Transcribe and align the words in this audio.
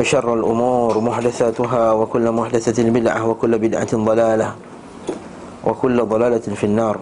وشر 0.00 0.28
الأمور 0.34 1.00
محدثاتها 1.00 1.84
وكل 1.92 2.26
محدثة 2.30 2.78
بدعة 2.90 3.20
وكل 3.26 3.52
بدعة 3.58 3.92
ضلالة 3.96 4.48
وكل 5.64 5.96
ضلالة 6.04 6.46
في 6.52 6.64
النار 6.64 6.96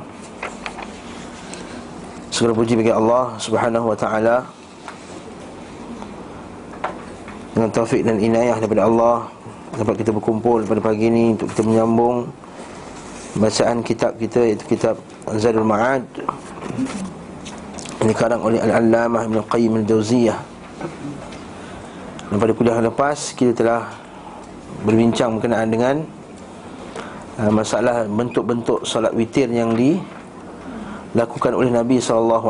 puji 2.35 2.75
bagi 2.75 2.91
Allah 2.91 3.39
Subhanahu 3.39 3.95
wa 3.95 3.97
taala. 3.97 4.43
Dengan 7.55 7.71
taufik 7.71 8.03
dan 8.03 8.19
inayah 8.19 8.59
daripada 8.59 8.91
Allah 8.91 9.31
dapat 9.79 10.03
kita 10.03 10.11
berkumpul 10.11 10.67
pada 10.67 10.83
pagi 10.83 11.07
ini 11.07 11.39
untuk 11.39 11.55
kita 11.55 11.63
menyambung 11.63 12.27
bacaan 13.39 13.87
kitab 13.87 14.19
kita 14.19 14.43
iaitu 14.43 14.67
kitab 14.67 14.99
Zadul 15.39 15.67
Ma'ad 15.67 16.03
ini 18.03 18.11
dikarang 18.15 18.43
oleh 18.43 18.63
Al-Allamah 18.63 19.27
Ibn 19.27 19.39
Qayyim 19.51 19.83
Al-Jawziyah 19.83 20.39
Dan 22.35 22.43
pada 22.43 22.51
kuliah 22.51 22.83
lepas 22.83 23.31
kita 23.39 23.55
telah 23.55 23.95
berbincang 24.83 25.39
berkenaan 25.39 25.71
dengan 25.71 26.03
uh, 27.39 27.47
Masalah 27.55 28.11
bentuk-bentuk 28.11 28.83
solat 28.83 29.15
witir 29.15 29.47
yang 29.55 29.71
dilakukan 29.79 31.55
oleh 31.55 31.71
Nabi 31.71 32.03
SAW 32.03 32.43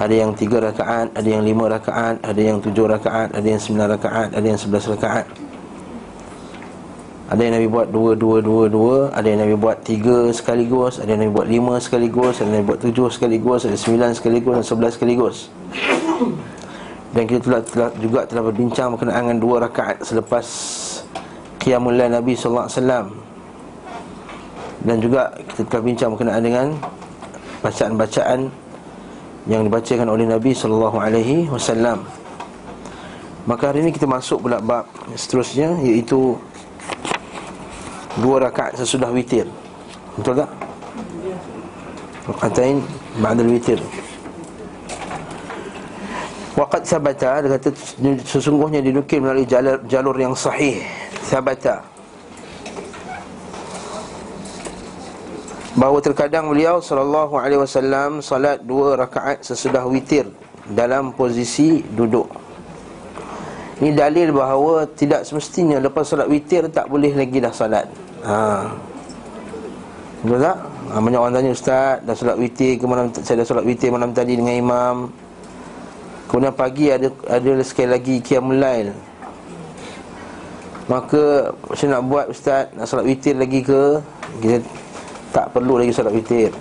Ada 0.00 0.14
yang 0.16 0.32
tiga 0.32 0.72
rakaat, 0.72 1.12
ada 1.12 1.28
yang 1.28 1.44
lima 1.44 1.68
rakaat, 1.68 2.16
ada 2.24 2.40
yang 2.40 2.64
tujuh 2.64 2.88
rakaat, 2.88 3.36
ada 3.36 3.44
yang 3.44 3.60
sembilan 3.60 3.92
rakaat, 4.00 4.32
ada 4.32 4.46
yang 4.48 4.56
sebelas 4.56 4.88
rakaat. 4.88 5.28
Ada 7.28 7.40
yang 7.44 7.60
Nabi 7.60 7.68
buat 7.68 7.92
dua, 7.92 8.16
dua, 8.16 8.40
dua, 8.40 8.72
dua 8.72 8.96
Ada 9.12 9.32
yang 9.32 9.40
Nabi 9.44 9.56
buat 9.56 9.80
tiga 9.80 10.28
sekaligus 10.28 11.00
Ada 11.00 11.16
yang 11.16 11.24
Nabi 11.24 11.32
buat 11.32 11.48
lima 11.48 11.80
sekaligus 11.80 12.40
Ada 12.40 12.52
yang 12.52 12.56
Nabi 12.60 12.68
buat 12.68 12.80
tujuh 12.84 13.08
sekaligus 13.08 13.64
Ada 13.64 13.80
sembilan 13.80 14.12
sekaligus 14.12 14.52
dan 14.60 14.64
sebelas 14.64 14.92
sekaligus 14.92 15.36
Dan 17.14 17.30
kita 17.30 17.40
telah, 17.46 17.62
telah, 17.62 17.90
juga 18.02 18.20
telah 18.26 18.42
berbincang 18.50 18.90
berkenaan 18.90 19.30
dengan 19.30 19.38
dua 19.38 19.56
rakaat 19.62 20.02
Selepas 20.02 20.46
Qiyamul 21.62 21.94
Nabi 21.94 22.34
SAW 22.34 22.66
Dan 24.82 24.96
juga 24.98 25.30
kita 25.54 25.62
telah 25.70 25.82
bincang 25.86 26.10
berkenaan 26.18 26.42
dengan 26.42 26.66
Bacaan-bacaan 27.62 28.50
Yang 29.46 29.62
dibacakan 29.70 30.08
oleh 30.10 30.26
Nabi 30.26 30.50
SAW 30.58 32.02
Maka 33.46 33.62
hari 33.70 33.86
ini 33.86 33.94
kita 33.94 34.10
masuk 34.10 34.50
pula 34.50 34.58
bab 34.58 34.90
seterusnya 35.14 35.78
Iaitu 35.86 36.34
Dua 38.14 38.38
rakaat 38.38 38.78
sesudah 38.78 39.10
witir. 39.10 39.42
Betul 40.14 40.38
tak? 40.38 40.50
Rakaatain 42.30 42.78
Ba'dal 43.18 43.50
witir 43.50 43.82
Waqad 46.54 46.82
sabata 46.86 47.42
Dia 47.42 47.50
kata 47.58 47.68
sesungguhnya 48.22 48.78
dinukil 48.78 49.18
melalui 49.22 49.46
jalur, 49.46 49.82
jalur 49.90 50.14
yang 50.14 50.34
sahih 50.38 50.78
Sabata 51.26 51.82
Bahawa 55.74 55.98
terkadang 55.98 56.46
beliau 56.54 56.78
Sallallahu 56.78 57.34
alaihi 57.34 57.58
wasallam 57.58 58.22
Salat 58.22 58.62
dua 58.62 58.94
rakaat 58.94 59.42
sesudah 59.42 59.82
witir 59.90 60.30
Dalam 60.70 61.10
posisi 61.10 61.82
duduk 61.82 62.44
ini 63.82 63.90
dalil 63.90 64.30
bahawa 64.30 64.86
tidak 64.94 65.26
semestinya 65.26 65.82
lepas 65.82 66.06
solat 66.06 66.30
witir 66.30 66.70
tak 66.70 66.86
boleh 66.86 67.10
lagi 67.10 67.42
dah 67.42 67.50
solat. 67.50 67.90
Ha. 68.22 68.70
Betul 70.22 70.38
tak? 70.38 70.56
Ha, 70.62 71.02
banyak 71.02 71.18
orang 71.18 71.34
tanya 71.34 71.50
ustaz, 71.50 71.98
dah 72.06 72.14
solat 72.14 72.38
witir 72.38 72.78
ke 72.78 72.84
malam 72.86 73.10
saya 73.10 73.42
dah 73.42 73.46
solat 73.50 73.66
witir 73.66 73.90
malam 73.90 74.14
tadi 74.14 74.38
dengan 74.38 74.54
imam. 74.54 74.96
Kemudian 76.28 76.54
pagi 76.56 76.88
ada 76.88 77.08
ada 77.28 77.64
sekali 77.64 77.88
lagi 77.92 78.14
qiyamul 78.24 78.58
lail. 78.58 78.90
Maka 80.84 81.52
saya 81.72 81.96
nak 81.96 82.04
buat 82.08 82.26
ustaz 82.28 82.68
nak 82.76 82.84
solat 82.84 83.08
witir 83.08 83.36
lagi 83.40 83.64
ke? 83.64 84.00
Kita 84.44 84.58
tak 85.32 85.46
perlu 85.56 85.80
lagi 85.80 85.92
solat 85.96 86.12
witir. 86.12 86.52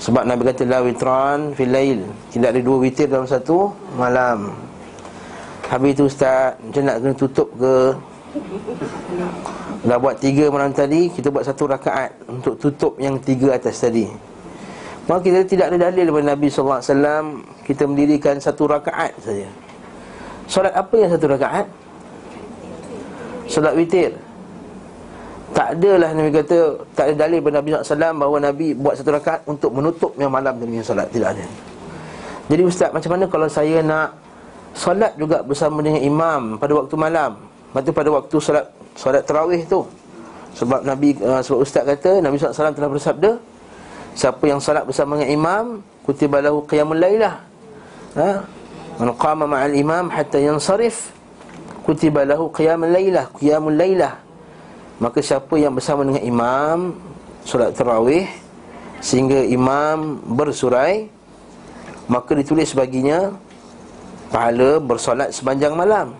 Sebab 0.00 0.24
Nabi 0.24 0.48
kata 0.48 0.64
la 0.64 0.80
witran 0.80 1.52
fil 1.52 1.68
lail. 1.68 2.00
Tidak 2.32 2.48
ada 2.48 2.60
dua 2.64 2.80
witir 2.80 3.04
dalam 3.04 3.28
satu 3.28 3.68
malam. 4.00 4.56
Habis 5.68 5.90
itu 5.94 6.02
ustaz, 6.10 6.58
macam 6.58 6.82
nak 6.82 6.96
kena 6.98 7.14
tutup 7.14 7.48
ke? 7.54 7.76
Dah 9.86 9.96
buat 10.02 10.18
tiga 10.18 10.50
malam 10.50 10.74
tadi, 10.74 11.12
kita 11.14 11.30
buat 11.30 11.46
satu 11.46 11.70
rakaat 11.70 12.10
untuk 12.26 12.58
tutup 12.58 12.98
yang 12.98 13.22
tiga 13.22 13.54
atas 13.54 13.78
tadi. 13.78 14.10
Maka 15.08 15.20
kita 15.26 15.40
tidak 15.48 15.66
ada 15.72 15.90
dalil 15.90 16.06
daripada 16.06 16.36
Nabi 16.36 16.46
SAW 16.52 17.24
Kita 17.64 17.82
mendirikan 17.88 18.36
satu 18.36 18.68
rakaat 18.68 19.16
saja. 19.22 19.48
Solat 20.50 20.74
apa 20.74 20.94
yang 20.98 21.10
satu 21.10 21.26
rakaat? 21.30 21.66
Solat 23.50 23.74
witir. 23.74 24.14
Tak 25.50 25.74
adalah 25.74 26.14
Nabi 26.14 26.30
kata 26.30 26.78
Tak 26.94 27.04
ada 27.10 27.14
dalil 27.26 27.42
daripada 27.42 27.56
Nabi 27.58 27.68
SAW 27.74 28.14
Bahawa 28.14 28.36
Nabi 28.38 28.68
buat 28.78 28.94
satu 28.94 29.10
rakaat 29.10 29.40
Untuk 29.50 29.74
menutup 29.74 30.14
yang 30.14 30.30
malam 30.30 30.54
dengan 30.62 30.84
solat. 30.86 31.10
Tidak 31.10 31.26
ada. 31.26 31.44
Jadi 32.50 32.62
Ustaz 32.66 32.90
macam 32.94 33.10
mana 33.18 33.24
kalau 33.26 33.48
saya 33.50 33.82
nak 33.82 34.14
Solat 34.70 35.18
juga 35.18 35.42
bersama 35.42 35.82
dengan 35.82 35.98
imam 35.98 36.42
Pada 36.54 36.72
waktu 36.78 36.94
malam? 36.94 37.34
Lepas 37.74 37.90
pada 37.90 38.10
waktu 38.14 38.36
solat 38.38 38.66
Solat 38.94 39.22
terawih 39.26 39.62
tu. 39.66 39.82
Sebab 40.54 40.86
Nabi 40.86 41.18
uh, 41.18 41.42
Sebab 41.42 41.58
Ustaz 41.62 41.82
kata 41.82 42.22
Nabi 42.22 42.38
SAW 42.38 42.74
telah 42.74 42.90
bersabda 42.90 43.30
Siapa 44.14 44.42
yang 44.46 44.58
solat 44.58 44.84
bersama 44.86 45.16
dengan 45.18 45.30
imam 45.30 45.64
Kutibalahu 46.06 46.66
qiyamul 46.66 46.98
laylah 46.98 47.40
ha? 48.18 48.44
Man 48.98 49.10
qama 49.16 49.46
ma'al 49.46 49.74
imam 49.74 50.10
Hatta 50.10 50.38
yansarif 50.40 51.14
Kutibalahu 51.86 52.50
qiyamul 52.50 52.90
laylah 52.90 53.30
Qiyamul 53.36 53.76
laylah 53.76 54.18
Maka 55.00 55.24
siapa 55.24 55.56
yang 55.56 55.72
bersama 55.72 56.04
dengan 56.04 56.22
imam 56.22 56.78
Solat 57.46 57.72
terawih 57.72 58.28
Sehingga 59.00 59.46
imam 59.46 60.20
bersurai 60.36 61.08
Maka 62.10 62.34
ditulis 62.34 62.74
baginya 62.74 63.32
Pahala 64.30 64.78
bersolat 64.78 65.34
sepanjang 65.34 65.74
malam. 65.74 66.14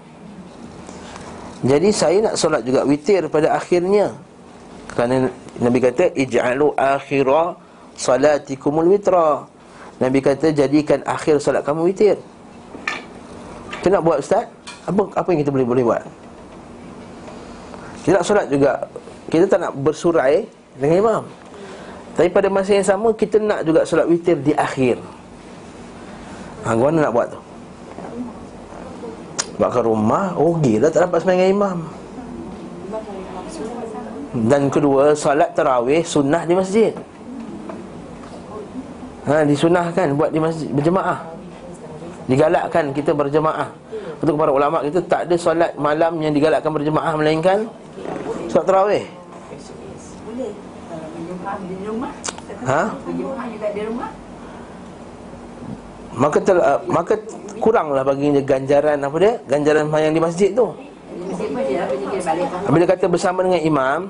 Jadi 1.62 1.94
saya 1.94 2.18
nak 2.26 2.34
solat 2.34 2.66
juga 2.66 2.82
witir 2.82 3.30
pada 3.30 3.54
akhirnya. 3.54 4.10
Kerana 4.90 5.30
Nabi 5.62 5.78
kata 5.78 6.10
Ij'alu 6.18 6.74
akhira 6.74 7.54
salatikumul 8.00 8.88
witra. 8.96 9.44
Nabi 10.00 10.24
kata 10.24 10.48
jadikan 10.56 11.04
akhir 11.04 11.36
solat 11.44 11.60
kamu 11.60 11.92
witir. 11.92 12.16
Kita 13.84 14.00
nak 14.00 14.02
buat 14.08 14.24
ustaz? 14.24 14.48
Apa 14.88 15.12
apa 15.12 15.28
yang 15.28 15.44
kita 15.44 15.52
boleh 15.52 15.68
boleh 15.68 15.84
buat? 15.84 16.02
Kita 18.00 18.16
nak 18.16 18.24
solat 18.24 18.48
juga. 18.48 18.88
Kita 19.28 19.44
tak 19.44 19.60
nak 19.60 19.76
bersurai 19.76 20.48
dengan 20.80 20.96
imam. 21.04 21.22
Tapi 22.16 22.26
pada 22.26 22.50
masa 22.50 22.74
yang 22.74 22.82
sama 22.82 23.14
Kita 23.14 23.38
nak 23.38 23.62
juga 23.62 23.84
solat 23.84 24.08
witir 24.08 24.40
di 24.40 24.56
akhir. 24.56 24.96
Ha, 26.64 26.76
mana 26.76 27.08
nak 27.08 27.12
buat 27.12 27.28
tu? 27.28 27.40
Ke 29.60 29.80
rumah? 29.84 30.32
Rugi 30.32 30.80
lah 30.80 30.88
tak 30.88 31.04
dapat 31.08 31.20
semayang 31.20 31.40
dengan 31.44 31.52
imam. 31.52 31.78
Dan 34.48 34.72
kedua 34.72 35.12
Solat 35.12 35.52
terawih 35.52 36.00
sunnah 36.00 36.48
di 36.48 36.56
masjid 36.56 36.96
ha, 39.26 39.42
Disunahkan 39.44 40.14
buat 40.14 40.30
di 40.30 40.40
masjid 40.40 40.68
Berjemaah 40.70 41.18
Digalakkan 42.30 42.94
kita 42.94 43.10
berjemaah 43.16 43.68
Untuk 44.22 44.38
para 44.38 44.52
ulama 44.54 44.84
kita 44.86 45.00
Tak 45.04 45.26
ada 45.28 45.36
solat 45.36 45.72
malam 45.76 46.20
yang 46.22 46.32
digalakkan 46.32 46.70
berjemaah 46.70 47.12
Melainkan 47.16 47.66
Solat 48.48 48.66
terawih 48.68 49.04
Ha? 52.60 52.82
Maka 56.10 56.38
tel, 56.44 56.58
uh, 56.60 56.78
maka 56.84 57.16
kuranglah 57.58 58.04
baginya 58.04 58.42
ganjaran 58.44 59.00
apa 59.00 59.16
dia? 59.16 59.32
Ganjaran 59.48 59.88
yang 59.88 60.12
di 60.12 60.20
masjid 60.20 60.52
tu. 60.52 60.68
Bila 62.70 62.84
kata 62.86 63.06
bersama 63.06 63.46
dengan 63.46 63.60
imam 63.62 64.00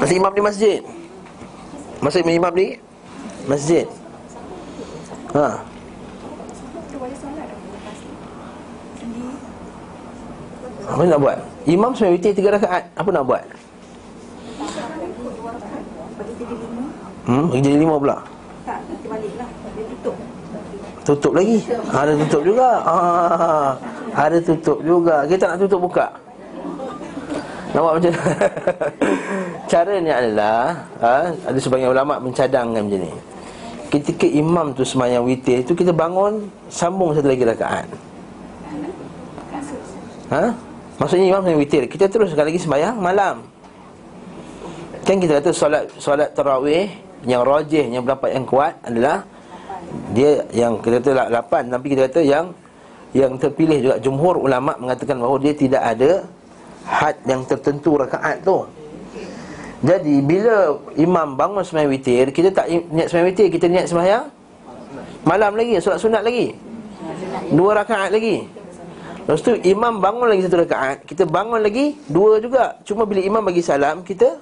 Masih 0.00 0.16
imam 0.16 0.32
di 0.32 0.42
masjid 0.42 0.78
Masih 2.00 2.20
imam 2.24 2.52
di 2.54 2.80
masjid. 3.46 3.86
Ha. 5.36 5.62
Apa 10.90 11.02
nak 11.06 11.20
buat? 11.22 11.38
Imam 11.70 11.94
sebenarnya 11.94 12.16
witir 12.18 12.32
tiga 12.34 12.50
rakaat. 12.58 12.82
Apa 12.98 13.08
nak 13.14 13.24
buat? 13.24 13.44
Hmm, 17.30 17.46
pergi 17.46 17.62
jadi 17.62 17.78
lima 17.78 17.94
pula. 17.94 18.16
Tutup 21.06 21.32
lagi? 21.38 21.62
Ada 21.94 22.12
tutup 22.26 22.42
juga. 22.42 22.68
Ah, 22.82 23.70
Ada 24.18 24.38
tutup 24.42 24.78
juga. 24.82 25.22
Kita 25.30 25.54
nak 25.54 25.58
tutup 25.62 25.80
buka. 25.86 26.10
Nampak 27.70 28.02
macam 28.02 28.12
Cara 29.70 30.02
ni 30.02 30.10
adalah 30.10 30.74
ha, 30.98 31.30
Ada 31.46 31.58
sebagian 31.62 31.94
ulama' 31.94 32.18
mencadangkan 32.18 32.82
macam 32.82 32.98
ni. 32.98 33.12
Ketika 33.90 34.22
imam 34.22 34.70
tu 34.70 34.86
semayang 34.86 35.26
witir 35.26 35.66
tu 35.66 35.74
Kita 35.74 35.90
bangun 35.90 36.46
Sambung 36.70 37.10
satu 37.10 37.26
lagi 37.26 37.42
rakaat. 37.42 37.86
Ha? 40.30 40.54
Maksudnya 41.02 41.26
imam 41.34 41.42
semayang 41.42 41.60
witir. 41.60 41.82
Kita 41.90 42.06
teruskan 42.06 42.46
lagi 42.46 42.60
semayang 42.62 42.94
malam. 43.02 43.42
Kan 45.02 45.18
kita 45.18 45.42
kata 45.42 45.50
solat 45.50 45.90
solat 45.98 46.30
tarawih 46.38 46.86
Yang 47.26 47.42
rajih, 47.42 47.84
yang 47.90 48.02
berdapat 48.06 48.30
yang 48.38 48.46
kuat 48.46 48.74
adalah 48.86 49.26
Dia 50.14 50.46
yang 50.54 50.78
kita 50.78 51.02
kata 51.02 51.34
8 51.34 51.74
Tapi 51.74 51.86
kita 51.90 52.00
kata 52.06 52.20
yang 52.22 52.46
Yang 53.10 53.32
terpilih 53.42 53.78
juga. 53.82 53.96
Jumhur 53.98 54.38
ulama' 54.38 54.78
mengatakan 54.78 55.18
bahawa 55.18 55.42
dia 55.42 55.54
tidak 55.58 55.82
ada 55.82 56.22
had 56.90 57.16
yang 57.26 57.46
tertentu 57.46 57.94
rakaat 57.94 58.42
tu. 58.42 58.66
Jadi 59.80 60.20
bila 60.20 60.76
imam 60.92 61.40
bangun 61.40 61.64
sembahyang 61.64 61.92
witir, 61.96 62.26
kita 62.36 62.52
tak 62.52 62.68
niat 62.68 63.08
sembahyang 63.08 63.28
witir, 63.32 63.48
kita 63.48 63.64
niat 63.64 63.86
sembahyang 63.88 64.24
malam 65.24 65.56
lagi, 65.56 65.80
solat 65.80 66.00
sunat 66.04 66.20
lagi. 66.20 66.52
Dua 67.48 67.72
rakaat 67.80 68.12
lagi. 68.12 68.44
Lepas 69.24 69.40
tu 69.40 69.56
imam 69.56 69.96
bangun 69.96 70.26
lagi 70.28 70.44
satu 70.44 70.60
rakaat, 70.68 71.08
kita 71.08 71.24
bangun 71.24 71.64
lagi 71.64 71.96
dua 72.12 72.44
juga. 72.44 72.76
Cuma 72.84 73.08
bila 73.08 73.24
imam 73.24 73.40
bagi 73.40 73.64
salam, 73.64 74.04
kita 74.04 74.36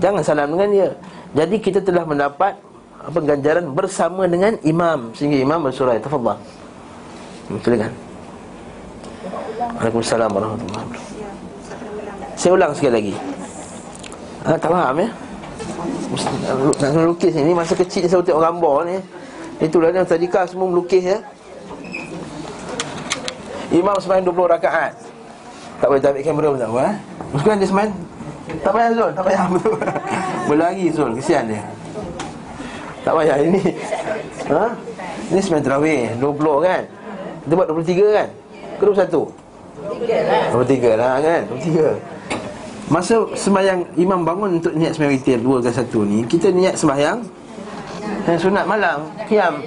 jangan 0.00 0.24
salam 0.24 0.56
dengan 0.56 0.68
dia. 0.72 0.88
Jadi 1.36 1.56
kita 1.60 1.84
telah 1.84 2.08
mendapat 2.08 2.56
apa 3.04 3.18
ganjaran 3.20 3.76
bersama 3.76 4.24
dengan 4.24 4.56
imam 4.64 5.12
sehingga 5.12 5.36
imam 5.36 5.68
bersurah. 5.68 6.00
Tafadhal. 6.00 6.40
Hmm, 7.52 7.60
silakan. 7.60 7.92
Waalaikumsalam 9.84 10.30
warahmatullahi 10.32 10.80
wabarakatuh. 10.80 11.12
Saya 12.40 12.50
ulang 12.56 12.72
sekali 12.72 12.92
lagi 12.96 13.33
ha, 14.44 14.56
Tak 14.60 14.70
faham 14.70 14.96
ya? 15.00 15.08
Nak 16.78 16.88
kena 16.92 17.04
lukis 17.08 17.32
ni 17.34 17.52
Masa 17.56 17.74
kecil 17.74 18.04
saya 18.06 18.22
tengok 18.22 18.42
gambar 18.42 18.76
ni. 18.86 18.96
Itulah 19.62 19.90
yang 19.94 20.06
tadika 20.06 20.44
semua 20.46 20.66
melukis 20.68 21.02
ya. 21.02 21.18
Imam 23.72 23.96
sembahyang 23.98 24.26
20 24.28 24.54
rakaat. 24.54 24.92
Tak 25.82 25.86
boleh 25.90 26.02
tarik 26.02 26.22
kamera 26.22 26.52
pun 26.54 26.60
tak 26.60 26.70
apa 26.70 26.80
eh? 26.86 26.94
Maksudkan 27.34 27.56
dia 27.58 27.68
sembahyang 27.68 27.94
Tak 28.62 28.72
payah 28.76 28.90
Zul, 28.94 29.10
tak 29.16 29.24
payah. 29.26 29.44
Berlari 30.48 30.84
Zul, 30.92 31.10
kesian 31.18 31.44
dia. 31.50 31.62
Tak 33.02 33.12
payah 33.18 33.36
ini. 33.40 33.62
Ha? 34.52 34.64
Ini 35.32 35.40
sembahyang 35.40 35.66
terawih. 35.66 36.00
20 36.20 36.66
kan? 36.66 36.82
Kita 37.44 37.52
buat 37.56 37.68
23 37.72 38.18
kan? 38.18 38.28
Ke 38.78 38.82
21 38.84 39.44
23 40.54 41.00
lah. 41.00 41.14
Kan? 41.18 41.40
23 41.50 42.13
Masa 42.92 43.24
sembahyang 43.32 43.96
imam 43.96 44.20
bangun 44.28 44.60
untuk 44.60 44.76
niat 44.76 44.92
sembahyang 44.92 45.14
witir 45.16 45.38
dua 45.40 45.58
ke 45.64 45.72
satu 45.72 46.04
ni, 46.04 46.20
kita 46.28 46.52
niat 46.52 46.76
sembahyang 46.76 47.18
yang 48.28 48.38
sunat 48.40 48.64
malam, 48.68 49.08
qiyam. 49.24 49.60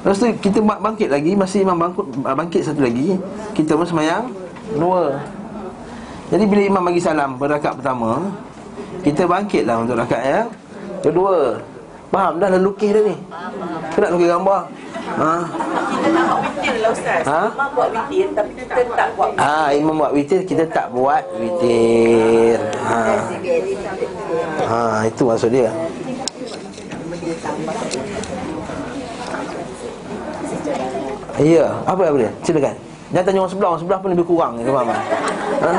Lepas 0.00 0.16
tu 0.16 0.26
kita 0.40 0.62
bangkit 0.62 1.10
lagi, 1.10 1.34
masa 1.34 1.60
imam 1.60 1.76
bangkit, 1.76 2.06
bangkit 2.22 2.62
satu 2.64 2.80
lagi, 2.86 3.18
kita 3.52 3.74
pun 3.74 3.86
sembahyang 3.86 4.24
dua. 4.78 5.18
Jadi 6.30 6.44
bila 6.46 6.62
imam 6.62 6.82
bagi 6.86 7.02
salam 7.02 7.34
berakat 7.34 7.82
pertama, 7.82 8.30
kita 9.02 9.26
bangkitlah 9.26 9.76
untuk 9.82 9.98
rakaat 9.98 10.24
yang 10.24 10.48
kedua. 11.02 11.58
Faham 12.10 12.42
dah 12.42 12.48
lah 12.50 12.58
lukis 12.58 12.90
dah 12.90 13.02
ni? 13.06 13.14
Kena 13.94 14.06
lukis 14.10 14.26
gambar. 14.26 14.60
Ha? 15.10 15.32
Kita 15.90 16.08
tak 16.10 16.26
buat 16.26 16.40
witir 16.42 16.74
lah 16.82 16.90
Ustaz. 16.90 17.22
Ha? 17.22 17.42
Imam 17.50 17.70
buat 17.74 17.90
witir 17.94 18.26
tapi 18.34 18.50
kita 18.58 18.82
tak 18.94 19.08
buat 19.14 19.30
Ah, 19.38 19.68
imam 19.70 19.94
buat 19.94 20.12
witir, 20.14 20.40
kita 20.42 20.64
tak 20.70 20.86
buat 20.90 21.22
witir. 21.38 22.58
Ha. 22.82 22.98
Ha, 24.66 24.80
itu 25.06 25.22
maksud 25.22 25.50
dia. 25.54 25.70
Ya, 31.40 31.66
apa 31.86 32.02
apa 32.04 32.16
dia? 32.18 32.30
Silakan. 32.42 32.74
Jangan 33.10 33.24
tanya 33.26 33.38
orang 33.42 33.52
sebelah, 33.54 33.68
orang 33.74 33.82
sebelah 33.82 33.98
pun 33.98 34.10
lebih 34.14 34.26
kurang 34.26 34.52
ni, 34.58 34.62
faham? 34.66 34.90
Ha? 34.90 35.72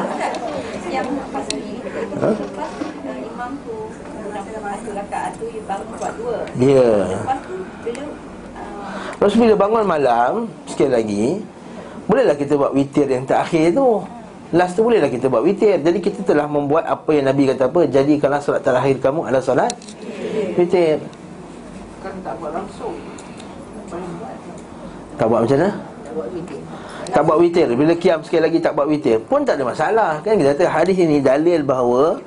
yang 0.92 1.08
lepas 1.08 1.46
ni 1.56 1.80
Ha? 2.20 2.28
uh, 2.28 2.36
imam 3.08 3.52
tu 3.64 3.76
masa 4.82 4.98
masa 4.98 5.00
rakaat 5.06 5.32
tu 5.38 5.46
dia 5.54 5.64
bangun 5.70 5.88
buat 5.94 6.14
dua. 6.18 6.38
Ya. 6.58 6.90
Lepas 7.06 7.38
tu 7.46 7.56
bila 7.86 8.02
uh, 8.02 8.98
Lepas 9.14 9.34
bila 9.38 9.54
bangun 9.54 9.86
malam 9.86 10.32
Sekali 10.66 10.92
lagi 10.92 11.26
Bolehlah 12.10 12.36
kita 12.36 12.54
buat 12.58 12.74
witir 12.74 13.08
yang 13.08 13.26
terakhir 13.30 13.78
tu 13.78 14.02
Last 14.52 14.74
tu 14.76 14.82
bolehlah 14.84 15.08
kita 15.08 15.30
buat 15.30 15.46
witir 15.46 15.80
Jadi 15.80 16.00
kita 16.02 16.26
telah 16.26 16.50
membuat 16.50 16.90
apa 16.90 17.14
yang 17.14 17.30
Nabi 17.30 17.54
kata 17.54 17.70
apa 17.70 17.86
Jadikanlah 17.86 18.42
solat 18.42 18.66
terakhir 18.66 18.98
kamu 19.00 19.30
adalah 19.30 19.46
solat 19.46 19.72
Witir 20.58 20.98
kan 22.02 22.18
tak 22.26 22.34
buat 22.42 22.50
langsung. 22.50 22.98
Tak 25.22 25.26
buat 25.30 25.40
macam 25.46 25.58
mana? 25.62 25.70
Tak 27.14 27.22
buat 27.30 27.38
witir 27.38 27.68
Bila 27.78 27.94
kiam 27.94 28.20
sekali 28.26 28.42
lagi 28.50 28.58
tak 28.58 28.74
buat 28.74 28.90
witir 28.90 29.22
Pun 29.22 29.46
tak 29.46 29.62
ada 29.62 29.64
masalah 29.70 30.12
Kan 30.26 30.42
kita 30.42 30.58
kata 30.58 30.66
hadis 30.66 30.98
ini 30.98 31.22
dalil 31.22 31.62
bahawa 31.62 32.18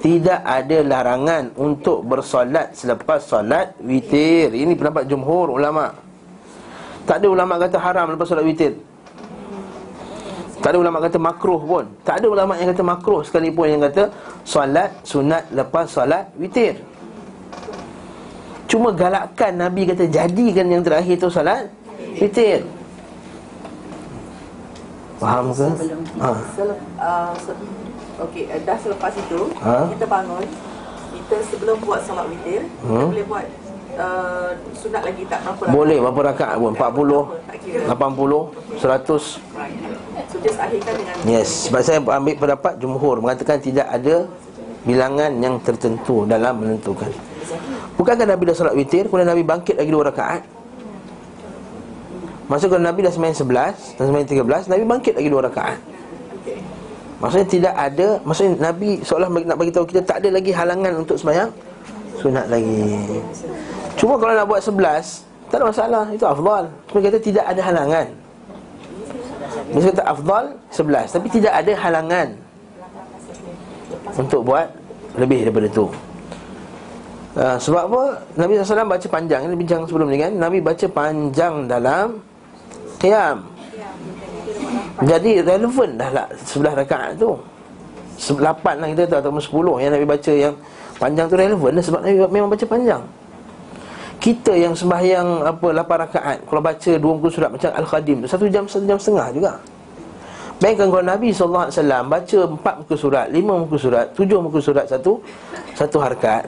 Tidak 0.00 0.40
ada 0.40 0.78
larangan 0.80 1.52
Untuk 1.60 2.08
bersolat 2.08 2.72
selepas 2.72 3.20
solat 3.20 3.76
witir. 3.84 4.52
Ini 4.56 4.72
pendapat 4.74 5.04
jumhur 5.04 5.52
ulama' 5.52 6.10
Tak 7.10 7.20
ada 7.20 7.26
ulama 7.26 7.58
kata 7.58 7.76
haram 7.80 8.06
lepas 8.14 8.28
solat 8.28 8.46
witir. 8.46 8.76
Tak 10.60 10.76
ada 10.76 10.78
ulama 10.78 11.00
kata 11.00 11.16
makruh 11.16 11.58
pun. 11.58 11.84
Tak 12.04 12.20
ada 12.20 12.26
ulama 12.28 12.52
yang 12.60 12.70
kata 12.76 12.84
makruh 12.84 13.24
sekalipun 13.24 13.66
Yang 13.66 13.82
kata 13.90 14.02
solat 14.44 14.92
sunat 15.02 15.48
lepas 15.50 15.88
solat 15.88 16.30
witir. 16.36 16.78
Cuma 18.70 18.94
galakkan 18.94 19.56
Nabi 19.58 19.88
kata 19.90 20.06
jadikan 20.06 20.70
yang 20.70 20.86
terakhir 20.86 21.18
tu 21.18 21.26
solat 21.26 21.66
witir. 22.20 22.62
Faham 25.18 25.50
ke? 25.50 25.68
Ha. 26.22 26.30
Okey, 28.20 28.44
uh, 28.46 28.60
dah 28.60 28.76
selepas 28.76 29.12
itu 29.12 29.40
Ha? 29.58 29.88
kita 29.88 30.04
bangun. 30.04 30.44
Kita 31.10 31.36
sebelum 31.46 31.76
buat 31.80 32.00
solat 32.02 32.26
witir, 32.26 32.64
kita 32.64 32.84
Hmm. 32.84 33.08
boleh 33.08 33.24
buat 33.24 33.46
uh, 33.92 34.50
sunat 34.72 35.02
lagi 35.02 35.22
tak 35.24 35.40
berapa 35.42 35.60
rakaat. 35.60 35.74
Boleh 35.74 35.96
berapa 35.98 36.20
rakaat 36.26 36.56
pun 36.56 36.72
40 36.72 37.20
Tak 37.42 37.56
kira. 37.60 37.84
80 37.88 38.78
100 38.78 40.28
So 40.30 40.36
just 40.38 40.58
akhirkan 40.58 40.94
dengan 40.94 41.14
Yes 41.24 41.66
Sebab 41.66 41.80
saya 41.80 41.98
ambil 41.98 42.34
pendapat 42.36 42.78
jumhur 42.78 43.18
Mengatakan 43.18 43.58
tidak 43.58 43.84
ada 43.84 44.30
Bilangan 44.80 45.30
yang 45.36 45.58
tertentu 45.58 46.22
Dalam 46.24 46.54
menentukan 46.56 47.10
Bukankah 47.94 48.24
Nabi 48.24 48.46
dah 48.46 48.54
solat 48.54 48.74
witir 48.74 49.04
Kemudian 49.04 49.26
Nabi 49.26 49.42
bangkit 49.42 49.74
lagi 49.74 49.90
dua 49.90 50.06
rakaat 50.06 50.46
Masa 52.46 52.66
kalau 52.66 52.80
Nabi 52.80 53.02
dah 53.02 53.10
semain 53.10 53.34
11 53.34 53.98
Dan 53.98 54.04
semain 54.06 54.24
13 54.24 54.70
Nabi 54.70 54.82
bangkit 54.84 55.14
lagi 55.14 55.28
dua 55.28 55.42
rakaat 55.44 55.78
Maksudnya 57.20 57.46
tidak 57.46 57.74
ada 57.76 58.08
Maksudnya 58.24 58.52
Nabi 58.72 59.04
seolah 59.04 59.28
nak 59.28 59.56
bagi 59.60 59.72
tahu 59.72 59.84
kita 59.84 60.00
Tak 60.02 60.24
ada 60.24 60.28
lagi 60.32 60.50
halangan 60.56 60.92
untuk 61.04 61.20
semayang 61.20 61.52
Sunat 62.20 62.52
lagi. 62.52 63.20
Cuma 63.96 64.20
kalau 64.20 64.36
nak 64.36 64.48
buat 64.48 64.60
11 64.64 65.52
Tak 65.52 65.56
ada 65.60 65.64
masalah 65.68 66.04
Itu 66.12 66.24
afdal. 66.24 66.64
Cuma 66.88 66.98
kata 67.04 67.18
tidak 67.20 67.44
ada 67.44 67.60
halangan. 67.60 68.06
Dia 69.72 69.80
kata 69.92 70.02
afdal 70.08 70.44
11 70.72 71.16
Tapi 71.16 71.26
tidak 71.28 71.52
ada 71.52 71.72
halangan 71.76 72.28
Untuk 74.16 74.40
buat 74.48 74.72
Lebih 75.20 75.48
daripada 75.48 75.68
itu 75.68 75.86
uh, 77.36 77.56
Sebab 77.60 77.82
apa? 77.92 78.02
Nabi 78.40 78.56
SAW 78.56 78.88
baca 78.88 79.06
panjang 79.12 79.44
Ini 79.44 79.56
bincang 79.60 79.84
sebelum 79.84 80.08
ni 80.08 80.16
kan. 80.16 80.32
Nabi 80.32 80.64
baca 80.64 80.86
panjang 80.88 81.68
dalam 81.68 82.24
Qiyam 83.00 83.49
Jadi 85.00 85.40
relevan 85.40 85.90
dah 85.96 86.10
lah 86.12 86.26
Sebelah 86.44 86.72
rakaat 86.76 87.16
tu 87.16 87.32
Lapan 88.36 88.74
lah 88.84 88.88
kita 88.92 89.02
tahu 89.08 89.18
Ataupun 89.24 89.42
sepuluh 89.42 89.74
Yang 89.80 89.92
Nabi 89.96 90.06
baca 90.06 90.32
yang 90.32 90.54
Panjang 91.00 91.26
tu 91.28 91.36
relevan 91.40 91.70
lah 91.72 91.84
Sebab 91.84 92.00
Nabi 92.04 92.16
memang 92.28 92.50
baca 92.52 92.66
panjang 92.68 93.02
kita 94.20 94.52
yang 94.52 94.76
sembahyang 94.76 95.48
apa 95.48 95.64
8 95.72 95.80
rakaat 95.80 96.38
kalau 96.44 96.60
baca 96.60 96.92
dua 97.00 97.12
muka 97.16 97.32
surat 97.32 97.48
macam 97.48 97.72
al-khadim 97.72 98.20
tu 98.20 98.28
satu 98.28 98.52
jam 98.52 98.68
satu 98.68 98.84
jam 98.84 99.00
setengah 99.00 99.32
juga 99.32 99.52
Bayangkan 100.60 100.92
kalau 100.92 101.04
Nabi 101.08 101.28
SAW 101.32 101.72
baca 102.04 102.38
empat 102.44 102.74
muka 102.84 102.92
surat, 103.00 103.26
lima 103.32 103.64
muka 103.64 103.80
surat, 103.80 104.12
tujuh 104.12 104.44
muka 104.44 104.60
surat 104.60 104.84
satu 104.84 105.16
satu 105.72 105.96
harkat. 105.96 106.44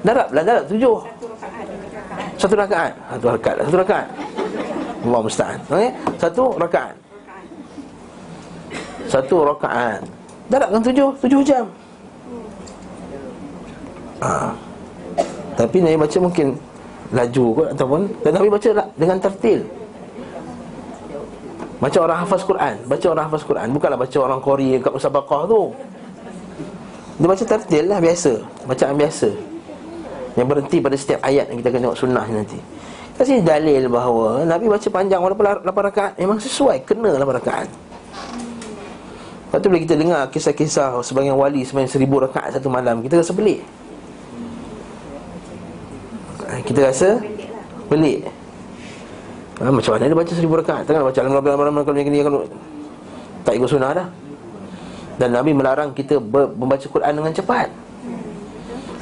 Darablah 0.00 0.40
darab 0.40 0.64
tujuh. 0.64 0.96
Satu 2.40 2.56
rakaat. 2.56 2.96
Satu 3.12 3.26
rakaat. 3.28 3.56
Satu 3.68 3.76
rakaat. 3.84 4.08
Allah 5.04 5.20
musta'an. 5.20 5.58
Okay? 5.68 5.90
Satu 6.16 6.56
rakaat. 6.56 6.96
Satu 9.08 9.40
rakaat. 9.40 10.04
Daratkan 10.52 10.80
tujuh? 10.84 11.08
Tujuh 11.24 11.40
jam? 11.44 11.64
Ha. 14.20 14.52
Tapi 15.56 15.76
Nabi 15.80 15.96
baca 15.98 16.18
mungkin 16.18 16.46
Laju 17.08 17.44
kot 17.54 17.68
Ataupun 17.70 18.00
Dan 18.20 18.32
Nabi 18.34 18.48
baca 18.50 18.68
dengan 18.98 19.16
tertil. 19.18 19.60
Baca 21.78 21.98
orang 22.02 22.18
hafaz 22.26 22.42
Quran 22.42 22.74
Baca 22.84 23.06
orang 23.08 23.24
hafaz 23.30 23.42
Quran. 23.46 23.68
Bukanlah 23.72 23.98
baca 23.98 24.18
orang 24.18 24.40
Korea 24.44 24.76
Kat 24.82 24.92
Musabakah 24.92 25.42
tu. 25.48 25.62
Dia 27.18 27.26
baca 27.26 27.44
tertil 27.44 27.84
lah 27.88 27.98
biasa. 27.98 28.32
Bacaan 28.68 28.94
biasa. 28.94 29.28
Yang 30.36 30.46
berhenti 30.46 30.76
pada 30.78 30.96
setiap 30.96 31.20
ayat 31.24 31.44
Yang 31.50 31.58
kita 31.64 31.68
akan 31.72 31.80
tengok 31.88 31.98
sunnah 31.98 32.26
nanti. 32.28 32.58
Kasih 33.18 33.42
dalil 33.42 33.82
bahawa 33.90 34.46
Nabi 34.46 34.70
baca 34.70 34.88
panjang 34.92 35.18
walaupun 35.18 35.44
8 35.66 35.66
rakaat 35.66 36.12
Memang 36.22 36.38
sesuai 36.38 36.86
Kena 36.86 37.18
8 37.18 37.38
rakaat 37.42 37.87
Lepas 39.48 39.64
tu 39.64 39.72
bila 39.72 39.80
kita 39.80 39.96
dengar 39.96 40.28
kisah-kisah 40.28 41.00
Sebagian 41.00 41.32
wali 41.32 41.64
sebanyak 41.64 41.88
seribu 41.88 42.20
rakaat 42.20 42.60
satu 42.60 42.68
malam 42.68 43.00
Kita 43.00 43.16
rasa 43.16 43.32
pelik. 43.32 43.64
Kita 46.68 46.84
rasa 46.84 47.16
pelik. 47.88 48.28
Ha, 49.64 49.72
Macam 49.72 49.90
mana 49.96 50.04
dia 50.04 50.16
baca 50.20 50.32
seribu 50.36 50.54
rakaat? 50.60 50.84
Tengah 50.84 51.00
baca 51.00 51.18
alam-alam 51.24 51.80
kalau 51.80 51.96
ni 51.96 52.20
kalau 52.20 52.40
Tak 53.48 53.56
ikut 53.56 53.68
sunnah 53.72 53.96
dah. 53.96 54.08
Dan 55.16 55.34
Nabi 55.34 55.50
melarang 55.56 55.96
kita 55.96 56.20
membaca 56.20 56.86
Quran 56.86 57.12
dengan 57.16 57.32
cepat. 57.32 57.72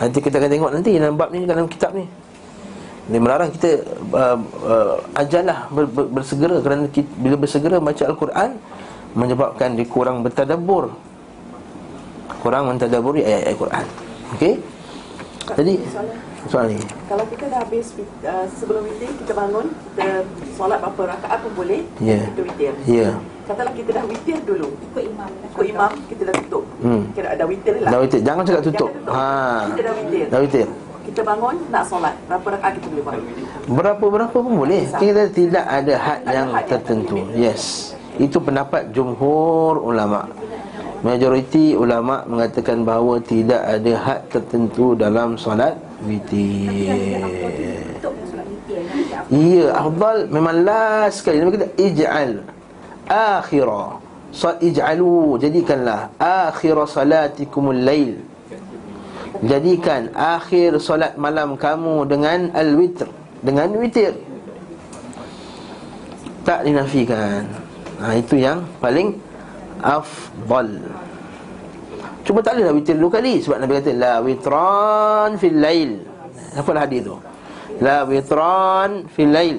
Nanti 0.01 0.19
kita 0.23 0.41
akan 0.41 0.49
tengok 0.49 0.71
nanti 0.73 0.91
dalam 0.97 1.19
bab 1.19 1.29
ni 1.29 1.45
dalam 1.45 1.69
kitab 1.69 1.93
ni. 1.93 2.09
Dia 3.07 3.21
melarang 3.23 3.53
kita 3.53 3.85
uh, 4.17 4.39
uh, 4.67 4.97
ajarlah 5.15 5.71
ber, 5.71 5.85
ber, 5.87 6.05
bersegera 6.11 6.59
kerana 6.59 6.91
kita, 6.91 7.07
bila 7.21 7.37
bersegera 7.39 7.77
baca 7.79 8.03
Al-Quran 8.03 8.51
menyebabkan 9.17 9.75
dia 9.75 9.89
kurang 9.89 10.21
bertadabbur 10.21 10.93
kurang 12.45 12.71
mentadabburi 12.71 13.27
ayat-ayat 13.27 13.57
Quran. 13.59 13.85
Okey? 14.39 14.55
Jadi 15.57 15.75
soalan 16.47 16.79
ni. 16.79 16.87
Kalau 17.11 17.25
kita 17.27 17.45
dah 17.51 17.59
habis 17.63 17.91
uh, 18.23 18.47
sebelum 18.55 18.87
witir 18.87 19.11
kita 19.19 19.33
bangun, 19.35 19.67
kita 19.95 20.23
solat 20.55 20.79
berapa 20.79 21.03
rakaat 21.15 21.39
pun 21.43 21.53
boleh. 21.59 21.83
Ya. 22.03 22.23
Kita 22.31 22.43
witir. 22.47 22.73
Ya. 22.87 23.11
Katalah 23.47 23.73
kita 23.75 23.91
dah 23.95 24.05
witir 24.07 24.39
dulu. 24.47 24.75
Ikut 24.79 25.03
imam. 25.07 25.31
Ikut 25.55 25.67
imam 25.71 25.91
kita 26.11 26.23
dah 26.31 26.35
tutup. 26.47 26.65
Hmm. 26.83 27.03
Kira 27.15 27.29
ada 27.35 27.45
witir 27.47 27.75
lah. 27.83 27.91
Dah 27.95 27.99
witir. 28.03 28.21
Jangan 28.23 28.43
cakap 28.47 28.63
tutup. 28.63 28.91
Jangan 28.91 29.03
tutup. 29.03 29.15
Ha. 29.15 29.27
Kita 29.71 29.83
dah 29.83 29.95
witir. 29.99 30.25
Dah 30.31 30.41
witir. 30.43 30.67
Kita 31.07 31.21
bangun 31.23 31.55
nak 31.71 31.85
solat. 31.87 32.15
Berapa 32.27 32.47
rakaat 32.59 32.73
kita 32.79 32.87
boleh 32.91 33.05
bangun? 33.07 33.25
Berapa-berapa 33.71 34.37
pun 34.39 34.53
boleh. 34.55 34.83
Kita 34.99 35.23
tidak 35.31 35.65
ada 35.67 35.95
had 35.95 36.21
yang 36.27 36.49
had 36.55 36.67
yang 36.67 36.71
tertentu. 36.71 37.19
Yes. 37.35 37.95
Itu 38.17 38.41
pendapat 38.41 38.93
jumhur 38.97 39.81
ulama. 39.81 40.25
Majoriti 41.05 41.77
ulama 41.77 42.25
mengatakan 42.25 42.81
bahawa 42.81 43.21
tidak 43.21 43.61
ada 43.61 43.93
had 44.01 44.21
tertentu 44.33 44.97
dalam 44.97 45.37
solat 45.37 45.77
witir. 46.03 47.21
Untuk 47.21 48.17
solat 48.33 48.47
witir. 48.49 48.81
Nanti 48.81 49.13
apa? 49.13 49.29
Ya, 49.37 49.67
afdal 49.77 50.19
memang 50.33 50.57
last 50.65 51.21
sekali. 51.21 51.45
Nabi 51.45 51.61
kata 51.61 51.69
ij'al 51.77 52.33
akhira. 53.07 54.01
Sal 54.33 54.57
ij'alu 54.65 55.37
jadikanlah 55.39 56.17
akhira 56.17 56.89
salatikumul 56.89 57.77
lail. 57.77 58.17
Jadikan 59.45 60.17
akhir 60.17 60.81
solat 60.81 61.21
malam 61.21 61.61
kamu 61.61 62.09
dengan 62.09 62.49
al-witr, 62.57 63.05
dengan 63.45 63.69
witir. 63.77 64.17
Tak 66.49 66.65
dinafikan. 66.65 67.66
Ha, 67.97 68.13
itu 68.17 68.37
yang 68.37 68.61
paling 68.77 69.17
afdal. 69.81 70.69
Cuma 72.27 72.43
tak 72.43 72.59
bolehlah 72.59 72.75
witir 72.75 72.97
dua 72.99 73.11
kali 73.23 73.39
sebab 73.39 73.57
Nabi 73.63 73.73
kata 73.79 73.93
la 73.95 74.15
witran 74.19 75.31
fil 75.39 75.59
lail. 75.63 75.91
Apa 76.59 76.71
hadis 76.75 77.07
tu? 77.07 77.17
La 77.81 78.03
witran 78.05 79.07
fil 79.15 79.31
lail. 79.33 79.57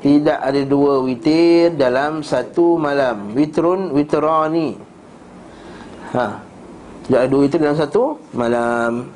Tidak 0.00 0.38
ada 0.38 0.60
dua 0.62 1.02
witir 1.02 1.74
dalam 1.74 2.22
satu 2.22 2.78
malam. 2.78 3.34
Witrun 3.34 3.90
witrani. 3.90 4.78
Ha. 6.14 6.26
Tidak 7.10 7.18
ada 7.26 7.28
dua 7.28 7.40
witir 7.42 7.58
dalam 7.58 7.74
satu 7.74 8.14
malam. 8.30 9.10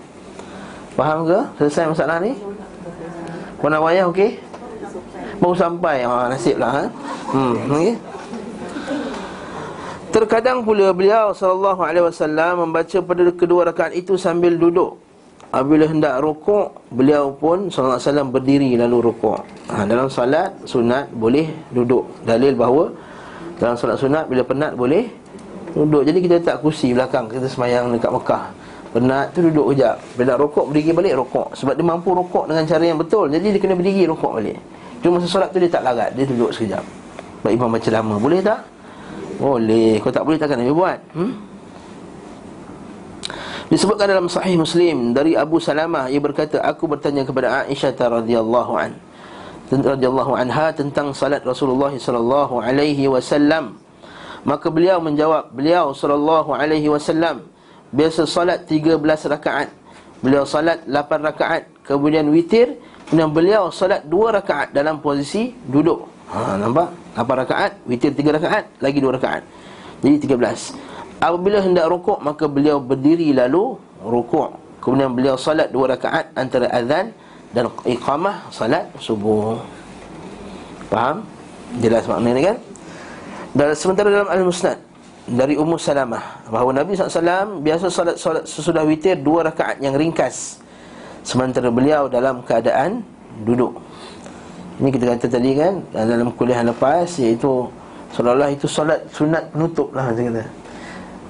Faham 0.99 1.31
ke? 1.31 1.39
Selesai 1.63 1.95
masalah 1.95 2.19
ni? 2.19 2.35
Puan 3.63 3.71
Awayah 3.71 4.11
okey? 4.11 4.35
Baru 5.39 5.55
sampai. 5.55 6.03
Ha, 6.03 6.27
nasiblah 6.27 6.73
ha. 6.75 6.85
Hmm, 7.31 7.55
okey. 7.71 8.10
Terkadang 10.11 10.67
pula 10.67 10.91
beliau 10.91 11.31
sallallahu 11.31 11.87
alaihi 11.87 12.03
wasallam 12.03 12.67
membaca 12.67 12.99
pada 12.99 13.23
kedua 13.31 13.71
rakaat 13.71 13.95
itu 13.95 14.19
sambil 14.19 14.59
duduk. 14.59 14.99
Apabila 15.55 15.87
hendak 15.87 16.19
rukuk, 16.19 16.83
beliau 16.91 17.31
pun 17.31 17.71
sallallahu 17.71 17.95
alaihi 17.95 18.07
wasallam 18.11 18.29
berdiri 18.35 18.71
lalu 18.75 19.07
rukuk. 19.07 19.39
Ha, 19.71 19.87
dalam 19.87 20.11
solat 20.11 20.51
sunat 20.67 21.15
boleh 21.15 21.47
duduk. 21.71 22.11
Dalil 22.27 22.59
bahawa 22.59 22.91
dalam 23.63 23.79
solat 23.79 24.03
sunat 24.03 24.27
bila 24.27 24.43
penat 24.43 24.75
boleh 24.75 25.07
duduk. 25.79 26.03
Jadi 26.03 26.19
kita 26.27 26.37
tak 26.43 26.57
kursi 26.59 26.91
belakang 26.91 27.31
kita 27.31 27.47
semayang 27.47 27.95
dekat 27.95 28.11
Mekah. 28.11 28.45
Penat 28.91 29.31
tu 29.31 29.47
duduk 29.47 29.71
kejap. 29.71 29.95
Bila 30.19 30.35
nak 30.35 30.39
rukuk 30.43 30.75
berdiri 30.75 30.91
balik 30.91 31.15
rukuk. 31.23 31.55
Sebab 31.55 31.79
dia 31.79 31.87
mampu 31.87 32.11
rukuk 32.19 32.51
dengan 32.51 32.67
cara 32.67 32.83
yang 32.83 32.99
betul. 32.99 33.31
Jadi 33.31 33.47
dia 33.55 33.61
kena 33.63 33.79
berdiri 33.79 34.11
rukuk 34.11 34.43
balik. 34.43 34.59
Cuma 35.07 35.23
masa 35.23 35.31
solat 35.31 35.55
tu 35.55 35.63
dia 35.63 35.71
tak 35.71 35.87
larat, 35.87 36.11
dia 36.19 36.27
duduk 36.27 36.51
sekejap. 36.51 36.83
Sebab 37.47 37.51
imam 37.55 37.71
baca 37.71 37.91
lama. 37.95 38.15
Boleh 38.19 38.43
tak? 38.43 38.59
Boleh. 39.41 39.97
Kalau 40.05 40.13
tak 40.13 40.25
boleh 40.29 40.37
takkan 40.37 40.61
Nabi 40.61 40.75
buat. 40.77 41.01
Hmm? 41.17 41.33
Disebutkan 43.71 44.11
dalam 44.11 44.27
sahih 44.27 44.59
Muslim 44.59 45.15
Dari 45.15 45.39
Abu 45.39 45.63
Salamah 45.63 46.11
Ia 46.11 46.19
berkata 46.19 46.59
Aku 46.59 46.91
bertanya 46.91 47.23
kepada 47.23 47.63
Aisyah 47.71 47.95
radhiyallahu 47.95 48.75
an 48.75 48.99
radhiyallahu 49.71 50.35
anha 50.35 50.75
tentang 50.75 51.15
salat 51.15 51.47
Rasulullah 51.47 51.95
sallallahu 51.95 52.59
alaihi 52.59 53.07
wasallam. 53.07 53.79
Maka 54.43 54.67
beliau 54.67 54.99
menjawab 54.99 55.55
beliau 55.55 55.95
sallallahu 55.95 56.51
alaihi 56.51 56.91
wasallam 56.91 57.47
biasa 57.95 58.27
salat 58.27 58.67
13 58.67 58.99
rakaat. 59.31 59.71
Beliau 60.19 60.43
salat 60.43 60.83
8 60.91 61.23
rakaat 61.23 61.71
kemudian 61.87 62.27
witir 62.35 62.83
kemudian 63.07 63.31
beliau 63.31 63.71
salat 63.71 64.03
2 64.11 64.37
rakaat 64.43 64.75
dalam 64.75 64.99
posisi 64.99 65.55
duduk 65.71 66.10
ha 66.31 66.55
nampak 66.57 66.95
8 67.19 67.43
rakaat, 67.47 67.73
witir 67.85 68.15
3 68.15 68.39
rakaat, 68.39 68.65
lagi 68.79 68.99
2 69.03 69.17
rakaat. 69.19 69.43
Jadi 70.01 70.17
13. 70.31 71.21
Apabila 71.21 71.61
hendak 71.61 71.87
rukuk 71.93 72.19
maka 72.25 72.49
beliau 72.49 72.81
berdiri 72.81 73.35
lalu 73.37 73.77
rukuk. 74.01 74.57
Kemudian 74.81 75.13
beliau 75.13 75.37
salat 75.37 75.69
2 75.69 75.93
rakaat 75.93 76.33
antara 76.33 76.73
azan 76.73 77.13
dan 77.53 77.69
iqamah 77.85 78.49
salat 78.49 78.89
subuh. 78.97 79.61
Faham? 80.89 81.29
Jelas 81.85 82.09
makna 82.09 82.33
ni 82.33 82.43
kan? 82.43 82.57
Dan 83.53 83.77
sementara 83.77 84.09
dalam 84.09 84.31
Al-Musnad 84.31 84.79
dari 85.29 85.55
Ummu 85.55 85.79
Salamah 85.79 86.43
bahawa 86.51 86.83
Nabi 86.83 86.99
SAW 86.99 87.63
biasa 87.63 87.87
salat 87.93 88.17
salat 88.19 88.45
sesudah 88.49 88.83
witir 88.89 89.21
2 89.21 89.47
rakaat 89.53 89.77
yang 89.85 89.95
ringkas. 89.95 90.59
Sementara 91.21 91.69
beliau 91.69 92.09
dalam 92.09 92.41
keadaan 92.41 93.05
duduk. 93.45 93.77
Ini 94.81 94.89
kita 94.89 95.05
kata 95.13 95.27
tadi 95.29 95.53
kan 95.53 95.85
Dalam 95.93 96.33
kuliah 96.33 96.65
lepas 96.65 97.07
Iaitu 97.21 97.69
Seolah-olah 98.11 98.51
itu 98.51 98.67
solat 98.67 99.07
sunat 99.13 99.53
penutup 99.55 99.93
lah 99.93 100.11
Saya 100.17 100.33
kata. 100.33 100.45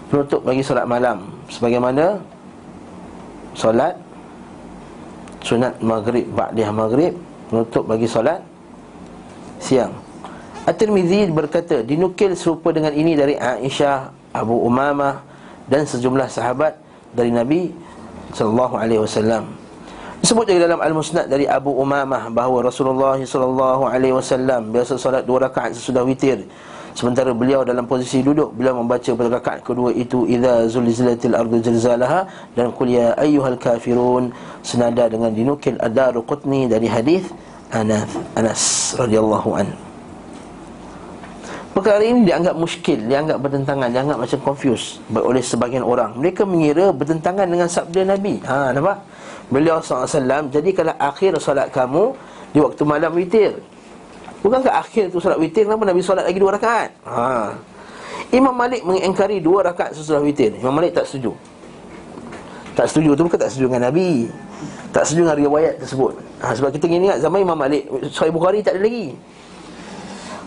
Penutup 0.09 0.41
bagi 0.47 0.63
solat 0.63 0.87
malam. 0.87 1.19
Sebagaimana 1.51 2.17
Solat 3.59 3.99
Sunat 5.43 5.75
maghrib 5.83 6.31
Ba'diyah 6.31 6.71
maghrib 6.71 7.13
Penutup 7.51 7.85
bagi 7.91 8.07
solat 8.07 8.39
Siang. 9.61 9.93
At-Tirmidhi 10.65 11.29
berkata 11.35 11.83
Dinukil 11.83 12.39
serupa 12.39 12.71
dengan 12.71 12.95
ini 12.95 13.19
dari 13.19 13.35
Aisyah 13.35 14.15
Abu 14.33 14.63
Umamah 14.63 15.21
Dan 15.67 15.85
sejumlah 15.85 16.31
sahabat 16.31 16.79
Dari 17.13 17.35
Nabi 17.35 17.75
Sallallahu 18.31 18.79
alaihi 18.79 19.03
wasallam 19.03 19.60
Disebut 20.21 20.53
juga 20.53 20.69
dalam 20.69 20.85
Al-Musnad 20.85 21.33
dari 21.33 21.49
Abu 21.49 21.73
Umamah 21.73 22.29
bahawa 22.29 22.69
Rasulullah 22.69 23.17
sallallahu 23.17 23.89
alaihi 23.89 24.13
wasallam 24.13 24.69
biasa 24.69 25.01
solat 25.01 25.25
dua 25.25 25.49
rakaat 25.49 25.73
sesudah 25.73 26.05
witir. 26.05 26.45
Sementara 26.93 27.33
beliau 27.33 27.65
dalam 27.65 27.89
posisi 27.89 28.21
duduk 28.21 28.53
beliau 28.53 28.77
membaca 28.77 29.09
pada 29.17 29.41
rakaat 29.41 29.65
kedua 29.65 29.97
itu 29.97 30.29
idza 30.29 30.69
zulzilatil 30.69 31.33
ardu 31.33 31.65
zilzalaha 31.65 32.29
dan 32.53 32.69
qul 32.77 32.93
ya 32.93 33.17
ayyuhal 33.17 33.57
kafirun 33.57 34.29
senada 34.61 35.09
dengan 35.09 35.33
dinukil 35.33 35.81
Ad-Darqutni 35.81 36.69
dari 36.69 36.85
hadis 36.85 37.25
Anas 37.73 38.13
Anas 38.37 38.93
radhiyallahu 39.01 39.51
an. 39.57 39.73
Perkara 41.71 42.05
ini 42.05 42.29
dianggap 42.29 42.61
muskil, 42.61 42.99
dianggap 43.09 43.41
bertentangan, 43.41 43.89
dianggap 43.89 44.19
macam 44.21 44.39
confused 44.45 45.01
oleh 45.15 45.41
sebagian 45.41 45.81
orang. 45.81 46.13
Mereka 46.19 46.45
mengira 46.45 46.93
bertentangan 46.93 47.49
dengan 47.49 47.71
sabda 47.71 48.05
Nabi. 48.05 48.43
Ha, 48.45 48.75
nampak? 48.77 49.01
Beliau 49.51 49.83
SAW 49.83 50.49
Jadikanlah 50.55 50.95
akhir 50.97 51.37
solat 51.43 51.75
kamu 51.75 52.15
Di 52.55 52.59
waktu 52.59 52.83
malam 52.83 53.15
witir. 53.15 53.59
Bukankah 54.41 54.73
akhir 54.81 55.13
tu 55.13 55.21
solat 55.21 55.37
witir? 55.37 55.69
Kenapa 55.69 55.85
Nabi 55.85 56.01
solat 56.01 56.25
lagi 56.25 56.41
dua 56.41 56.57
rakaat? 56.57 56.91
Ha. 57.05 57.53
Imam 58.33 58.57
Malik 58.57 58.81
mengingkari 58.87 59.37
dua 59.43 59.69
rakaat 59.69 59.93
sesudah 59.93 60.25
witir. 60.25 60.57
Imam 60.57 60.73
Malik 60.73 60.97
tak 60.97 61.05
setuju. 61.05 61.37
Tak 62.73 62.89
setuju 62.89 63.13
tu 63.19 63.23
bukan 63.29 63.37
tak 63.37 63.51
setuju 63.53 63.69
dengan 63.69 63.93
Nabi. 63.93 64.33
Tak 64.97 65.05
setuju 65.05 65.29
dengan 65.29 65.39
riwayat 65.45 65.75
tersebut. 65.85 66.13
Ha, 66.41 66.57
Sebab 66.57 66.71
kita 66.73 66.89
ingat 66.89 67.19
zaman 67.21 67.45
Imam 67.45 67.59
Malik 67.59 67.85
Sahih 68.11 68.33
Bukhari 68.33 68.65
tak 68.65 68.81
ada 68.81 68.83
lagi. 68.83 69.13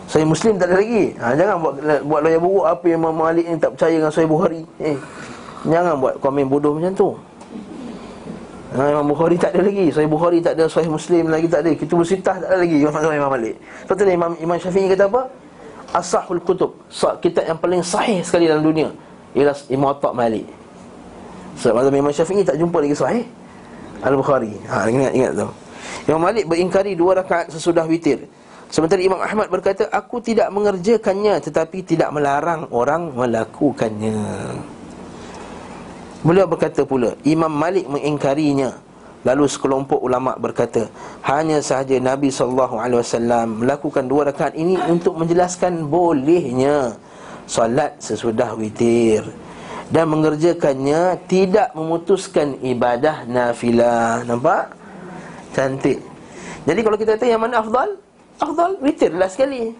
Sahih 0.09 0.25
Muslim 0.25 0.57
tak 0.57 0.73
ada 0.73 0.81
lagi. 0.81 1.13
Ha, 1.21 1.25
Jangan 1.37 1.55
buat 1.61 1.75
buat 2.03 2.19
loya 2.25 2.39
buruk 2.41 2.65
Apa 2.65 2.85
Imam 2.89 3.13
Malik 3.13 3.45
ni 3.45 3.55
tak 3.61 3.77
percaya 3.77 3.95
dengan 4.01 4.11
Sahih 4.11 4.27
Bukhari. 4.27 4.65
Eh, 4.81 4.97
Jangan 5.69 6.01
buat 6.01 6.17
komen 6.17 6.49
bodoh 6.49 6.73
macam 6.75 6.91
tu 6.97 7.09
ha, 8.75 8.89
Imam 8.89 9.05
Bukhari 9.05 9.35
tak 9.37 9.53
ada 9.53 9.61
lagi. 9.65 9.87
Sahih 9.93 10.09
Bukhari 10.09 10.37
tak 10.41 10.53
ada 10.57 10.65
Sahih 10.65 10.89
Muslim 10.89 11.29
lagi 11.29 11.47
tak 11.49 11.61
ada. 11.65 11.71
Kita 11.73 11.93
bersitah 11.93 12.35
tak 12.41 12.49
ada 12.49 12.57
lagi. 12.61 12.77
Imam, 12.81 12.93
Imam 12.97 13.31
Malik. 13.31 13.55
Sebab 13.85 13.95
tu 13.95 14.03
Imam, 14.09 14.31
Imam 14.41 14.57
Syafi'i 14.57 14.87
kata 14.91 15.05
apa? 15.07 15.21
Asahul 15.93 16.41
Kutub. 16.41 16.71
Kitab 17.21 17.45
yang 17.45 17.59
paling 17.61 17.85
sahih 17.85 18.25
sekali 18.25 18.49
dalam 18.49 18.65
dunia 18.65 18.89
Ialah 19.37 19.53
Imatak 19.69 20.13
Malik. 20.17 20.45
Sebab 21.61 21.85
so, 21.85 21.89
Imam 21.93 22.13
Syafi'i 22.13 22.41
tak 22.41 22.57
jumpa 22.57 22.77
lagi 22.81 22.95
sahih. 22.97 23.25
Al-Bukhari. 24.03 24.53
Ha, 24.67 24.89
Ingat, 24.89 25.11
ingat 25.13 25.31
tu. 25.37 25.47
Imam 26.09 26.21
Malik 26.25 26.49
beringkari 26.49 26.97
dua 26.97 27.21
rakaat 27.21 27.53
sesudah 27.53 27.85
witir. 27.85 28.25
Sementara 28.73 29.05
Imam 29.05 29.21
Ahmad 29.21 29.53
berkata 29.53 29.85
Aku 29.93 30.17
tidak 30.17 30.49
mengerjakannya 30.49 31.37
Tetapi 31.45 31.85
tidak 31.85 32.09
melarang 32.09 32.65
orang 32.73 33.13
melakukannya 33.13 34.17
Beliau 36.23 36.47
berkata 36.47 36.87
pula 36.87 37.19
Imam 37.27 37.51
Malik 37.51 37.85
mengingkarinya 37.91 38.79
Lalu 39.23 39.47
sekelompok 39.47 40.03
ulama 40.03 40.35
berkata, 40.35 40.91
hanya 41.23 41.63
sahaja 41.63 41.95
Nabi 41.95 42.27
SAW 42.27 42.75
melakukan 43.47 44.03
dua 44.03 44.27
rakaat 44.27 44.51
ini 44.51 44.75
untuk 44.91 45.15
menjelaskan 45.15 45.87
bolehnya 45.87 46.99
solat 47.47 47.95
sesudah 48.03 48.51
witir 48.59 49.23
dan 49.95 50.11
mengerjakannya 50.11 51.23
tidak 51.31 51.71
memutuskan 51.71 52.59
ibadah 52.59 53.23
nafilah. 53.23 54.27
Nampak? 54.27 54.75
Cantik. 55.55 56.03
Jadi 56.67 56.79
kalau 56.83 56.97
kita 56.99 57.15
kata 57.15 57.23
yang 57.23 57.39
mana 57.39 57.63
afdal? 57.63 57.95
Afdal 58.43 58.75
witir 58.83 59.15
lah 59.15 59.31
sekali. 59.31 59.71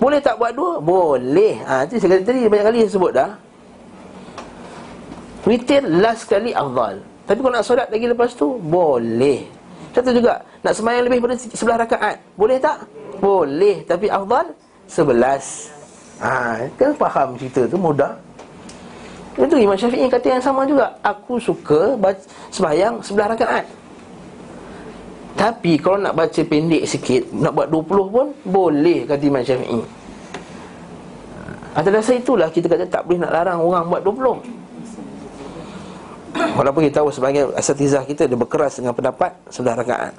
Boleh 0.00 0.24
tak 0.24 0.40
buat 0.40 0.56
dua? 0.56 0.80
Boleh. 0.80 1.60
Ha, 1.68 1.84
itu 1.84 2.00
saya 2.00 2.16
kata 2.16 2.24
tadi 2.24 2.48
banyak 2.48 2.66
kali 2.72 2.78
saya 2.88 2.92
sebut 2.96 3.12
dah. 3.12 3.30
Witir 5.42 5.82
last 5.82 6.30
sekali 6.30 6.54
afdal. 6.54 7.02
Tapi 7.26 7.38
kalau 7.42 7.54
nak 7.54 7.66
solat 7.66 7.88
lagi 7.90 8.06
lepas 8.06 8.30
tu 8.34 8.58
Boleh. 8.62 9.42
Contoh 9.90 10.14
juga 10.14 10.38
Nak 10.62 10.74
semayang 10.74 11.04
lebih 11.10 11.18
pada 11.18 11.34
sebelah 11.34 11.78
rakaat. 11.82 12.16
Boleh 12.38 12.58
tak? 12.62 12.86
Boleh. 13.18 13.82
Tapi 13.82 14.06
afdal 14.06 14.54
Sebelas. 14.86 15.74
Ha, 16.22 16.62
Kan 16.78 16.94
faham 16.94 17.34
cerita 17.34 17.66
tu 17.66 17.74
mudah. 17.74 18.14
Itu 19.34 19.56
Imam 19.56 19.74
Syafi'i 19.74 20.06
kata 20.06 20.38
yang 20.38 20.44
sama 20.44 20.68
juga. 20.68 20.92
Aku 21.00 21.40
suka 21.40 21.96
baca, 21.96 22.20
semayang 22.52 23.00
sebelah 23.02 23.34
rakaat. 23.34 23.64
Tapi 25.34 25.80
kalau 25.80 25.98
nak 25.98 26.12
baca 26.12 26.44
pendek 26.44 26.84
sikit 26.84 27.24
Nak 27.32 27.56
buat 27.56 27.66
20 27.72 27.88
pun 27.88 28.26
Boleh 28.46 29.08
kata 29.08 29.22
Imam 29.26 29.42
Syafi'i. 29.42 29.80
Atas 31.72 31.90
dasar 31.90 32.14
itulah 32.20 32.48
kita 32.52 32.68
kata 32.68 32.84
tak 32.86 33.02
boleh 33.08 33.24
nak 33.24 33.32
larang 33.32 33.58
orang 33.58 33.88
buat 33.88 34.04
20 34.04 34.61
Walaupun 36.32 36.88
kita 36.88 37.00
tahu 37.00 37.08
sebagai 37.12 37.52
asatizah 37.56 38.02
kita 38.08 38.24
Dia 38.24 38.36
berkeras 38.36 38.80
dengan 38.80 38.96
pendapat 38.96 39.36
sebelah 39.52 39.76
rakaat. 39.76 40.12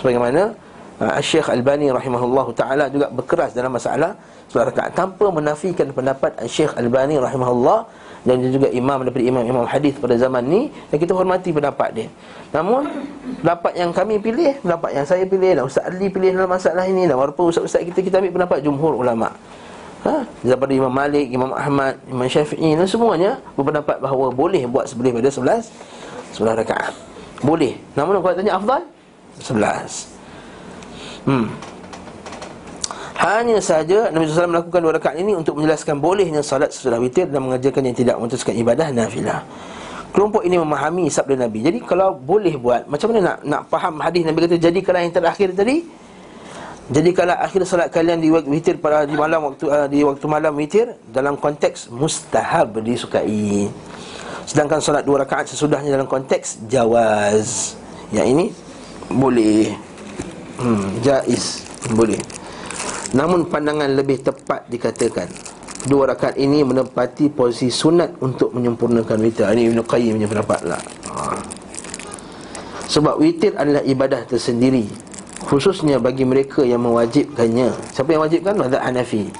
Sebagaimana 0.00 0.52
uh, 1.00 1.20
Syekh 1.20 1.48
Albani 1.48 1.88
rahimahullah 1.92 2.46
ta'ala 2.52 2.84
juga 2.92 3.08
berkeras 3.08 3.52
dalam 3.56 3.72
masalah 3.72 4.16
sebelah 4.48 4.72
rakaat. 4.72 4.90
Tanpa 4.96 5.28
menafikan 5.28 5.88
pendapat 5.92 6.36
Syekh 6.48 6.72
Albani 6.76 7.20
rahimahullah 7.20 8.04
Dan 8.26 8.42
juga 8.42 8.66
imam 8.74 9.06
daripada 9.06 9.22
imam-imam 9.22 9.64
hadis 9.70 9.94
pada 10.02 10.18
zaman 10.18 10.42
ni 10.42 10.66
Dan 10.90 10.98
kita 10.98 11.14
hormati 11.14 11.54
pendapat 11.54 11.88
dia. 11.94 12.08
Namun 12.50 12.90
pendapat 13.38 13.72
yang 13.78 13.94
kami 13.94 14.18
pilih 14.18 14.58
Pendapat 14.66 14.90
yang 14.98 15.06
saya 15.06 15.22
pilih 15.30 15.54
dan 15.54 15.62
Ustaz 15.62 15.86
Adli 15.86 16.10
pilih 16.10 16.34
dalam 16.34 16.50
masalah 16.50 16.90
ini 16.90 17.06
Dan 17.06 17.16
walaupun 17.22 17.54
Ustaz-Ustaz 17.54 17.86
kita 17.86 18.02
kita 18.02 18.18
ambil 18.18 18.42
pendapat 18.42 18.58
jumhur 18.66 18.98
ulama' 18.98 19.55
ha? 20.06 20.22
daripada 20.46 20.72
Imam 20.72 20.92
Malik, 20.94 21.26
Imam 21.28 21.50
Ahmad, 21.50 21.98
Imam 22.06 22.30
Syafi'i 22.30 22.78
dan 22.78 22.86
semuanya 22.86 23.42
berpendapat 23.58 23.98
bahawa 23.98 24.30
boleh 24.30 24.62
buat 24.70 24.86
sebelum 24.86 25.18
pada 25.18 25.28
11 25.28 25.66
11 26.38 26.60
rakaat. 26.62 26.94
Boleh. 27.42 27.76
Namun 27.98 28.22
kalau 28.22 28.38
tanya 28.38 28.54
afdal 28.56 28.82
11. 29.42 30.16
Hmm. 31.26 31.50
Hanya 33.16 33.58
saja 33.58 34.12
Nabi 34.12 34.28
SAW 34.28 34.52
melakukan 34.52 34.80
dua 34.84 34.92
rakaat 35.00 35.16
ini 35.18 35.32
untuk 35.34 35.58
menjelaskan 35.58 35.98
bolehnya 35.98 36.44
salat 36.44 36.70
sesudah 36.70 37.00
witir 37.00 37.26
dan 37.26 37.42
mengajarkan 37.42 37.82
yang 37.82 37.96
tidak 37.96 38.14
memutuskan 38.20 38.54
ibadah 38.54 38.92
nafilah. 38.92 39.42
Kelompok 40.14 40.46
ini 40.46 40.56
memahami 40.60 41.10
sabda 41.10 41.48
Nabi. 41.48 41.64
Jadi 41.64 41.78
kalau 41.82 42.14
boleh 42.16 42.54
buat, 42.56 42.86
macam 42.86 43.10
mana 43.12 43.20
nak 43.20 43.36
nak 43.44 43.62
faham 43.72 43.98
hadis 44.00 44.22
Nabi 44.22 44.46
kata 44.46 44.56
jadikanlah 44.60 45.02
yang 45.04 45.12
terakhir 45.16 45.48
tadi 45.56 45.84
jadi 46.86 47.10
kalau 47.10 47.34
akhir 47.34 47.66
salat 47.66 47.90
kalian 47.90 48.22
di 48.22 48.30
witir 48.30 48.78
pada 48.78 49.02
di 49.02 49.18
malam 49.18 49.50
waktu 49.50 49.66
uh, 49.66 49.90
di 49.90 50.06
waktu 50.06 50.22
malam 50.30 50.54
witir 50.54 50.94
dalam 51.10 51.34
konteks 51.34 51.90
mustahab 51.90 52.78
disukai. 52.78 53.66
Sedangkan 54.46 54.78
solat 54.78 55.02
dua 55.02 55.26
rakaat 55.26 55.50
sesudahnya 55.50 55.98
dalam 55.98 56.06
konteks 56.06 56.62
jawaz. 56.70 57.74
Yang 58.14 58.26
ini 58.30 58.46
boleh. 59.10 59.74
Hmm, 60.62 61.02
jaiz 61.02 61.66
boleh. 61.90 62.22
Namun 63.18 63.50
pandangan 63.50 63.90
lebih 63.90 64.22
tepat 64.22 64.70
dikatakan 64.70 65.26
dua 65.90 66.14
rakaat 66.14 66.38
ini 66.38 66.62
menempati 66.62 67.34
posisi 67.34 67.66
sunat 67.66 68.22
untuk 68.22 68.54
menyempurnakan 68.54 69.18
witir. 69.26 69.50
Ini 69.50 69.74
Ibn 69.74 69.82
Qayyim 69.82 70.22
punya 70.22 70.30
pendapat 70.30 70.60
lah. 70.62 70.82
Ha. 71.10 71.34
Sebab 72.86 73.18
witir 73.18 73.58
adalah 73.58 73.82
ibadah 73.82 74.22
tersendiri 74.22 74.86
khususnya 75.46 76.02
bagi 76.02 76.26
mereka 76.26 76.66
yang 76.66 76.82
mewajibkannya. 76.82 77.70
Siapa 77.94 78.10
yang 78.10 78.22
wajibkan? 78.26 78.54
Mazhab 78.58 78.82
Hanafi. 78.82 79.30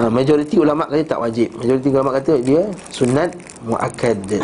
Ha, 0.00 0.08
majoriti 0.08 0.56
ulama 0.56 0.88
kata 0.88 1.04
tak 1.04 1.20
wajib. 1.20 1.52
Majoriti 1.60 1.88
ulama 1.92 2.10
kata 2.16 2.32
dia 2.40 2.62
sunat 2.90 3.30
muakkad. 3.62 4.18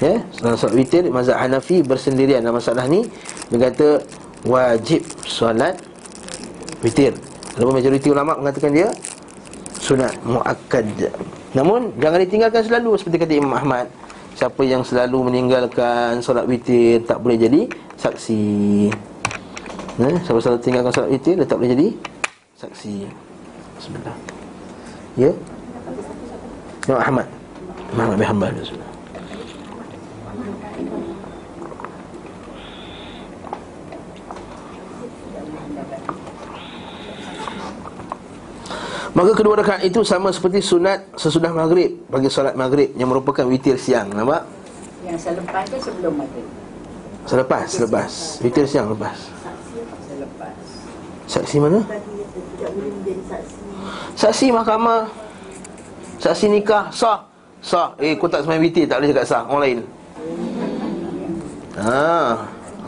Ya 0.00 0.16
dalam 0.40 0.56
solat 0.56 0.80
witir 0.80 1.04
mazhab 1.12 1.36
Hanafi 1.36 1.84
bersendirian 1.84 2.40
dalam 2.40 2.56
masalah 2.56 2.88
ni. 2.88 3.04
Dia 3.52 3.68
kata 3.68 4.00
wajib 4.48 5.04
solat 5.28 5.76
witir. 6.80 7.12
Lalu 7.60 7.84
majoriti 7.84 8.08
ulama 8.08 8.32
mengatakan 8.40 8.72
dia 8.72 8.88
sunat 9.76 10.16
muakkad. 10.24 10.88
Namun 11.52 11.92
jangan 12.00 12.16
ditinggalkan 12.24 12.64
selalu 12.64 12.96
seperti 12.96 13.16
kata 13.28 13.32
Imam 13.44 13.52
Ahmad. 13.52 13.92
Siapa 14.40 14.64
yang 14.64 14.80
selalu 14.80 15.28
meninggalkan 15.28 16.24
solat 16.24 16.48
witir 16.48 17.04
tak 17.04 17.20
boleh 17.20 17.36
jadi 17.36 17.68
saksi 18.00 18.40
Eh, 20.00 20.16
siapa 20.24 20.40
salah 20.40 20.56
tinggalkan 20.56 20.88
solat 20.96 21.12
witir 21.12 21.36
dia 21.36 21.44
tak 21.44 21.60
boleh 21.60 21.76
jadi 21.76 21.88
saksi. 22.56 23.04
Bismillah. 23.76 24.16
Ya. 25.20 25.30
Imam 26.88 27.00
Ahmad. 27.04 27.26
Imam 27.92 28.08
Abi 28.16 28.24
Hanbal 28.24 28.50
bismillah. 28.56 28.88
Maka 39.12 39.36
kedua 39.36 39.58
rakaat 39.60 39.84
itu 39.84 40.00
sama 40.00 40.32
seperti 40.32 40.64
sunat 40.64 41.12
sesudah 41.12 41.52
maghrib 41.52 41.92
bagi 42.08 42.32
solat 42.32 42.56
maghrib 42.56 42.88
yang 42.96 43.12
merupakan 43.12 43.44
witir 43.44 43.76
siang, 43.76 44.08
nampak? 44.16 44.48
Yang 45.04 45.28
selepas 45.28 45.64
ke 45.68 45.76
sebelum 45.76 46.24
maghrib? 46.24 46.46
Selepas, 47.28 47.64
selepas. 47.68 48.10
Witir 48.40 48.64
siang 48.64 48.88
lepas. 48.96 49.39
Saksi 51.30 51.62
mana? 51.62 51.78
Saksi 54.18 54.50
mahkamah. 54.50 55.06
Saksi 56.18 56.50
nikah. 56.50 56.90
Sah. 56.90 57.22
Sah. 57.62 57.94
Eh 58.02 58.18
kau 58.18 58.26
tak 58.26 58.42
semayang 58.42 58.66
BT 58.66 58.90
Tak 58.90 58.98
boleh 58.98 59.14
cakap 59.14 59.26
sah. 59.30 59.42
Orang 59.46 59.62
lain. 59.62 59.78
Ha. 61.78 62.34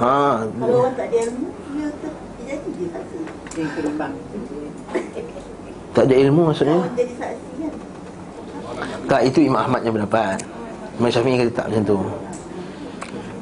Ha. 0.02 0.14
Kalau 0.42 0.76
orang 0.82 0.94
tak 0.98 1.06
ada 1.06 1.16
ilmu 1.22 1.46
Dia 2.42 2.54
jadi 2.58 2.84
saksi. 2.90 3.18
Tak 5.94 6.04
ada 6.10 6.14
ilmu 6.18 6.42
maksudnya? 6.50 6.80
Kan? 6.82 7.70
Tak 9.06 9.20
itu 9.22 9.38
Imam 9.46 9.62
Ahmad 9.62 9.86
yang 9.86 9.94
berdapat. 9.94 10.42
Imam 10.98 11.10
Syafi'i 11.14 11.38
kata 11.38 11.52
tak 11.54 11.66
macam 11.70 11.82
tu. 11.86 11.98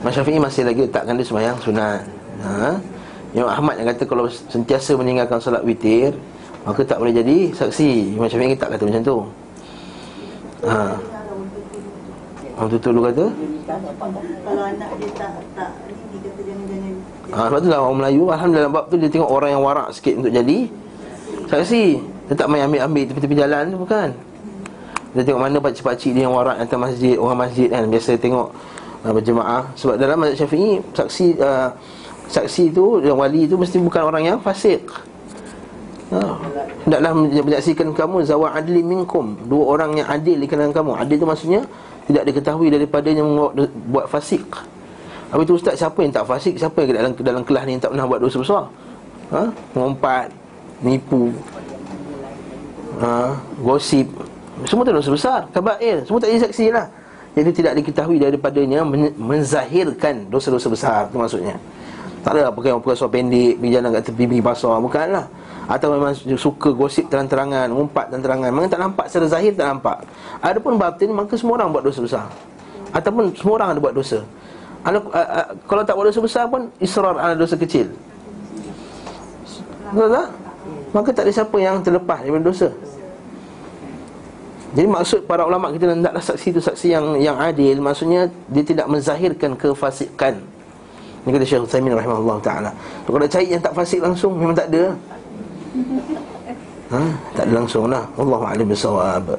Imam 0.04 0.12
Syafi'i 0.12 0.36
masih 0.36 0.62
lagi 0.68 0.80
letakkan 0.84 1.16
dia 1.16 1.24
semayang 1.24 1.56
sunat. 1.56 2.04
Ha 2.44 2.99
Imam 3.30 3.46
Ahmad 3.46 3.78
yang 3.78 3.88
kata 3.94 4.02
kalau 4.06 4.26
sentiasa 4.26 4.98
meninggalkan 4.98 5.38
solat 5.38 5.62
witir 5.62 6.14
Maka 6.60 6.84
tak 6.84 7.00
boleh 7.00 7.14
jadi 7.16 7.56
saksi. 7.56 8.20
Imam 8.20 8.28
Syafi'i 8.28 8.52
tak 8.52 8.76
kata 8.76 8.84
macam 8.84 9.00
tu. 9.00 9.16
Ha. 10.68 10.92
Orang 12.60 12.68
tutup 12.76 12.92
dulu 12.92 13.08
kata? 13.08 13.26
Kalau 14.44 14.62
anak 14.68 14.90
dia 15.00 15.10
tak 15.16 15.32
tak 15.56 15.70
ni 15.88 16.18
kata 16.20 16.40
jangan-jangan. 16.44 16.94
Ha, 17.32 17.38
sebab 17.48 17.58
tu 17.64 17.68
lah 17.70 17.78
orang 17.80 17.98
Melayu 18.02 18.24
Alhamdulillah 18.28 18.72
bab 18.74 18.84
tu 18.90 18.96
dia 19.00 19.08
tengok 19.08 19.30
orang 19.30 19.50
yang 19.56 19.62
warak 19.64 19.88
sikit 19.96 20.20
untuk 20.20 20.32
jadi 20.34 20.58
Saksi. 21.48 21.84
Dia 22.28 22.34
tak 22.36 22.46
main 22.46 22.62
ambil-ambil 22.68 23.04
tepi-tepi 23.08 23.34
jalan 23.40 23.62
tu 23.72 23.78
bukan? 23.80 24.08
Dia 25.16 25.22
tengok 25.24 25.40
mana 25.40 25.56
pakcik-pakcik 25.58 26.12
ni 26.12 26.22
yang 26.22 26.34
warak 26.36 26.60
atas 26.60 26.76
masjid 26.76 27.16
Orang 27.16 27.40
masjid 27.40 27.72
kan. 27.72 27.88
Biasa 27.88 28.20
tengok 28.20 28.52
uh, 29.08 29.12
berjemaah. 29.16 29.62
Sebab 29.80 29.96
dalam 29.96 30.20
mazhab 30.20 30.44
syafi'i 30.44 30.84
Saksi 30.92 31.40
uh, 31.40 31.72
Saksi 32.30 32.70
tu 32.70 33.02
Yang 33.02 33.18
wali 33.18 33.42
tu 33.50 33.58
Mesti 33.58 33.76
bukan 33.82 34.02
orang 34.06 34.22
yang 34.22 34.38
fasik. 34.38 34.86
Ha. 36.10 36.18
Hendaklah 36.86 37.12
menyaksikan 37.14 37.90
kamu 37.94 38.26
Zawa 38.26 38.54
adli 38.54 38.82
minkum. 38.82 39.34
Dua 39.46 39.78
orang 39.78 39.98
yang 39.98 40.08
adil 40.10 40.38
di 40.38 40.46
kalangan 40.46 40.74
kamu. 40.74 40.90
Adil 41.02 41.16
tu 41.18 41.26
maksudnya 41.26 41.60
Tidak 42.06 42.22
diketahui 42.22 42.70
daripadanya 42.70 43.22
Buat 43.90 44.06
fasik. 44.06 44.46
Habis 45.30 45.44
tu 45.46 45.54
ustaz 45.58 45.74
Siapa 45.78 45.98
yang 46.02 46.14
tak 46.14 46.26
fasik? 46.26 46.54
Siapa 46.58 46.74
yang 46.86 46.90
dalam, 46.94 47.12
dalam 47.18 47.42
kelas 47.42 47.62
ni 47.66 47.78
Yang 47.78 47.82
tak 47.86 47.90
pernah 47.94 48.06
buat 48.06 48.20
dosa 48.22 48.38
besar? 48.38 48.62
Ha? 49.30 49.42
Mengumpat 49.74 50.26
Nipu. 50.80 51.30
Ha? 53.04 53.36
Gosip. 53.60 54.08
Semua 54.64 54.82
tu 54.82 54.96
dosa 54.96 55.10
besar. 55.12 55.40
Kabair. 55.52 56.02
Semua 56.08 56.18
tak 56.18 56.32
jadi 56.32 56.42
saksi 56.48 56.66
lah. 56.72 56.86
Jadi 57.30 57.50
tidak 57.54 57.72
diketahui 57.78 58.18
daripadanya 58.18 58.82
Menzahirkan 59.14 60.26
dosa-dosa 60.26 60.66
besar 60.66 61.00
Itu 61.06 61.22
maksudnya 61.22 61.54
Tak 62.20 62.36
ada 62.36 62.52
pakai 62.52 62.76
pakai 62.76 62.96
suara 62.96 63.12
pendek 63.16 63.56
jalan 63.64 63.88
kat 63.96 64.02
tepi 64.12 64.24
Pergi 64.28 64.44
pasar 64.44 64.76
Bukanlah 64.76 65.24
Atau 65.64 65.88
memang 65.96 66.12
suka 66.36 66.68
gosip 66.76 67.08
terang-terangan 67.08 67.72
Ngumpat 67.72 68.12
terang-terangan. 68.12 68.48
Memang 68.52 68.68
tak 68.68 68.80
nampak 68.80 69.06
secara 69.08 69.26
zahir 69.32 69.56
tak 69.56 69.66
nampak. 69.72 70.04
Adapun 70.44 70.76
batin 70.76 71.10
Maka 71.16 71.32
semua 71.40 71.56
orang 71.56 71.72
buat 71.72 71.84
dosa 71.84 72.00
besar. 72.04 72.26
Ataupun 72.90 73.32
semua 73.32 73.54
orang 73.56 73.68
ada 73.72 73.80
buat 73.80 73.94
dosa. 73.94 74.20
Kalau 75.68 75.82
tak 75.84 75.94
buat 75.94 76.06
dosa 76.10 76.20
besar 76.24 76.44
pun 76.50 76.72
Israr 76.82 77.14
ada 77.16 77.36
dosa 77.36 77.54
kecil. 77.54 77.92
Betul 79.92 80.08
tak? 80.10 80.28
Maka 80.90 81.08
tak 81.14 81.22
ada 81.28 81.32
siapa 81.32 81.56
yang 81.62 81.78
terlepas 81.84 82.18
daripada 82.24 82.44
dosa. 82.50 82.68
Jadi 84.70 84.86
maksud 84.86 85.26
para 85.26 85.42
ulama 85.46 85.74
kita 85.74 85.90
Hendaklah 85.90 86.22
saksi 86.22 86.46
itu 86.54 86.60
saksi 86.62 86.94
yang 86.94 87.18
yang 87.18 87.36
adil 87.42 87.82
Maksudnya 87.82 88.30
dia 88.46 88.62
tidak 88.62 88.86
menzahirkan 88.86 89.58
kefasikan 89.58 90.38
Ini 91.20 91.36
kata 91.36 91.44
Syekh 91.44 91.62
Uthaymin 91.68 91.92
rahimahullah 91.92 92.38
ta'ala. 92.40 92.70
Kalau 93.04 93.28
cari 93.28 93.46
yang 93.52 93.60
tak 93.60 93.76
fasik 93.76 94.00
langsung 94.00 94.32
Memang 94.40 94.56
tak 94.56 94.72
ada. 94.72 94.96
Ha? 96.90 97.00
Tak 97.36 97.44
ada 97.44 97.52
langsung 97.52 97.84
lah. 97.92 98.08
Wallahu'alim 98.16 98.66
bisawab 98.72 99.36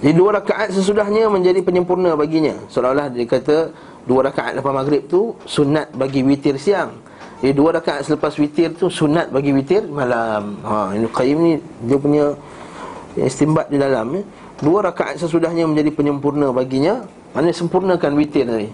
Jadi 0.00 0.14
dua 0.16 0.40
rakaat 0.40 0.72
sesudahnya 0.72 1.28
menjadi 1.28 1.60
penyempurna 1.60 2.14
baginya. 2.14 2.54
Seolah-olah 2.70 3.10
dia 3.12 3.26
kata 3.26 3.74
Dua 4.08 4.24
rakaat 4.24 4.56
lepas 4.56 4.72
maghrib 4.72 5.04
tu 5.10 5.34
Sunat 5.44 5.92
bagi 5.92 6.22
witir 6.24 6.56
siang. 6.56 7.02
Jadi 7.42 7.52
dua 7.52 7.76
rakaat 7.76 8.06
selepas 8.06 8.32
witir 8.38 8.72
tu 8.78 8.86
Sunat 8.88 9.28
bagi 9.34 9.50
witir 9.50 9.84
malam. 9.90 10.56
Ha, 10.64 10.94
Ini 10.94 11.06
Qayyim 11.10 11.38
ni 11.42 11.52
Dia 11.84 11.98
punya 11.98 12.24
Istimbat 13.18 13.68
di 13.68 13.76
dalam 13.76 14.06
ya. 14.14 14.22
Dua 14.62 14.86
rakaat 14.86 15.18
sesudahnya 15.18 15.66
menjadi 15.66 15.90
penyempurna 15.92 16.54
baginya 16.54 17.04
Maksudnya 17.30 17.54
sempurnakan 17.54 18.10
witir 18.18 18.44
tadi 18.46 18.68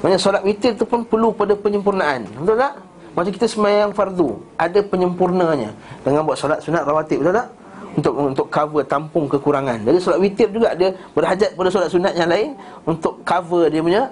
Maksudnya 0.00 0.20
solat 0.20 0.42
witir 0.46 0.72
tu 0.78 0.86
pun 0.86 1.02
perlu 1.02 1.34
pada 1.34 1.52
penyempurnaan 1.58 2.24
Betul 2.38 2.56
tak? 2.56 2.74
Macam 3.10 3.30
kita 3.34 3.46
semayang 3.50 3.90
fardu 3.90 4.38
Ada 4.54 4.80
penyempurnanya 4.86 5.74
Dengan 6.06 6.22
buat 6.22 6.38
solat 6.38 6.62
sunat 6.62 6.86
rawatib 6.86 7.20
Betul 7.20 7.34
tak? 7.34 7.48
untuk 7.90 8.14
untuk 8.14 8.46
cover 8.46 8.82
tampung 8.86 9.26
kekurangan. 9.26 9.82
Jadi 9.82 9.98
solat 9.98 10.20
witir 10.22 10.48
juga 10.54 10.70
dia 10.78 10.94
berhajat 11.10 11.58
pada 11.58 11.68
solat 11.72 11.90
sunat 11.90 12.14
yang 12.14 12.30
lain 12.30 12.54
untuk 12.86 13.18
cover 13.26 13.66
dia 13.66 13.82
punya 13.82 14.02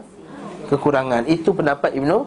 kekurangan. 0.66 1.22
Itu 1.30 1.54
pendapat 1.54 1.94
Ibnu 1.94 2.26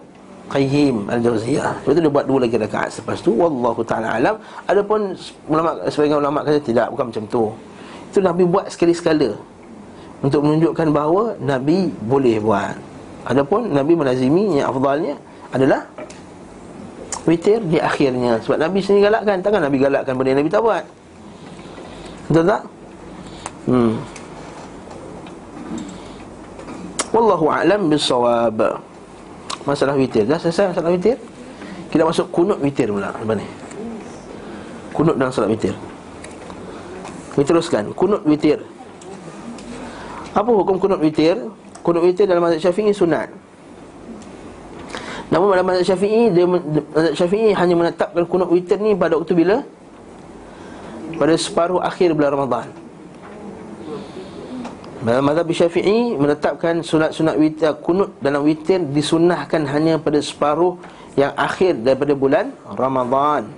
Qayyim 0.51 1.11
Al-Jauziyah. 1.11 1.83
Lepas 1.83 1.93
tu 1.95 2.01
dia 2.03 2.11
buat 2.11 2.25
dua 2.27 2.39
lagi 2.47 2.55
rakaat 2.55 2.89
selepas 2.91 3.17
tu 3.19 3.31
wallahu 3.35 3.83
taala 3.83 4.15
alam. 4.15 4.35
Adapun 4.67 5.15
ulama 5.51 5.75
sebagian 5.91 6.19
ulama 6.23 6.39
kata 6.43 6.59
tidak 6.63 6.87
bukan 6.95 7.05
macam 7.11 7.23
tu. 7.27 7.43
Itu 8.11 8.19
Nabi 8.19 8.43
buat 8.47 8.67
sekali 8.71 8.95
sekala 8.95 9.35
untuk 10.21 10.45
menunjukkan 10.45 10.87
bahawa 10.93 11.35
Nabi 11.41 11.89
boleh 12.05 12.37
buat. 12.37 12.77
Adapun 13.25 13.69
Nabi 13.69 13.93
melazimi 13.93 14.57
yang 14.61 14.69
afdalnya 14.73 15.17
adalah 15.53 15.85
witir 17.25 17.61
di 17.69 17.77
akhirnya 17.77 18.41
sebab 18.41 18.57
Nabi 18.57 18.81
sendiri 18.81 19.09
galakkan 19.09 19.45
takkan 19.45 19.61
Nabi 19.61 19.77
galakkan 19.77 20.13
benda 20.17 20.29
yang 20.33 20.39
Nabi 20.41 20.49
tak 20.49 20.63
buat. 20.65 20.83
Betul 22.29 22.45
tak? 22.47 22.61
Hmm. 23.69 23.93
Wallahu 27.11 27.45
a'lam 27.51 27.91
bisawab. 27.91 28.79
Masalah 29.67 29.93
witir. 29.93 30.25
Dah 30.25 30.41
selesai 30.41 30.73
masalah 30.73 30.95
witir? 30.95 31.19
Kita 31.91 32.07
masuk 32.07 32.31
kunut 32.31 32.57
witir 32.63 32.87
pula 32.87 33.11
lepas 33.11 33.35
ni. 33.35 33.45
Kunut 34.95 35.19
dalam 35.19 35.29
salat 35.29 35.51
witir. 35.51 35.75
Kita 37.35 37.51
teruskan. 37.51 37.91
Kunut 37.93 38.23
witir. 38.23 38.63
Apa 40.31 40.47
hukum 40.47 40.79
kunut 40.79 40.99
witir? 41.03 41.35
Kunut 41.83 42.07
witir 42.07 42.23
dalam 42.23 42.45
mazhab 42.45 42.71
Syafi'i 42.71 42.95
sunat. 42.95 43.27
Namun 45.27 45.51
dalam 45.51 45.67
mazhab 45.67 45.95
Syafi'i 45.95 46.31
dia 46.31 46.47
mazhab 46.47 47.15
Syafi'i 47.19 47.51
hanya 47.51 47.75
menetapkan 47.75 48.23
kunut 48.23 48.47
witir 48.47 48.79
ni 48.79 48.95
pada 48.95 49.19
waktu 49.19 49.35
bila? 49.35 49.59
Pada 51.19 51.33
separuh 51.35 51.83
akhir 51.83 52.15
bulan 52.15 52.31
Ramadan. 52.31 52.67
Dalam 55.03 55.23
mazhab 55.25 55.49
Syafi'i 55.51 56.15
menetapkan 56.15 56.79
sunat-sunat 56.79 57.35
witir 57.35 57.75
kunut 57.83 58.15
dalam 58.23 58.47
witir 58.47 58.79
disunahkan 58.79 59.67
hanya 59.67 59.99
pada 59.99 60.21
separuh 60.23 60.79
yang 61.19 61.35
akhir 61.35 61.83
daripada 61.83 62.15
bulan 62.15 62.55
Ramadan. 62.71 63.51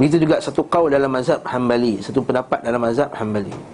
Begitu 0.00 0.24
juga 0.24 0.40
satu 0.40 0.64
qaul 0.64 0.88
dalam 0.88 1.12
mazhab 1.12 1.44
Hambali, 1.44 2.00
satu 2.00 2.24
pendapat 2.24 2.64
dalam 2.64 2.80
mazhab 2.80 3.12
Hambali. 3.12 3.73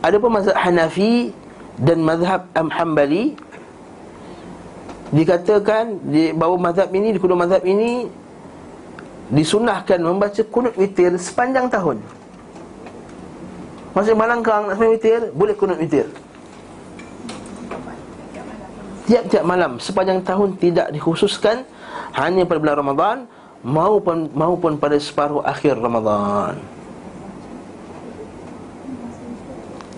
Adapun 0.00 0.32
mazhab 0.32 0.56
Hanafi 0.56 1.32
dan 1.76 2.00
mazhab 2.00 2.48
Hambali. 2.56 3.36
Dikatakan 5.10 6.06
di 6.06 6.30
bawah 6.30 6.56
mazhab 6.56 6.88
ini 6.94 7.12
di 7.12 7.18
kedua 7.18 7.34
mazhab 7.34 7.66
ini 7.66 8.06
disunahkan 9.34 9.98
membaca 9.98 10.42
kunut 10.46 10.78
witir 10.78 11.12
sepanjang 11.18 11.66
tahun. 11.66 11.98
Masih 13.90 14.14
malangkang 14.14 14.70
nak 14.70 14.78
sembahyang 14.78 14.94
witir 14.94 15.20
Boleh 15.34 15.54
kunut 15.58 15.74
witir. 15.82 16.06
Tiap-tiap 19.10 19.42
malam 19.42 19.82
Sepanjang 19.82 20.22
tahun 20.22 20.54
tidak 20.62 20.94
dikhususkan 20.94 21.66
Hanya 22.14 22.46
pada 22.46 22.62
bulan 22.62 22.76
Ramadan 22.78 23.16
Maupun 23.66 24.30
maupun 24.30 24.78
pada 24.78 24.94
separuh 24.94 25.42
akhir 25.42 25.74
Ramadan 25.74 26.79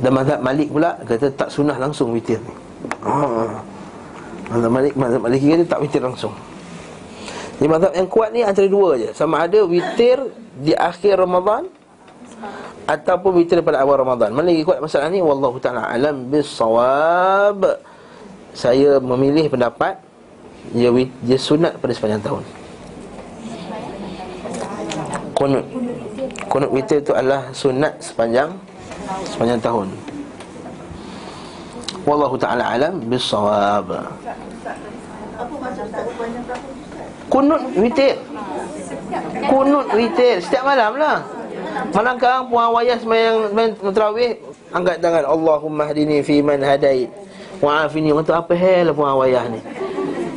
Dan 0.03 0.11
mazhab 0.13 0.43
Malik 0.43 0.69
pula 0.75 0.99
Kata 1.07 1.31
tak 1.31 1.49
sunnah 1.49 1.79
langsung 1.79 2.11
witir 2.11 2.43
ni 2.43 2.55
ah. 3.07 3.63
Mazhab 4.51 4.71
Malik 4.75 4.93
Mazhab 4.99 5.21
Malik 5.23 5.39
kata 5.39 5.65
tak 5.71 5.81
witir 5.81 6.03
langsung 6.03 6.35
Jadi 7.63 7.69
mazhab 7.71 7.93
yang 7.95 8.09
kuat 8.11 8.35
ni 8.35 8.43
antara 8.43 8.67
dua 8.67 8.99
je 8.99 9.09
Sama 9.15 9.47
ada 9.47 9.63
witir 9.63 10.19
di 10.59 10.75
akhir 10.75 11.17
Ramadan 11.17 11.71
ataupun 12.87 13.39
witir 13.39 13.63
pada 13.63 13.83
awal 13.83 14.03
Ramadan. 14.03 14.35
Mana 14.35 14.51
lagi 14.51 14.67
kuat 14.67 14.83
masalah 14.83 15.09
ni? 15.09 15.23
Wallahu 15.23 15.57
taala 15.63 15.87
alam 15.87 16.27
bisawab. 16.29 17.79
Saya 18.53 19.01
memilih 19.01 19.49
pendapat 19.49 19.97
dia 20.77 20.93
dia 21.25 21.39
sunat 21.41 21.79
pada 21.81 21.93
sepanjang 21.95 22.23
tahun. 22.23 22.45
Kunut 25.33 25.65
Kunut 26.47 26.71
witir 26.71 27.01
itu 27.01 27.17
adalah 27.17 27.49
sunat 27.57 27.97
sepanjang 28.05 28.53
sepanjang 29.27 29.61
tahun. 29.61 29.89
Wallahu 32.03 32.35
taala 32.35 32.67
alam 32.67 32.99
bisawab. 33.07 33.87
Kunut 37.31 37.63
witir. 37.79 38.19
Kunut 39.47 39.87
witir 39.95 40.43
setiap 40.43 40.67
malam 40.67 40.99
lah. 40.99 41.23
Malangkang 41.95 42.51
puan 42.53 42.69
wayah 42.75 42.99
semayang 43.01 43.49
terawih 43.81 44.37
angkat 44.75 45.01
tangan 45.01 45.25
Allahumma 45.25 45.89
hadini 45.89 46.21
fi 46.21 46.45
man 46.45 46.61
hadait 46.61 47.09
wa 47.65 47.87
afini 47.89 48.13
untuk 48.13 48.37
apa 48.37 48.53
hal 48.53 48.93
puan 48.93 49.17
wayah 49.17 49.47
ni. 49.49 49.61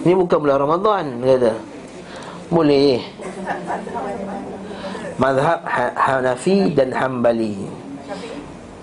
Ni 0.05 0.13
bukan 0.13 0.37
bulan 0.37 0.61
Ramadan 0.61 1.05
kata. 1.25 1.53
Boleh. 2.53 3.01
Mazhab 5.17 5.59
ha- 5.65 5.95
Hanafi 5.97 6.71
dan 6.71 6.93
Hambali. 6.93 7.84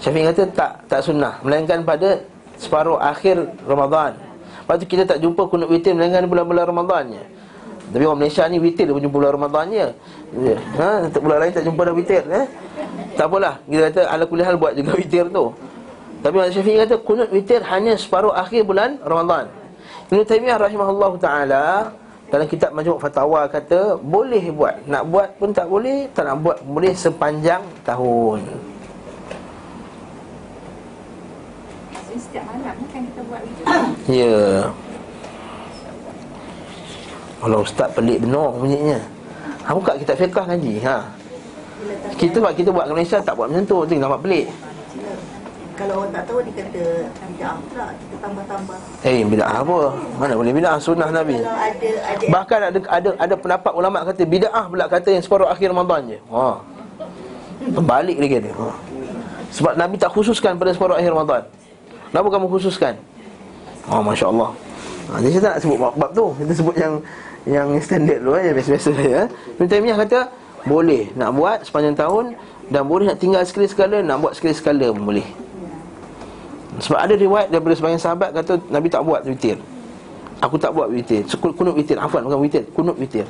Syafi'i 0.03 0.27
kata 0.27 0.43
tak 0.51 0.73
tak 0.91 1.01
sunnah 1.07 1.39
melainkan 1.47 1.87
pada 1.87 2.19
separuh 2.59 2.99
akhir 2.99 3.39
Ramadan. 3.63 4.19
Lepas 4.67 4.77
tu 4.83 4.87
kita 4.91 5.07
tak 5.07 5.23
jumpa 5.23 5.47
kunut 5.47 5.71
witir 5.71 5.95
melainkan 5.95 6.27
bulan-bulan 6.27 6.67
Ramadannya. 6.67 7.23
Tapi 7.93 8.03
orang 8.09 8.25
Malaysia 8.25 8.43
ni 8.51 8.59
witir 8.59 8.91
dia 8.91 8.95
jumpa 8.99 9.15
bulan 9.15 9.33
Ramadan 9.39 9.65
je. 9.71 9.87
Ya. 10.43 10.57
Ha, 10.81 11.07
bulan 11.23 11.39
lain 11.45 11.53
tak 11.55 11.65
jumpa 11.69 11.81
dah 11.87 11.95
witir 11.95 12.23
eh. 12.27 12.47
Tak 13.15 13.29
apalah, 13.29 13.61
kita 13.69 13.83
kata 13.93 14.01
ala 14.09 14.25
kulli 14.27 14.43
hal 14.43 14.57
buat 14.59 14.73
juga 14.75 14.97
witir 15.01 15.29
tu. 15.31 15.55
Tapi 16.23 16.35
Imam 16.35 16.51
Syafi'i 16.51 16.79
kata 16.83 16.95
kunut 17.03 17.29
witir 17.31 17.61
hanya 17.63 17.95
separuh 17.95 18.35
akhir 18.35 18.67
bulan 18.67 18.99
Ramadan. 19.07 19.51
Ibn 20.09 20.19
Taymiyah 20.25 20.59
rahimahullah 20.59 21.13
taala 21.21 21.65
dalam 22.33 22.47
kitab 22.49 22.73
Majmuk 22.73 22.97
Fatawa 22.97 23.45
kata 23.47 24.01
boleh 24.01 24.51
buat. 24.51 24.83
Nak 24.89 25.03
buat 25.13 25.29
pun 25.37 25.53
tak 25.53 25.69
boleh, 25.69 26.09
tak 26.17 26.27
nak 26.27 26.41
buat 26.41 26.59
boleh 26.65 26.97
sepanjang 26.97 27.61
tahun. 27.85 28.72
Maksudnya 32.13 32.29
setiap 32.29 32.45
malam 32.45 32.77
kan 32.93 33.03
kita 33.09 33.21
buat 33.25 33.41
witir. 33.41 33.65
Ya. 34.21 34.37
Kalau 37.41 37.59
ustaz 37.65 37.89
pelik 37.97 38.19
benar 38.21 38.53
bunyinya. 38.53 39.01
Ha 39.65 39.73
buka 39.73 39.97
kitab 39.97 40.21
fiqh 40.21 40.37
ngaji. 40.45 40.75
Ha. 40.85 40.97
Kita 42.21 42.37
buat 42.45 42.53
kita 42.53 42.69
buat 42.69 42.85
Malaysia 42.93 43.17
tak 43.25 43.33
buat 43.33 43.49
macam 43.49 43.65
tu, 43.65 43.77
tu 43.89 43.97
nampak 43.97 44.21
pelik. 44.29 44.47
Kalau 45.73 46.05
orang 46.05 46.13
tak 46.13 46.25
tahu 46.29 46.39
dia 46.45 46.53
kata 46.53 46.83
bid'ah 47.33 47.57
pula 47.65 47.87
kita 47.97 48.17
tambah-tambah. 48.21 48.79
Eh, 49.09 49.25
bid'ah 49.25 49.55
apa? 49.65 49.79
Mana 50.21 50.33
boleh 50.37 50.53
bid'ah 50.53 50.77
sunnah 50.77 51.09
Nabi. 51.09 51.41
Kalau 51.41 51.57
ada 51.57 51.91
ada 52.13 52.25
Bahkan 52.29 52.59
ada 52.61 52.79
ada 52.93 53.11
ada 53.17 53.35
pendapat 53.41 53.73
ulama 53.73 53.99
kata 54.05 54.23
bid'ah 54.29 54.65
pula 54.69 54.85
kata 54.85 55.09
yang 55.17 55.25
separuh 55.25 55.49
akhir 55.49 55.73
Ramadan 55.73 56.13
je. 56.13 56.19
Ha. 56.29 56.61
Terbalik 57.73 58.17
dia 58.21 58.29
kata. 58.37 58.51
Ha. 58.53 58.67
Sebab 59.49 59.73
Nabi 59.81 59.97
tak 59.97 60.13
khususkan 60.13 60.61
pada 60.61 60.77
separuh 60.77 61.01
akhir 61.01 61.17
Ramadan. 61.17 61.49
Kenapa 62.13 62.29
kamu 62.29 62.47
khususkan? 62.53 62.95
Oh, 63.89 64.05
Masya 64.05 64.29
Allah 64.29 64.53
ha, 65.09 65.19
Jadi 65.25 65.33
saya 65.33 65.43
tak 65.43 65.53
nak 65.57 65.61
sebut 65.65 65.79
bab-bab 65.81 66.11
tu. 66.13 66.27
Kita 66.37 66.53
sebut 66.53 66.77
yang 66.77 66.95
yang 67.49 67.69
standard 67.81 68.21
dulu 68.21 68.37
eh, 68.37 68.53
Biasa-biasa 68.53 68.91
ya. 69.01 69.23
Ibn 69.57 69.67
Taymiyah 69.67 69.97
kata 70.05 70.19
Boleh 70.69 71.09
nak 71.17 71.33
buat 71.33 71.65
sepanjang 71.65 71.97
tahun 71.97 72.37
Dan 72.69 72.85
boleh 72.85 73.09
nak 73.09 73.19
tinggal 73.19 73.43
sekali-sekala 73.49 74.05
Nak 74.05 74.17
buat 74.21 74.37
sekali-sekala 74.37 74.93
pun 74.93 75.09
boleh. 75.09 75.27
Sebab 76.85 77.01
ada 77.01 77.15
riwayat 77.17 77.49
daripada 77.49 77.75
sebagian 77.81 77.99
sahabat 77.99 78.37
Kata 78.37 78.61
Nabi 78.69 78.93
tak 78.93 79.03
buat 79.09 79.25
witir. 79.25 79.57
Aku 80.45 80.61
tak 80.61 80.77
buat 80.77 80.93
witir. 80.93 81.25
Kunut 81.41 81.73
witir. 81.73 81.97
Afwan 81.97 82.29
bukan 82.29 82.45
witir. 82.45 82.63
Kunut 82.77 82.99
witir. 83.01 83.25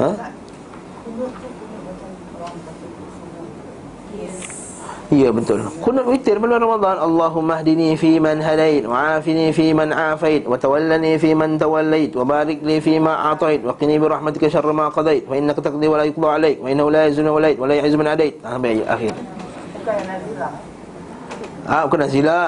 Ha? 0.00 0.32
Ya 5.14 5.30
betul. 5.30 5.62
Kunut 5.78 6.10
witir 6.10 6.42
bulan 6.42 6.58
Ramadan. 6.58 6.98
Allahumma 6.98 7.62
hdini 7.62 7.94
fi 7.94 8.18
man 8.18 8.42
hadait, 8.42 8.82
wa 8.82 9.14
afini 9.14 9.54
fi 9.54 9.70
man 9.70 9.94
afait, 9.94 10.42
wa 10.42 10.58
tawallani 10.58 11.14
fi 11.22 11.30
man 11.38 11.54
tawallait, 11.54 12.10
wa 12.18 12.26
barik 12.26 12.58
li 12.66 12.82
fi 12.82 12.98
ma 12.98 13.30
atait, 13.30 13.62
wa 13.62 13.78
qini 13.78 13.94
bi 13.94 14.10
rahmatika 14.10 14.50
syarra 14.50 14.74
ma 14.74 14.90
qadait, 14.90 15.22
wa 15.30 15.38
innaka 15.38 15.62
taqdi 15.62 15.86
wa 15.86 16.02
la 16.02 16.04
yuqda 16.10 16.28
alaik, 16.34 16.58
wa 16.58 16.66
innahu 16.66 16.90
la 16.90 17.06
yazunu 17.06 17.30
wa 17.30 17.40
lait, 17.46 17.54
wa 17.54 17.70
la 17.70 17.74
man 17.78 18.08
adait. 18.10 18.34
Ah 18.42 18.58
baik 18.58 18.82
akhir. 18.90 19.14
Ah 21.70 21.82
bukan 21.86 22.00
nazilah. 22.10 22.46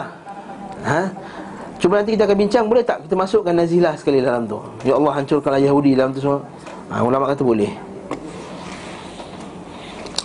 Ha? 0.82 1.00
Cuba 1.78 2.02
nanti 2.02 2.18
kita 2.18 2.26
akan 2.26 2.36
bincang 2.40 2.64
boleh 2.66 2.82
tak 2.82 3.06
kita 3.06 3.14
masukkan 3.14 3.54
nazilah 3.54 3.94
sekali 3.94 4.18
dalam 4.18 4.42
tu. 4.50 4.58
Ya 4.82 4.98
Allah 4.98 5.12
hancurkanlah 5.22 5.62
Yahudi 5.62 5.94
dalam 5.94 6.10
tu 6.10 6.18
semua. 6.18 6.42
Ha, 6.90 7.04
ulama 7.04 7.30
kata 7.30 7.46
boleh. 7.46 7.70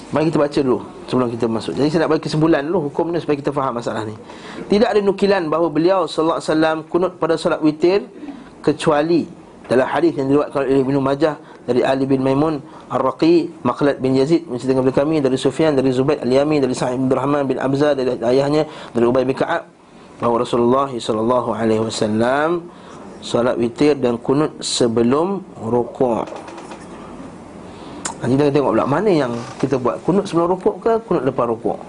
Mari 0.10 0.34
kita 0.34 0.40
baca 0.42 0.60
dulu 0.60 1.01
sebelum 1.12 1.28
kita 1.28 1.52
masuk. 1.52 1.76
Jadi 1.76 1.92
saya 1.92 2.08
nak 2.08 2.16
bagi 2.16 2.24
kesimpulan 2.32 2.64
dulu 2.64 2.88
hukum 2.88 3.12
ni 3.12 3.20
supaya 3.20 3.36
kita 3.36 3.52
faham 3.52 3.76
masalah 3.76 4.08
ni. 4.08 4.16
Tidak 4.72 4.88
ada 4.88 5.04
nukilan 5.04 5.52
bahawa 5.52 5.68
beliau 5.68 6.08
sallallahu 6.08 6.40
alaihi 6.40 6.48
wasallam 6.48 6.78
kunut 6.88 7.12
pada 7.20 7.36
solat 7.36 7.60
witir 7.60 8.08
kecuali 8.64 9.28
dalam 9.68 9.88
hadis 9.92 10.16
yang 10.16 10.32
diriwayatkan 10.32 10.60
oleh 10.64 10.80
Ibnu 10.88 11.00
Majah 11.04 11.36
dari 11.68 11.84
Ali 11.84 12.08
bin 12.08 12.24
Maimun 12.24 12.64
Ar-Raqi 12.88 13.64
Maqlad 13.68 14.00
bin 14.00 14.16
Yazid 14.16 14.48
menceritakan 14.48 14.88
kepada 14.88 14.96
kami 15.04 15.20
dari 15.20 15.36
Sufyan 15.36 15.76
dari 15.76 15.92
Zubair 15.92 16.24
Al-Yami 16.24 16.64
dari 16.64 16.76
Sa'id 16.76 17.00
bin 17.00 17.12
Rahman 17.12 17.44
bin 17.44 17.60
Abza 17.60 17.92
dari 17.92 18.16
ayahnya 18.24 18.68
dari 18.96 19.04
Ubay 19.04 19.28
bin 19.28 19.36
Ka'ab 19.36 19.68
bahawa 20.20 20.48
Rasulullah 20.48 20.90
sallallahu 20.92 21.56
alaihi 21.56 21.84
wasallam 21.84 22.68
solat 23.22 23.56
witir 23.60 23.96
dan 24.00 24.18
kunut 24.18 24.60
sebelum 24.60 25.46
rukuk. 25.60 26.51
Nanti 28.22 28.34
kita 28.38 28.54
tengok 28.54 28.72
pula 28.78 28.86
mana 28.86 29.10
yang 29.10 29.34
kita 29.58 29.76
buat 29.82 29.98
Kunut 30.06 30.30
sebelum 30.30 30.54
rukuk 30.54 30.78
ke 30.78 30.94
kunut 31.10 31.26
lepas 31.26 31.46
rukuk 31.50 31.80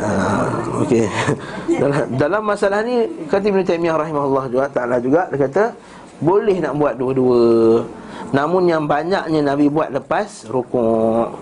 Ah, 0.00 0.48
Okey. 0.80 1.04
dalam, 1.80 2.08
dalam 2.16 2.42
masalah 2.48 2.80
ni 2.80 3.04
kata 3.28 3.52
Ibn 3.52 3.60
Taimiyah 3.68 4.00
rahimahullah 4.00 4.48
juga 4.48 4.64
taala 4.72 4.96
juga 4.96 5.28
dia 5.28 5.44
kata 5.44 5.76
boleh 6.24 6.56
nak 6.56 6.72
buat 6.80 6.96
dua-dua. 6.96 7.84
Namun 8.32 8.64
yang 8.64 8.88
banyaknya 8.88 9.44
Nabi 9.44 9.68
buat 9.68 9.92
lepas 9.92 10.48
rukuk. 10.48 11.36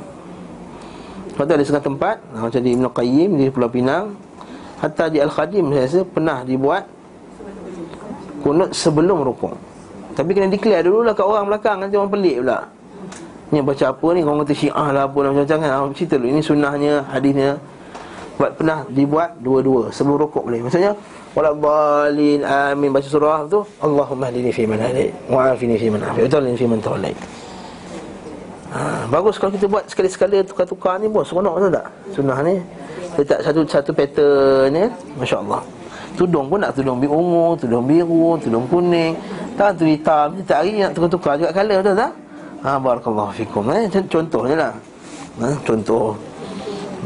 Sebab 1.39 1.47
tu 1.47 1.55
ada 1.55 1.63
setengah 1.63 1.87
tempat 1.87 2.17
ha, 2.35 2.51
Macam 2.51 2.59
di 2.67 2.75
Ibn 2.75 2.91
Qayyim 2.91 3.31
Di 3.39 3.47
Pulau 3.55 3.71
Pinang 3.71 4.19
Hatta 4.83 5.07
di 5.07 5.23
Al-Khadim 5.23 5.71
Saya 5.71 5.87
rasa 5.87 6.01
pernah 6.03 6.43
dibuat 6.43 6.83
Kunut 8.43 8.75
sebelum 8.75 9.23
rukuk 9.23 9.55
Tapi 10.19 10.35
kena 10.35 10.51
declare 10.51 10.83
dulu 10.83 11.07
lah 11.07 11.15
kat 11.15 11.23
orang 11.23 11.47
belakang 11.47 11.79
Nanti 11.79 11.95
orang 11.95 12.11
pelik 12.11 12.43
pula 12.43 12.59
Ni 13.49 13.65
baca 13.65 13.85
apa 13.89 14.07
ni? 14.13 14.21
Orang 14.21 14.45
kata 14.45 14.53
syiah 14.53 14.89
lah 14.93 15.09
apa 15.09 15.19
lah 15.25 15.33
macam-macam 15.33 15.59
kan? 15.65 15.97
Cerita 15.97 16.15
dulu. 16.21 16.29
Ini 16.37 16.41
sunnahnya 16.45 16.93
Hadisnya. 17.09 17.57
Buat 18.39 18.55
pernah 18.55 18.87
dibuat 18.87 19.35
Dua-dua 19.43 19.91
Sebelum 19.91 20.29
rukuk 20.29 20.47
boleh. 20.47 20.63
Maksudnya 20.63 20.93
Waladhalin 21.33 22.45
amin. 22.47 22.89
Baca 22.93 23.09
surah 23.09 23.49
tu 23.49 23.65
Allahumma 23.83 24.29
hadini 24.31 24.53
fi 24.53 24.63
man 24.69 24.79
hadid 24.79 25.11
Wa'afini 25.27 25.75
fi 25.75 25.89
man 25.91 26.05
afid 26.05 26.29
Utallin 26.29 26.55
fi 26.55 26.65
man 26.69 26.79
tawallait 26.79 27.17
ha, 28.71 29.05
Bagus 29.11 29.41
kalau 29.41 29.53
kita 29.57 29.67
buat 29.67 29.91
sekali-sekala 29.91 30.45
Tukar-tukar 30.45 31.03
ni 31.03 31.09
bos 31.09 31.27
Seronok 31.27 31.59
betul 31.59 31.73
tak? 31.75 31.87
Sunnah 32.15 32.39
ni. 32.45 32.63
Letak 33.19 33.43
satu 33.43 33.61
satu 33.67 33.91
pattern 33.91 34.71
ni 34.71 34.85
Masya 35.19 35.43
Allah 35.43 35.63
Tudung 36.15 36.47
pun 36.47 36.63
nak 36.63 36.77
tudung 36.79 37.03
biru 37.03 37.59
Tudung 37.59 37.85
biru 37.87 38.39
Tudung 38.39 38.65
kuning. 38.71 39.19
Tak 39.59 39.79
tu 39.79 39.85
hitam 39.89 40.39
Setiap 40.39 40.63
hari 40.63 40.79
nak 40.79 40.95
tukar-tukar 40.95 41.35
juga 41.41 41.51
colour 41.51 41.83
betul 41.83 41.97
tak 41.97 42.13
Ha, 42.59 42.75
barakallahu 42.79 43.31
fikum. 43.35 43.71
Eh, 43.71 43.87
contohnya 43.90 44.57
lah. 44.59 44.73
Ha, 45.38 45.47
contoh. 45.62 46.18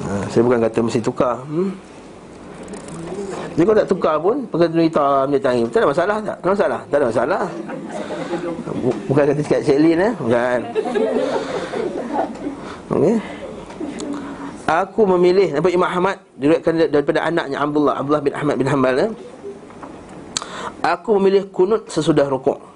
Ha, 0.09 0.25
saya 0.33 0.41
bukan 0.41 0.61
kata 0.65 0.79
mesti 0.81 1.01
tukar. 1.05 1.37
Hmm? 1.45 1.71
Jadi 3.53 3.65
kalau 3.69 3.79
tak 3.85 3.91
tukar 3.93 4.17
pun 4.17 4.37
Pakai 4.49 4.65
tudung 4.65 4.87
hitam 4.89 5.29
dia 5.29 5.41
Tak 5.45 5.79
ada 5.85 5.89
masalah 5.93 6.17
tak? 6.25 6.37
Tak 6.41 6.47
ada 6.49 6.53
masalah? 6.57 6.81
Tak 6.89 6.97
ada 6.97 7.07
masalah 7.13 7.45
Bukan 9.05 9.23
kata 9.29 9.41
cakap 9.45 9.61
Cik 9.61 9.77
Lin 9.77 9.99
eh? 10.01 10.13
Bukan 10.17 10.61
Okey 12.97 13.17
Aku 14.73 15.01
memilih 15.05 15.53
Nampak 15.53 15.69
Imam 15.69 15.85
Ahmad 15.85 16.17
Diriwayatkan 16.41 16.75
daripada 16.89 17.21
anaknya 17.29 17.57
Abdullah 17.61 17.95
Abdullah 18.01 18.23
bin 18.25 18.33
Ahmad 18.33 18.55
bin 18.57 18.69
Hanbal 18.73 18.97
eh? 19.05 19.11
Aku 20.81 21.21
memilih 21.21 21.53
kunut 21.53 21.93
sesudah 21.93 22.27
rukuk 22.33 22.72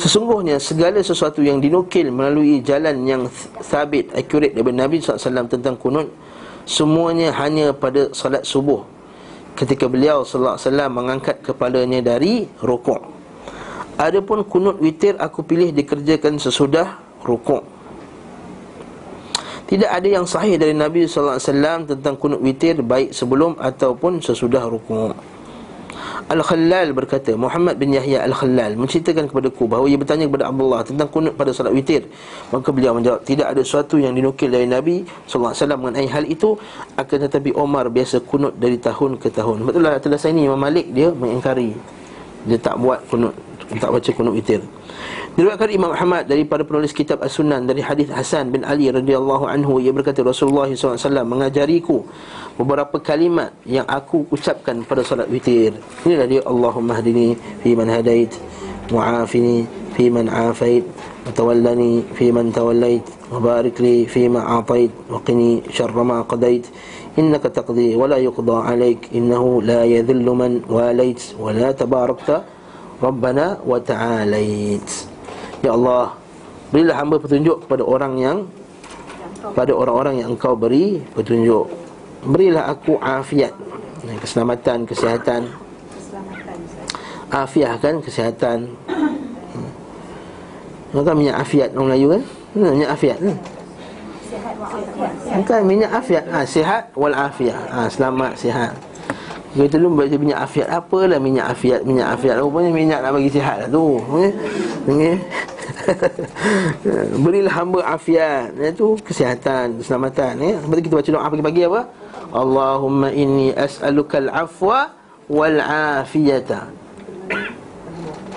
Sesungguhnya 0.00 0.56
segala 0.56 1.04
sesuatu 1.04 1.44
yang 1.44 1.60
dinukil 1.60 2.08
melalui 2.08 2.64
jalan 2.64 3.04
yang 3.04 3.28
sabit, 3.60 4.08
akurat 4.16 4.56
daripada 4.56 4.88
Nabi 4.88 4.96
SAW 4.96 5.44
tentang 5.44 5.76
kunut 5.76 6.08
Semuanya 6.70 7.34
hanya 7.34 7.74
pada 7.74 8.14
salat 8.14 8.46
subuh. 8.46 8.86
Ketika 9.58 9.90
beliau 9.90 10.22
SAW 10.22 10.56
mengangkat 10.86 11.42
kepalanya 11.42 11.98
dari 11.98 12.46
rukuk. 12.62 13.00
Adapun 13.98 14.46
kunut 14.46 14.80
witir 14.80 15.18
aku 15.18 15.42
pilih 15.44 15.74
dikerjakan 15.74 16.38
sesudah 16.40 16.96
rukuk. 17.26 17.66
Tidak 19.66 19.90
ada 19.90 20.08
yang 20.08 20.24
sahih 20.30 20.56
dari 20.56 20.72
Nabi 20.72 21.10
SAW 21.10 21.90
tentang 21.90 22.14
kunut 22.14 22.38
witir 22.38 22.80
baik 22.80 23.10
sebelum 23.10 23.58
ataupun 23.58 24.22
sesudah 24.22 24.66
rukuk 24.70 25.29
Al-Khallal 26.30 26.94
berkata 26.94 27.34
Muhammad 27.34 27.74
bin 27.76 27.90
Yahya 27.90 28.22
Al-Khallal 28.26 28.78
menceritakan 28.78 29.26
kepadaku 29.26 29.66
bahawa 29.66 29.86
ia 29.90 29.98
bertanya 29.98 30.30
kepada 30.30 30.46
Abdullah 30.48 30.80
tentang 30.86 31.08
kunut 31.10 31.34
pada 31.34 31.50
salat 31.50 31.74
witir. 31.74 32.06
Maka 32.54 32.68
beliau 32.70 32.94
menjawab 32.94 33.26
tidak 33.26 33.50
ada 33.50 33.60
sesuatu 33.66 33.98
yang 33.98 34.14
dinukil 34.14 34.48
dari 34.50 34.70
Nabi 34.70 35.02
wasallam 35.26 35.82
mengenai 35.86 36.06
hal 36.06 36.24
itu 36.28 36.54
akan 36.94 37.16
tetapi 37.26 37.50
Omar 37.56 37.90
biasa 37.90 38.22
kunut 38.22 38.54
dari 38.56 38.78
tahun 38.78 39.18
ke 39.18 39.28
tahun. 39.34 39.66
Betul 39.66 39.82
lah 39.84 39.98
telah 39.98 40.18
saya 40.20 40.32
ni 40.36 40.46
Imam 40.46 40.60
Malik 40.60 40.92
dia 40.94 41.10
mengingkari. 41.10 41.74
Dia 42.46 42.56
tak 42.56 42.80
buat 42.80 43.04
kunut 43.10 43.36
tak 43.78 43.90
baca 43.94 44.10
kunut 44.10 44.34
witir 44.34 44.58
Diriwayatkan 45.40 45.72
Imam 45.72 45.96
Ahmad 45.96 46.28
daripada 46.28 46.68
penulis 46.68 46.92
kitab 46.92 47.24
As-Sunan 47.24 47.64
dari 47.64 47.80
hadis 47.80 48.12
Hasan 48.12 48.52
bin 48.52 48.60
Ali 48.60 48.92
radhiyallahu 48.92 49.48
anhu 49.48 49.80
ia 49.80 49.88
berkata 49.88 50.20
Rasulullah 50.20 50.68
SAW 50.68 51.00
mengajariku 51.24 52.04
beberapa 52.60 53.00
kalimat 53.00 53.48
yang 53.64 53.88
aku 53.88 54.28
ucapkan 54.28 54.84
pada 54.84 55.00
solat 55.00 55.32
witir. 55.32 55.72
Inilah 56.04 56.28
dia 56.28 56.44
Allahumma 56.44 57.00
hdini 57.00 57.40
fi 57.64 57.72
man 57.72 57.88
hadait 57.88 58.36
wa 58.92 59.24
afini 59.24 59.64
fi 59.96 60.12
man 60.12 60.28
afait 60.28 60.84
wa 61.24 61.32
tawallani 61.32 62.04
fi 62.12 62.28
man 62.28 62.52
tawallait 62.52 63.00
wa 63.32 63.40
barik 63.40 63.80
li 63.80 64.04
fi 64.04 64.28
ma 64.28 64.60
atait 64.60 64.92
wa 65.08 65.24
qini 65.24 65.64
syarra 65.72 66.04
ma 66.04 66.20
qadait 66.20 66.68
innaka 67.16 67.48
taqdi 67.48 67.96
wa 67.96 68.04
la 68.12 68.20
yuqda 68.20 68.76
alaik 68.76 69.08
innahu 69.08 69.64
la 69.64 69.88
yadhillu 69.88 70.36
man 70.36 70.60
walait 70.68 71.32
wa 71.40 71.48
la 71.48 71.72
tabarakta 71.72 72.44
rabbana 73.00 73.56
wa 73.64 73.80
ta'alait. 73.80 75.09
Ya 75.60 75.76
Allah 75.76 76.16
Berilah 76.70 76.96
hamba 76.96 77.16
petunjuk 77.18 77.66
kepada 77.66 77.82
orang 77.82 78.14
yang 78.20 78.38
Pada 79.56 79.72
orang-orang 79.74 80.22
yang 80.22 80.36
engkau 80.36 80.54
beri 80.54 81.02
petunjuk 81.16 81.68
Berilah 82.24 82.68
aku 82.70 83.00
afiat 83.00 83.52
Keselamatan, 84.00 84.88
kesihatan 84.88 85.48
Afiah 87.30 87.78
kan 87.78 88.02
kesihatan. 88.02 88.74
Hmm. 90.90 91.06
Kan 91.06 91.14
minyak 91.14 91.38
afiat 91.38 91.70
orang 91.78 91.94
Melayu 91.94 92.06
kan? 92.18 92.22
Minyak 92.58 92.90
afiat 92.98 93.18
kan? 93.22 93.36
Bukan 95.38 95.60
minyak 95.62 95.90
afiat. 95.94 96.26
Ha, 96.26 96.42
sihat 96.42 96.90
wal 96.98 97.14
afiat. 97.14 97.70
Ha, 97.70 97.86
selamat 97.86 98.34
sihat. 98.34 98.74
Kita 99.50 99.82
dulu 99.82 100.06
baca 100.06 100.14
minyak 100.14 100.40
afiat 100.46 100.68
Apalah 100.70 101.18
minyak 101.18 101.50
afiat 101.50 101.82
Minyak 101.82 102.14
afiat 102.14 102.38
Rupanya 102.38 102.70
minyak 102.70 102.98
nak 103.02 103.18
bagi 103.18 103.30
sihat 103.34 103.66
lah 103.66 103.68
tu? 103.68 103.98
Okay? 104.86 105.18
Berilah 107.26 107.54
hamba 107.58 107.82
afiat 107.82 108.54
Itu 108.54 108.94
kesihatan 109.02 109.82
Keselamatan 109.82 110.38
ya? 110.38 110.54
Seperti 110.62 110.80
kita 110.86 110.94
baca 111.02 111.10
doa 111.10 111.26
pagi-pagi 111.34 111.62
apa 111.66 111.80
Allahumma 112.30 113.10
inni 113.10 113.50
as'alukal 113.50 114.30
afwa 114.30 114.94
Wal 115.26 115.58
afiyata 115.58 116.70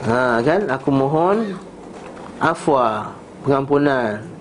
Ha 0.09 0.41
kan 0.41 0.65
Aku 0.65 0.89
mohon 0.89 1.61
Afwa 2.41 3.13
Pengampunan 3.45 4.32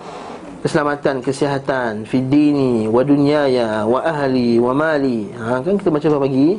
Keselamatan, 0.63 1.19
kesihatan 1.19 2.07
Fidini, 2.07 2.87
wa 2.87 3.03
dunyaya 3.03 3.83
Wa 3.83 3.99
ahli, 3.99 4.63
wa 4.63 4.71
mali. 4.71 5.27
Ha, 5.35 5.59
Kan 5.59 5.75
kita 5.75 5.91
baca 5.91 6.23
pagi? 6.23 6.55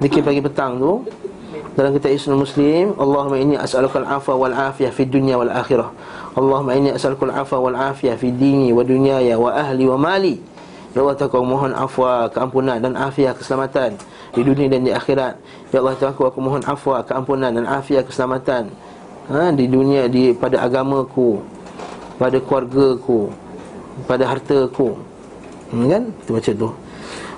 Dikir 0.00 0.24
pagi 0.24 0.40
petang 0.40 0.80
tu. 0.80 1.04
Dalam 1.76 1.92
kitab 1.92 2.08
Islam 2.08 2.40
Muslim 2.40 2.96
Allahumma 2.96 3.36
inni 3.36 3.60
as'alukal 3.60 4.08
afa 4.08 4.32
wal 4.32 4.56
afiyah 4.56 4.88
Fi 4.88 5.04
dunya 5.04 5.36
wal 5.36 5.52
akhirah. 5.52 5.92
Allahumma 6.40 6.72
inni 6.72 6.88
as'alukal 6.88 7.28
afa 7.28 7.60
wal 7.60 7.76
afiyah 7.76 8.16
Fi 8.16 8.32
dini 8.32 8.72
wa 8.72 8.80
dunyaya 8.80 9.36
wa 9.36 9.52
ahli 9.52 9.84
wa 9.84 10.00
mali. 10.00 10.40
Ya 10.96 11.04
Allah 11.04 11.20
aku 11.20 11.44
mohon 11.44 11.76
afwa, 11.76 12.32
keampunan 12.32 12.80
dan 12.80 12.96
afiah 12.96 13.36
keselamatan 13.36 14.00
Di 14.32 14.40
dunia 14.40 14.72
dan 14.72 14.88
di 14.88 14.92
akhirat. 14.96 15.36
Ya 15.68 15.84
Allah 15.84 16.00
aku, 16.00 16.24
aku 16.24 16.40
mohon 16.40 16.64
afwa, 16.64 17.04
keampunan 17.04 17.52
dan 17.52 17.68
afiah 17.68 18.00
keselamatan 18.00 18.72
ha, 19.28 19.52
Di 19.52 19.68
dunia, 19.68 20.08
di 20.08 20.32
pada 20.32 20.64
agamaku 20.64 21.57
Pada 22.18 22.42
keluargaku 22.42 23.30
Pada 24.04 24.26
hartaku 24.26 24.98
hmm, 25.70 25.86
Kan? 25.86 26.02
Kita 26.10 26.30
baca 26.34 26.50
tu. 26.52 26.68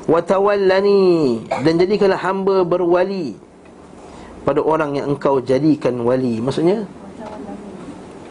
Watawallani 0.09 1.05
Dan 1.61 1.75
jadikanlah 1.79 2.19
hamba 2.19 2.64
berwali 2.64 3.51
pada 4.40 4.61
orang 4.64 4.97
yang 4.97 5.07
engkau 5.14 5.38
jadikan 5.45 6.01
wali. 6.01 6.40
Maksudnya? 6.40 6.85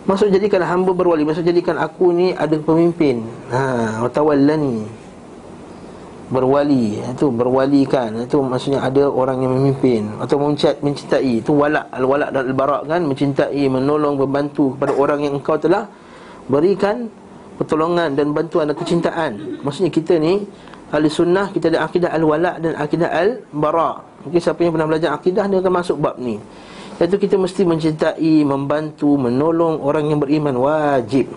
Maksud 0.09 0.33
jadikan 0.33 0.65
hamba 0.65 0.89
berwali 0.89 1.21
Maksud 1.21 1.45
jadikan 1.45 1.77
aku 1.77 2.09
ni 2.09 2.33
ada 2.33 2.57
pemimpin. 2.57 3.21
Ha, 3.53 4.01
Watawallani. 4.01 4.89
Berwali 6.33 6.97
Itu 7.05 7.29
berwalikan. 7.29 8.25
Itu 8.25 8.41
maksudnya 8.41 8.81
ada 8.81 9.05
orang 9.05 9.41
yang 9.45 9.53
memimpin 9.53 10.09
Atau 10.17 10.41
mencintai, 10.41 10.81
mencintai. 10.81 11.33
Itu 11.45 11.53
walak 11.53 11.89
Al-walak 11.93 12.33
dan 12.33 12.49
al-barak 12.49 12.83
kan? 12.89 13.01
Mencintai, 13.05 13.63
menolong, 13.69 14.17
membantu 14.17 14.73
Kepada 14.77 14.93
orang 14.97 15.19
yang 15.25 15.33
engkau 15.37 15.61
telah 15.61 15.85
Berikan 16.49 17.07
pertolongan 17.61 18.17
dan 18.17 18.33
bantuan 18.33 18.65
dan 18.67 18.75
kecintaan. 18.75 19.61
Maksudnya 19.61 19.93
kita 19.93 20.17
ni 20.17 20.43
Ahli 20.89 21.05
sunnah 21.05 21.53
kita 21.53 21.69
ada 21.69 21.85
akidah 21.85 22.09
al-walak 22.09 22.65
dan 22.65 22.73
akidah 22.73 23.13
al-barak 23.13 24.25
Mungkin 24.25 24.41
siapa 24.41 24.65
yang 24.65 24.73
pernah 24.73 24.89
belajar 24.89 25.13
akidah 25.13 25.45
Dia 25.45 25.61
akan 25.61 25.73
masuk 25.77 26.01
bab 26.01 26.17
ni. 26.17 26.41
Iaitu 26.97 27.15
kita 27.21 27.37
mesti 27.37 27.61
mencintai, 27.63 28.41
membantu, 28.41 29.13
menolong 29.15 29.79
Orang 29.85 30.09
yang 30.09 30.17
beriman. 30.17 30.57
Wajib. 30.57 31.29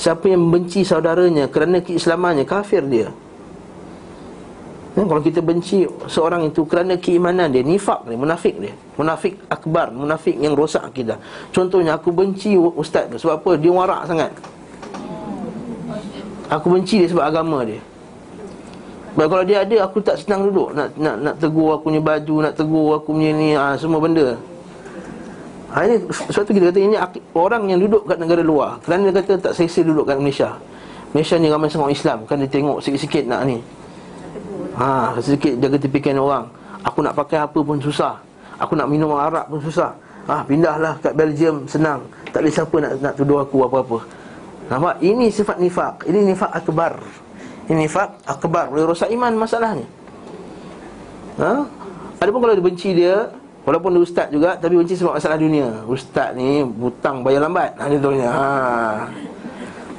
Siapa 0.00 0.32
yang 0.32 0.48
benci 0.48 0.80
saudaranya 0.88 1.52
Kerana 1.52 1.84
keislamannya, 1.84 2.48
kafir 2.48 2.80
dia 2.88 3.12
ya, 5.00 5.08
Kalau 5.08 5.22
kita 5.24 5.40
benci 5.40 5.88
seorang 6.06 6.52
itu 6.52 6.68
Kerana 6.68 7.00
keimanan 7.00 7.48
dia, 7.48 7.64
nifak 7.64 8.04
dia, 8.04 8.16
munafik 8.20 8.54
dia 8.60 8.76
Munafik 9.00 9.40
akbar, 9.48 9.88
munafik 9.90 10.36
yang 10.36 10.52
rosak 10.52 10.84
akidah 10.84 11.16
Contohnya 11.50 11.96
aku 11.96 12.12
benci 12.12 12.54
ustaz 12.56 13.08
tu 13.08 13.16
Sebab 13.16 13.40
apa? 13.40 13.50
Dia 13.56 13.72
warak 13.72 14.02
sangat 14.04 14.30
Aku 16.50 16.68
benci 16.68 17.00
dia 17.02 17.08
sebab 17.08 17.24
agama 17.24 17.64
dia 17.64 17.80
Baik, 19.10 19.26
kalau 19.26 19.42
dia 19.42 19.66
ada 19.66 19.76
aku 19.90 19.98
tak 19.98 20.22
senang 20.22 20.46
duduk 20.46 20.70
nak 20.70 20.94
nak 20.94 21.18
nak 21.18 21.34
tegur 21.42 21.74
aku 21.74 21.90
punya 21.90 21.98
baju, 21.98 22.46
nak 22.46 22.54
tegur 22.54 22.94
aku 22.94 23.10
punya 23.10 23.34
ni 23.34 23.58
ha, 23.58 23.74
semua 23.74 23.98
benda. 23.98 24.38
Ha, 25.74 25.82
ini 25.82 26.06
sebab 26.30 26.42
tu 26.46 26.52
kita 26.54 26.70
kata 26.70 26.78
ini 26.78 26.94
orang 27.34 27.66
yang 27.66 27.82
duduk 27.82 28.06
kat 28.06 28.22
negara 28.22 28.42
luar. 28.42 28.78
Kerana 28.86 29.10
dia 29.10 29.18
kata 29.18 29.50
tak 29.50 29.52
selesa 29.58 29.82
duduk 29.82 30.06
kat 30.06 30.14
Malaysia. 30.14 30.54
Malaysia 31.10 31.34
ni 31.42 31.50
ramai 31.50 31.66
sangat 31.66 31.90
Islam 31.90 32.22
kan 32.22 32.38
dia 32.38 32.46
tengok 32.46 32.78
sikit-sikit 32.78 33.26
nak 33.26 33.50
ni. 33.50 33.58
Ha, 34.76 35.18
sikit 35.18 35.58
jaga 35.58 35.76
tepikan 35.78 36.18
orang. 36.20 36.44
Aku 36.86 37.02
nak 37.02 37.14
pakai 37.16 37.42
apa 37.42 37.58
pun 37.58 37.78
susah. 37.82 38.20
Aku 38.60 38.76
nak 38.76 38.86
minum 38.86 39.16
arak 39.16 39.50
pun 39.50 39.60
susah. 39.62 39.94
Ha, 40.28 40.44
pindahlah 40.46 40.98
kat 41.00 41.16
Belgium 41.16 41.66
senang. 41.66 42.04
Tak 42.30 42.44
ada 42.44 42.50
siapa 42.52 42.76
nak 42.78 42.92
nak 43.02 43.14
tuduh 43.18 43.42
aku 43.42 43.66
apa-apa. 43.66 43.98
Nampak? 44.70 45.02
Ini 45.02 45.26
sifat 45.32 45.58
nifak. 45.58 46.06
Ini 46.06 46.30
nifak 46.30 46.50
akbar. 46.54 47.02
Ini 47.70 47.86
nifak 47.86 48.26
akbar 48.26 48.66
Boleh 48.66 48.82
rosak 48.90 49.14
iman 49.14 49.30
masalahnya 49.38 49.86
ha? 51.38 51.62
Adapun 52.18 52.42
kalau 52.42 52.54
dia 52.58 52.66
benci 52.66 52.90
dia 52.90 53.30
Walaupun 53.62 53.94
dia 53.94 54.02
ustaz 54.02 54.26
juga 54.34 54.58
Tapi 54.58 54.74
benci 54.74 54.98
sebab 54.98 55.14
masalah 55.14 55.38
dunia 55.38 55.86
Ustaz 55.86 56.34
ni 56.34 56.66
butang 56.66 57.22
bayar 57.22 57.46
lambat 57.46 57.78
ha, 57.78 57.86
Contohnya 57.86 58.28
ha. 58.28 58.46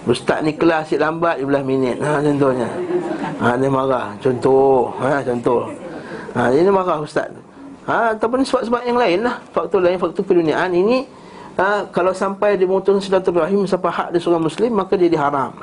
Ustaz 0.09 0.41
ni 0.41 0.57
kelas 0.57 0.89
si 0.89 0.97
lambat 0.97 1.37
15 1.37 1.61
minit. 1.61 1.97
Ha, 2.01 2.17
Contohnya. 2.25 2.69
Ha, 3.37 3.53
Dia 3.57 3.69
marah. 3.69 4.17
Contoh. 4.17 4.89
Ha, 4.97 5.21
Contoh. 5.21 5.69
Ha, 6.33 6.49
Dia 6.49 6.73
marah 6.73 6.97
ustaz. 7.05 7.29
Ha, 7.85 8.17
Ataupun 8.17 8.41
sebab-sebab 8.41 8.81
yang 8.81 8.97
lain 8.97 9.19
lah. 9.21 9.37
Faktor 9.53 9.85
lain, 9.85 10.01
faktor 10.01 10.25
keduniaan. 10.25 10.73
Ini 10.73 11.05
ha, 11.61 11.85
Kalau 11.93 12.17
sampai 12.17 12.57
dia 12.57 12.65
memutuskan 12.65 12.97
silaturahim 12.97 13.69
Sampai 13.69 13.93
hak 13.93 14.07
dia 14.09 14.21
seorang 14.21 14.41
muslim 14.41 14.73
Maka 14.73 14.97
dia 14.97 15.09
diharam 15.09 15.53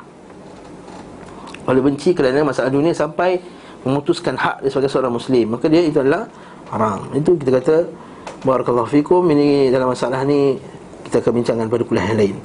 oleh 1.69 1.85
benci 1.85 2.17
kerana 2.17 2.41
masalah 2.41 2.73
dunia 2.73 2.97
sampai 2.97 3.37
memutuskan 3.85 4.33
hak 4.33 4.65
dia 4.65 4.73
sebagai 4.73 4.89
seorang 4.89 5.13
muslim 5.13 5.45
maka 5.53 5.69
dia 5.69 5.85
itu 5.85 6.01
adalah 6.01 6.25
haram. 6.73 7.05
Itu 7.13 7.37
kita 7.37 7.61
kata 7.61 7.75
barakallahu 8.41 8.89
fikum. 8.89 9.21
Ini 9.29 9.69
dalam 9.69 9.93
masalah 9.93 10.25
ni 10.25 10.57
kita 11.05 11.21
akan 11.21 11.31
bincangkan 11.37 11.65
pada 11.69 11.83
kuliah 11.85 12.05
yang 12.09 12.19
lain 12.19 12.37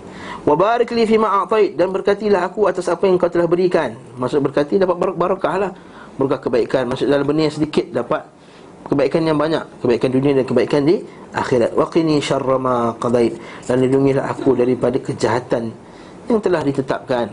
wa 0.45 0.55
barik 0.55 0.93
li 0.93 1.09
fi 1.09 1.17
ma 1.17 1.49
dan 1.49 1.89
berkatilah 1.89 2.49
aku 2.53 2.69
atas 2.69 2.87
apa 2.93 3.09
yang 3.09 3.17
kau 3.17 3.33
telah 3.33 3.49
berikan. 3.49 3.97
Maksud 4.21 4.41
berkati 4.45 4.77
dapat 4.77 4.97
bar- 4.97 5.17
barakah 5.17 5.55
lah. 5.57 5.73
Berkah 6.15 6.39
kebaikan. 6.39 6.87
Maksud 6.87 7.11
dalam 7.11 7.27
benda 7.27 7.49
yang 7.49 7.55
sedikit 7.57 7.91
dapat 7.91 8.23
kebaikan 8.87 9.25
yang 9.27 9.35
banyak. 9.41 9.65
Kebaikan 9.83 10.11
dunia 10.15 10.33
dan 10.37 10.47
kebaikan 10.47 10.81
di 10.87 11.03
akhirat. 11.35 11.75
Waqini 11.75 12.23
syarra 12.23 12.57
ma 12.61 12.95
qadait. 12.95 13.35
Dan 13.67 13.83
lindungilah 13.83 14.31
aku 14.31 14.55
daripada 14.55 15.01
kejahatan 15.03 15.75
yang 16.31 16.39
telah 16.39 16.63
ditetapkan. 16.63 17.29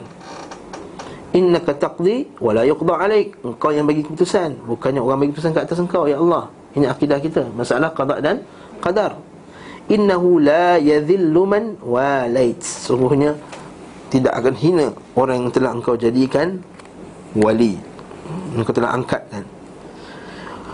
Innaka 1.32 1.72
taqdi 1.80 2.28
wa 2.44 2.52
la 2.52 2.68
yuqda 2.68 2.94
alaik. 3.08 3.40
Engkau 3.40 3.72
yang 3.72 3.88
bagi 3.88 4.04
keputusan, 4.04 4.68
bukannya 4.68 5.00
orang 5.00 5.24
bagi 5.24 5.32
keputusan 5.32 5.52
kat 5.56 5.64
atas 5.64 5.80
engkau 5.80 6.04
ya 6.04 6.20
Allah. 6.20 6.52
Ini 6.72 6.88
akidah 6.88 7.20
kita, 7.20 7.52
masalah 7.56 7.92
qada 7.92 8.20
dan 8.20 8.44
qadar. 8.84 9.16
Innahu 9.92 10.40
la 10.40 10.80
yadhillu 10.80 11.44
man 11.44 11.76
walait. 11.84 12.64
Sungguhnya 12.64 13.36
tidak 14.08 14.32
akan 14.40 14.56
hina 14.56 14.88
orang 15.20 15.48
yang 15.48 15.52
telah 15.52 15.72
engkau 15.76 16.00
jadikan 16.00 16.64
wali. 17.36 17.76
Engkau 18.56 18.72
telah 18.72 18.96
angkatkan. 18.96 19.44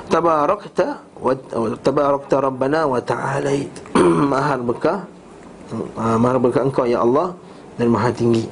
Tabarakta 0.08 1.02
wa 1.18 1.34
tabarakta 1.82 2.46
rabbana 2.46 2.86
wa 2.86 3.02
ta'alait. 3.02 3.74
Mahar 4.32 4.62
berkah. 4.62 5.10
Mahar 5.98 6.38
berkah 6.38 6.62
engkau 6.62 6.86
ya 6.86 7.02
Allah 7.02 7.34
dan 7.76 7.90
maha 7.90 8.14
tinggi. 8.14 8.46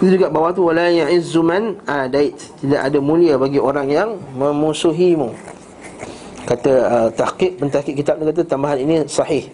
Itu 0.00 0.18
juga 0.18 0.34
bawah 0.34 0.50
tu 0.50 0.66
wala 0.66 0.90
ya'izzu 0.90 1.44
man 1.44 1.78
adait. 1.86 2.34
Tidak 2.58 2.80
ada 2.80 2.98
mulia 2.98 3.36
bagi 3.36 3.60
orang 3.60 3.86
yang 3.86 4.10
memusuhimu. 4.34 5.51
Kata 6.42 6.72
uh, 6.72 7.08
tahqiq 7.14 7.62
pentahqiq 7.62 7.94
kitab 8.02 8.18
ni 8.18 8.28
kata 8.30 8.42
tambahan 8.42 8.78
ini 8.82 9.06
sahih. 9.06 9.46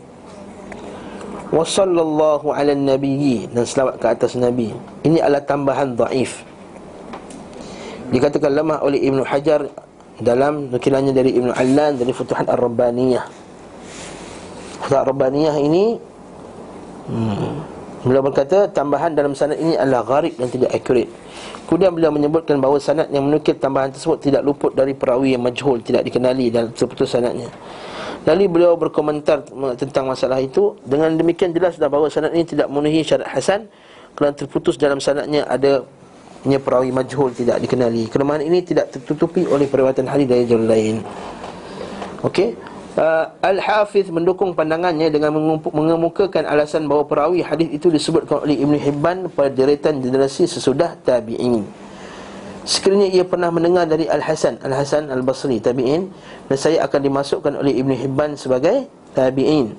Wa 1.49 1.65
sallallahu 1.65 2.53
ala 2.53 2.73
nabiyyi 2.77 3.49
dan 3.53 3.65
selawat 3.65 4.01
ke 4.01 4.07
atas 4.09 4.37
nabi. 4.37 4.73
Ini 5.05 5.21
adalah 5.25 5.45
tambahan 5.45 5.97
dhaif. 5.97 6.45
Dikatakan 8.09 8.53
lemah 8.53 8.81
oleh 8.85 9.01
Ibnu 9.05 9.21
Hajar 9.25 9.69
dalam 10.21 10.73
nukilannya 10.73 11.13
dari 11.13 11.37
Ibnu 11.37 11.53
Allan 11.53 12.01
dari 12.01 12.13
Futuhat 12.13 12.49
Ar-Rabbaniyah. 12.49 13.25
Futuhat 14.85 15.05
Ar-Rabbaniyah 15.05 15.57
ini 15.61 15.85
hmm, 17.09 17.79
Beliau 18.07 18.23
berkata 18.23 18.71
tambahan 18.71 19.11
dalam 19.11 19.35
sanad 19.35 19.59
ini 19.59 19.75
adalah 19.75 20.07
gharib 20.07 20.39
dan 20.39 20.47
tidak 20.55 20.71
accurate. 20.71 21.11
Kemudian 21.69 21.93
beliau 21.93 22.09
menyebutkan 22.09 22.57
bahawa 22.57 22.81
sanad 22.81 23.13
yang 23.13 23.29
menukil 23.29 23.53
tambahan 23.61 23.93
tersebut 23.93 24.25
tidak 24.25 24.41
luput 24.41 24.73
dari 24.73 24.97
perawi 24.97 25.37
yang 25.37 25.45
majhul, 25.45 25.77
tidak 25.85 26.01
dikenali 26.01 26.49
dan 26.49 26.73
terputus 26.73 27.13
sanadnya. 27.13 27.53
Lalu 28.25 28.49
beliau 28.49 28.73
berkomentar 28.81 29.45
tentang 29.77 30.09
masalah 30.09 30.41
itu 30.41 30.81
dengan 30.89 31.13
demikian 31.13 31.53
jelas 31.53 31.77
dah 31.77 31.93
bahawa 31.93 32.09
sanad 32.09 32.33
ini 32.33 32.49
tidak 32.49 32.73
memenuhi 32.73 33.05
syarat 33.05 33.29
hasan 33.29 33.69
kerana 34.17 34.33
terputus 34.33 34.81
dalam 34.81 34.97
sanadnya 34.97 35.45
ada 35.45 35.85
nya 36.49 36.57
perawi 36.57 36.89
majhul 36.89 37.37
tidak 37.37 37.61
dikenali. 37.61 38.09
Kelemahan 38.09 38.49
ini 38.49 38.65
tidak 38.65 38.89
tertutupi 38.89 39.45
oleh 39.45 39.69
periwayatan 39.69 40.09
hadis 40.09 40.25
dari 40.25 40.49
jalur 40.49 40.73
lain. 40.73 41.05
Okey. 42.25 42.78
Uh, 42.97 43.27
Al-Hafiz 43.45 44.09
mendukung 44.09 44.57
pandangannya 44.57 45.13
dengan 45.13 45.37
mengemukakan 45.61 46.49
alasan 46.49 46.89
bahawa 46.89 47.05
perawi 47.05 47.45
hadis 47.45 47.69
itu 47.69 47.93
disebutkan 47.93 48.47
oleh 48.47 48.57
Ibn 48.57 48.75
Hibban 48.79 49.19
pada 49.35 49.53
deretan 49.53 50.01
generasi 50.01 50.49
sesudah 50.49 50.97
tabi'in. 51.05 51.67
Sekiranya 52.69 53.09
ia 53.09 53.25
pernah 53.25 53.49
mendengar 53.49 53.89
dari 53.89 54.05
Al-Hasan, 54.09 54.61
Al-Hasan 54.61 55.09
Al-Basri 55.09 55.57
tabi'in 55.61 56.09
dan 56.49 56.57
saya 56.57 56.85
akan 56.85 57.01
dimasukkan 57.01 57.53
oleh 57.59 57.77
Ibn 57.81 57.93
Hibban 57.97 58.31
sebagai 58.37 58.89
tabi'in. 59.17 59.73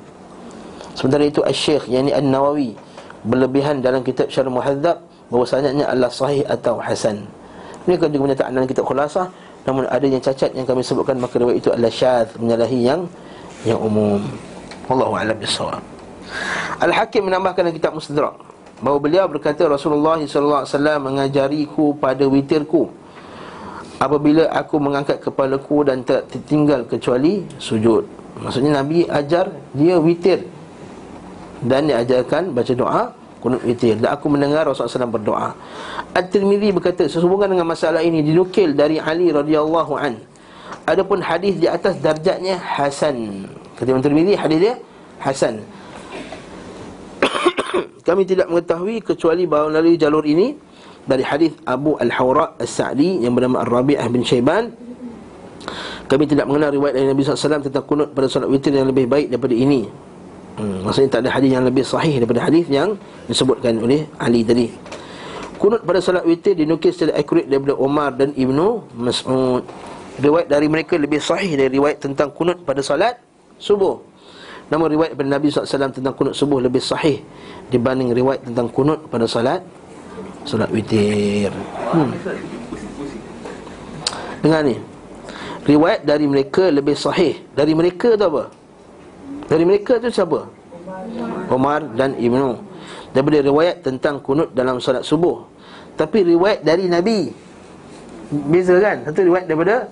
Sementara 0.97 1.24
itu 1.26 1.45
Al-Syekh 1.45 1.88
yakni 1.88 2.12
An-Nawawi 2.12 2.74
berlebihan 3.24 3.80
dalam 3.80 4.01
kitab 4.01 4.34
Syarh 4.34 4.49
Muhadzab 4.49 5.05
bahwasanya 5.30 5.86
adalah 5.86 6.10
sahih 6.10 6.41
atau 6.49 6.82
hasan. 6.82 7.30
Ini 7.86 7.95
juga 7.95 8.10
menyatakan 8.10 8.51
dalam 8.53 8.68
kitab 8.68 8.86
Khulasah 8.86 9.30
namun 9.68 9.84
ada 9.91 10.05
yang 10.07 10.24
cacat 10.24 10.55
yang 10.55 10.64
kami 10.64 10.82
sebutkan 10.86 11.20
maka 11.20 11.36
riwayat 11.36 11.60
itu 11.60 11.70
adalah 11.74 11.91
syadz 11.91 12.36
menyalahi 12.39 12.80
yang 12.80 13.01
yang 13.68 13.80
umum. 13.80 14.24
Wallahu 14.88 15.20
a'lam 15.20 15.36
bissawab. 15.36 15.84
Al-Hakim 16.80 17.28
menambahkan 17.28 17.68
dalam 17.68 17.76
kitab 17.76 17.91
Mustadrak 17.91 18.39
bahawa 18.80 18.97
beliau 19.03 19.26
berkata 19.28 19.68
Rasulullah 19.68 20.16
sallallahu 20.24 20.64
alaihi 20.64 20.72
wasallam 20.72 20.99
mengajariku 21.03 21.86
pada 21.99 22.24
witirku 22.24 22.88
apabila 23.99 24.47
aku 24.55 24.80
mengangkat 24.80 25.20
kepalaku 25.20 25.84
dan 25.84 26.07
tak 26.07 26.32
tertinggal 26.32 26.88
kecuali 26.88 27.43
sujud. 27.60 28.07
Maksudnya 28.39 28.80
Nabi 28.80 29.03
ajar 29.12 29.51
dia 29.76 29.99
witir 29.99 30.47
dan 31.60 31.91
dia 31.91 31.99
ajarkan 31.99 32.55
baca 32.55 32.72
doa 32.72 33.03
kunut 33.40 33.64
witir 33.64 33.96
dan 34.00 34.16
aku 34.16 34.28
mendengar 34.28 34.68
Rasulullah 34.68 35.08
SAW 35.08 35.16
berdoa. 35.16 35.50
At-Tirmizi 36.14 36.76
berkata 36.76 37.08
sesungguhnya 37.08 37.56
dengan 37.56 37.68
masalah 37.68 38.04
ini 38.04 38.24
dinukil 38.24 38.76
dari 38.76 39.00
Ali 39.00 39.32
radhiyallahu 39.32 39.94
an. 39.96 40.20
Adapun 40.86 41.24
hadis 41.24 41.58
di 41.58 41.66
atas 41.66 41.98
darjatnya 42.04 42.60
hasan. 42.60 43.48
Kata 43.80 43.88
Imam 43.90 44.04
Tirmizi 44.04 44.36
hadis 44.36 44.60
dia 44.60 44.76
hasan 45.20 45.62
kami 48.08 48.24
tidak 48.24 48.48
mengetahui 48.48 49.04
kecuali 49.04 49.44
bahawa 49.46 49.76
melalui 49.76 50.00
jalur 50.00 50.24
ini 50.24 50.56
dari 51.04 51.24
hadis 51.24 51.52
Abu 51.68 52.00
Al-Hawra 52.00 52.56
As-Sa'di 52.60 53.24
yang 53.24 53.36
bernama 53.36 53.64
Ar-Rabi'ah 53.68 54.08
bin 54.08 54.24
Syaiban 54.24 54.72
kami 56.10 56.26
tidak 56.26 56.50
mengenal 56.50 56.74
riwayat 56.74 56.98
dari 56.98 57.08
Nabi 57.12 57.22
SAW 57.22 57.62
tentang 57.62 57.86
kunut 57.86 58.10
pada 58.18 58.26
solat 58.26 58.50
witir 58.50 58.74
yang 58.74 58.90
lebih 58.90 59.06
baik 59.06 59.30
daripada 59.30 59.54
ini 59.54 59.86
hmm, 60.60 60.84
maksudnya 60.84 61.10
tak 61.10 61.22
ada 61.26 61.32
hadis 61.39 61.49
yang 61.55 61.64
lebih 61.64 61.84
sahih 61.88 62.20
daripada 62.20 62.41
hadis 62.43 62.66
yang 62.68 62.99
disebutkan 63.32 63.80
oleh 63.80 64.05
Ali 64.20 64.43
tadi. 64.43 64.68
Kunut 65.60 65.84
pada 65.84 65.99
solat 65.99 66.24
witir 66.24 66.55
dinukil 66.55 66.91
secara 66.91 67.20
akurat 67.20 67.47
daripada 67.47 67.76
Umar 67.80 68.16
dan 68.16 68.32
Ibnu 68.36 68.95
Mas'ud. 68.95 69.64
Riwayat 70.20 70.51
dari 70.51 70.68
mereka 70.68 70.99
lebih 70.99 71.24
sahih 71.24 71.55
dari 71.55 71.72
riwayat 71.80 72.03
tentang 72.03 72.32
kunut 72.36 72.64
pada 72.68 72.84
solat 72.84 73.20
subuh. 73.60 73.99
Namun 74.70 74.88
riwayat 74.93 75.18
daripada 75.18 75.32
Nabi 75.39 75.49
SAW 75.49 75.89
tentang 75.89 76.14
kunut 76.14 76.38
subuh 76.38 76.62
lebih 76.62 76.78
sahih 76.78 77.26
Dibanding 77.70 78.14
riwayat 78.14 78.45
tentang 78.49 78.70
kunut 78.74 79.05
pada 79.10 79.30
salat 79.30 79.62
Salat 80.45 80.70
witir. 80.74 81.53
Hmm. 81.93 82.10
Dengar 84.41 84.66
ni. 84.66 84.82
Riwayat 85.68 86.01
dari 86.07 86.26
mereka 86.26 86.74
lebih 86.74 86.97
sahih. 86.97 87.38
Dari 87.53 87.78
mereka 87.78 88.18
tu 88.18 88.26
apa? 88.26 88.49
Dari 89.50 89.66
mereka 89.66 89.97
tu 89.97 90.14
siapa? 90.14 90.45
Umar 91.50 91.82
dan 91.97 92.14
Ibnu. 92.16 92.62
Daripada 93.12 93.41
riwayat 93.41 93.82
tentang 93.82 94.22
kunut 94.22 94.54
dalam 94.54 94.78
salat 94.78 95.02
subuh. 95.02 95.50
Tapi 95.97 96.22
riwayat 96.24 96.62
dari 96.62 96.86
Nabi. 96.86 97.34
Beza 98.30 98.78
kan? 98.78 99.02
Satu 99.10 99.26
riwayat 99.26 99.50
daripada 99.50 99.89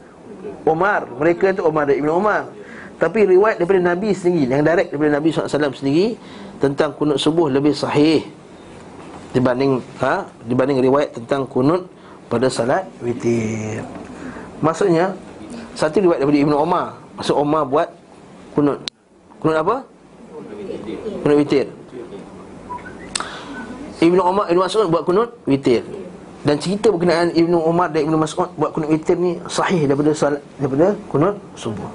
Umar 0.61 1.09
Mereka 1.09 1.57
tu 1.57 1.65
Umar 1.65 1.89
dan 1.89 1.97
Ibnu 1.97 2.13
Umar 2.13 2.53
tapi 2.97 3.29
riwayat 3.29 3.61
daripada 3.61 3.93
Nabi 3.93 4.09
sendiri 4.09 4.49
Yang 4.49 4.63
direct 4.65 4.89
daripada 4.89 5.11
Nabi 5.21 5.27
SAW 5.29 5.69
sendiri 5.77 6.17
Tentang 6.57 6.97
kunut 6.97 7.21
subuh 7.21 7.45
lebih 7.45 7.77
sahih 7.77 8.25
Dibanding 9.37 9.85
ha, 10.01 10.25
Dibanding 10.49 10.81
riwayat 10.81 11.13
tentang 11.13 11.45
kunut 11.45 11.85
Pada 12.25 12.49
salat 12.49 12.89
witir. 13.05 13.85
Maksudnya 14.65 15.13
Satu 15.77 16.01
riwayat 16.01 16.25
daripada 16.25 16.41
Ibn 16.41 16.53
Omar. 16.57 16.85
Maksud 17.21 17.37
Omar 17.37 17.69
buat 17.69 17.89
kunut 18.57 18.81
Kunut 19.37 19.57
apa? 19.57 19.75
Kunut 21.21 21.37
witir. 21.37 21.67
Ibn 23.97 24.19
Omar 24.21 24.45
Ibn 24.49 24.59
Mas'ud 24.61 24.87
buat 24.89 25.03
kunut 25.05 25.29
witir. 25.49 25.81
Dan 26.45 26.55
cerita 26.61 26.93
berkenaan 26.93 27.33
Ibn 27.33 27.53
Umar 27.59 27.89
dan 27.89 28.05
Ibn 28.05 28.15
Mas'ud 28.21 28.49
buat 28.57 28.71
kunut 28.73 28.89
witir 28.93 29.17
ni 29.17 29.37
sahih 29.49 29.89
daripada 29.89 30.13
salat 30.13 30.41
daripada 30.61 30.93
kunut 31.09 31.35
subuh. 31.57 31.89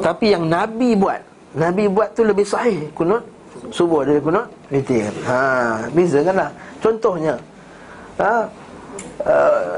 Tapi 0.00 0.32
yang 0.32 0.46
Nabi 0.46 0.96
buat 0.96 1.20
Nabi 1.54 1.90
buat 1.90 2.14
tu 2.14 2.22
lebih 2.22 2.46
sahih 2.46 2.88
Kunut 2.94 3.26
subuh 3.74 4.06
dari 4.06 4.22
kunut 4.22 4.48
witir. 4.70 5.10
Ha, 5.26 5.90
Beza 5.92 6.22
kan 6.24 6.34
lah. 6.46 6.50
Contohnya 6.80 7.34
ha, 8.16 8.48
uh, 9.26 9.76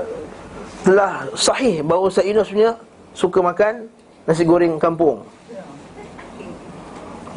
Telah 0.83 1.27
sahih 1.35 1.83
bahawa 1.83 2.07
Sayyidina 2.07 2.43
sebenarnya 2.47 2.75
Suka 3.17 3.39
makan 3.43 3.91
nasi 4.29 4.47
goreng 4.47 4.79
kampung 4.79 5.27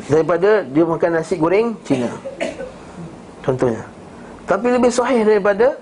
Daripada 0.05 0.61
dia 0.61 0.83
makan 0.85 1.09
nasi 1.17 1.33
goreng 1.33 1.73
Cina. 1.81 2.09
Contohnya. 3.41 3.81
Tapi 4.45 4.67
lebih 4.69 4.93
sahih 4.93 5.25
daripada 5.25 5.73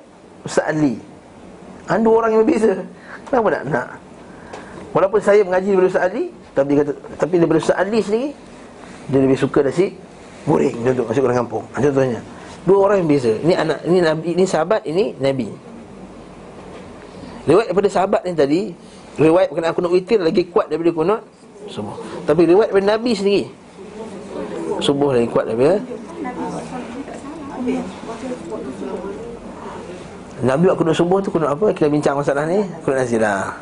Ustaz 0.47 0.71
Ali. 0.71 0.95
Dua 1.99 2.23
orang 2.23 2.31
yang 2.31 2.41
berbeza. 2.47 2.79
Kenapa 3.27 3.47
nak 3.59 3.63
nak? 3.67 3.87
Walaupun 4.95 5.19
saya 5.19 5.43
mengaji 5.43 5.75
daripada 5.75 5.89
Ustaz 5.91 6.05
Ali 6.07 6.23
tapi 6.53 6.77
dia 6.77 6.85
kata 6.85 6.93
Tapi 7.17 7.33
daripada 7.41 7.59
Ustaz 7.59 7.77
Ali 7.81 7.99
sendiri 7.99 8.29
Dia 9.09 9.19
lebih 9.19 9.37
suka 9.41 9.59
nasi 9.65 9.97
goreng. 10.47 10.75
Contoh 10.79 11.03
nasi 11.09 11.19
goreng 11.19 11.39
kampung. 11.43 11.65
Ha, 11.75 11.77
Contohnya. 11.83 12.19
Dua 12.63 12.77
orang 12.79 13.03
yang 13.03 13.09
beza 13.11 13.33
Ini 13.43 13.53
anak 13.59 13.79
ini 13.83 13.99
nabi 13.99 14.27
ini 14.39 14.45
sahabat 14.47 14.81
ini 14.87 15.05
nabi. 15.19 15.51
Riwayat 17.43 17.67
daripada 17.75 17.89
sahabat 17.91 18.21
ni 18.23 18.31
tadi 18.31 18.61
Riwayat 19.19 19.51
berkenaan 19.51 19.75
kunut 19.75 19.91
witir 19.91 20.15
Lagi 20.23 20.47
kuat 20.47 20.71
daripada 20.71 20.95
kunut 20.95 21.21
Subuh 21.67 21.99
Tapi 22.23 22.47
riwayat 22.47 22.71
daripada 22.71 22.87
nabi 22.95 23.11
sendiri 23.11 23.62
Subuh 24.83 25.15
lagi 25.15 25.31
kuat 25.31 25.47
daripada 25.47 25.79
Nabi 30.43 30.67
buat 30.67 30.75
kunut 30.75 30.91
subuh 30.99 31.23
tu 31.23 31.31
kunut 31.31 31.47
apa? 31.47 31.71
Kita 31.71 31.87
bincang 31.87 32.19
masalah 32.19 32.43
ni 32.43 32.67
Kunut 32.83 32.99
nazilah. 32.99 33.55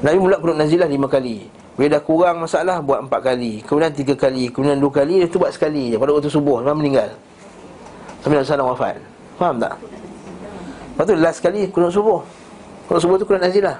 Nabi 0.00 0.16
mula 0.16 0.40
kunut 0.40 0.56
nazilah 0.56 0.88
lima 0.88 1.04
kali. 1.04 1.44
Bila 1.76 2.00
dah 2.00 2.02
kurang 2.02 2.48
masalah 2.48 2.80
Buat 2.80 3.04
empat 3.04 3.20
kali. 3.20 3.60
Kemudian 3.60 3.92
tiga 3.92 4.16
kali 4.16 4.48
Kemudian 4.48 4.80
dua 4.80 4.88
kali 4.88 5.20
Dia 5.20 5.28
tu 5.28 5.36
buat 5.36 5.52
sekali 5.52 5.92
je. 5.92 6.00
Pada 6.00 6.16
waktu 6.16 6.32
subuh 6.32 6.64
Lepas 6.64 6.76
meninggal. 6.80 7.12
Sambil 8.24 8.40
Nabi 8.40 8.48
SAW 8.48 8.72
wafat. 8.72 8.96
Faham 9.36 9.60
tak? 9.60 9.74
Lepas 10.96 11.04
tu 11.04 11.12
last 11.20 11.36
sekali 11.44 11.60
Kunut 11.68 11.92
subuh. 11.92 12.24
Kunut 12.88 13.00
subuh 13.04 13.16
tu 13.20 13.28
kunut 13.28 13.44
nazilah. 13.44 13.76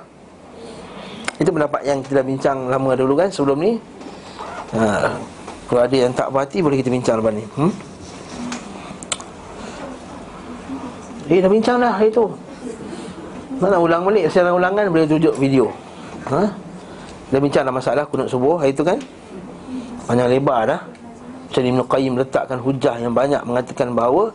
Itu 1.40 1.48
pendapat 1.48 1.80
yang 1.88 2.04
kita 2.04 2.20
dah 2.20 2.26
bincang 2.28 2.68
Lama 2.68 2.92
dulu 2.92 3.16
kan 3.16 3.32
Sebelum 3.32 3.56
ni. 3.56 3.72
Ha. 4.76 5.16
Kalau 5.68 5.84
ada 5.84 5.96
yang 5.96 6.16
tak 6.16 6.32
berhati 6.32 6.64
Boleh 6.64 6.80
kita 6.80 6.88
bincang 6.88 7.20
lepas 7.20 7.32
ni. 7.36 7.44
Hmm? 7.54 7.72
Eh 11.28 11.44
dah 11.44 11.50
bincang 11.52 11.76
dah 11.76 11.92
hari 11.92 12.08
tu. 12.08 12.24
Nak 13.60 13.76
ulang 13.76 14.08
balik? 14.08 14.32
Secara 14.32 14.56
ulangan 14.56 14.88
boleh 14.88 15.04
tunjuk 15.04 15.36
video. 15.36 15.68
Ha? 16.32 16.48
Dia 17.28 17.36
bincang 17.36 17.68
dalam 17.68 17.76
masalah 17.76 18.08
kunut 18.08 18.32
subuh 18.32 18.56
hari 18.56 18.72
itu 18.72 18.80
kan. 18.80 18.96
Panjang 20.08 20.32
lebar 20.32 20.64
dah. 20.64 20.80
Macam 21.48 21.62
Ibn 21.64 21.80
Qayyim 21.84 22.12
letakkan 22.20 22.58
hujah 22.60 23.00
yang 23.00 23.16
banyak 23.16 23.40
Mengatakan 23.40 23.96
bahawa 23.96 24.28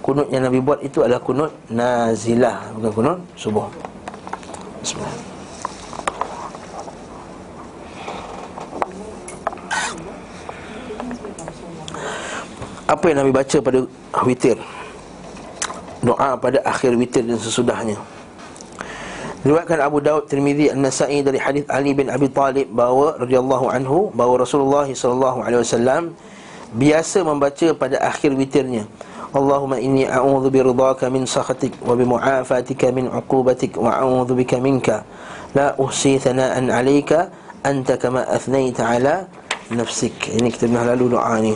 Kunut 0.00 0.32
yang 0.32 0.48
Nabi 0.48 0.56
buat 0.64 0.80
itu 0.80 1.04
adalah 1.04 1.20
kunut 1.20 1.52
nazilah 1.68 2.72
Bukan 2.80 2.90
kunut 2.96 3.18
subuh. 3.36 3.68
Bismillah 4.80 5.35
Apa 12.86 13.10
yang 13.10 13.26
Nabi 13.26 13.34
baca 13.34 13.58
pada 13.58 13.82
witir? 14.22 14.54
Doa 16.06 16.38
pada 16.38 16.62
akhir 16.62 16.94
witir 16.94 17.26
dan 17.26 17.34
sesudahnya. 17.34 17.98
Riwayatkan 19.42 19.82
Abu 19.82 19.98
Daud 19.98 20.30
Tirmizi 20.30 20.70
An-Nasa'i 20.70 21.18
dari 21.26 21.42
hadis 21.42 21.66
Ali 21.66 21.98
bin 21.98 22.06
Abi 22.06 22.30
Talib 22.30 22.70
bahawa 22.70 23.18
radhiyallahu 23.18 23.66
anhu 23.74 24.14
bahawa 24.14 24.46
Rasulullah 24.46 24.86
sallallahu 24.86 25.42
alaihi 25.42 25.66
wasallam 25.66 26.02
biasa 26.78 27.26
membaca 27.26 27.74
pada 27.74 27.98
akhir 28.06 28.38
witirnya. 28.38 28.86
Allahumma 29.34 29.82
inni 29.82 30.06
a'udzu 30.06 30.54
biridhaka 30.54 31.10
min 31.10 31.26
sakhatik 31.26 31.74
wa 31.82 31.98
bi 31.98 32.06
mu'afatika 32.06 32.94
min 32.94 33.10
'uqubatik 33.10 33.74
wa 33.82 33.98
a'udzu 33.98 34.38
bika 34.38 34.62
minka. 34.62 35.02
La 35.58 35.74
uhsi 35.74 36.22
thana'an 36.22 36.70
'alayka 36.70 37.34
anta 37.66 37.98
kama 37.98 38.22
athnaita 38.30 38.86
'ala 38.94 39.26
nafsik. 39.74 40.38
Ini 40.38 40.54
kita 40.54 40.70
pernah 40.70 40.94
lalu 40.94 41.18
doa 41.18 41.34
ni 41.42 41.54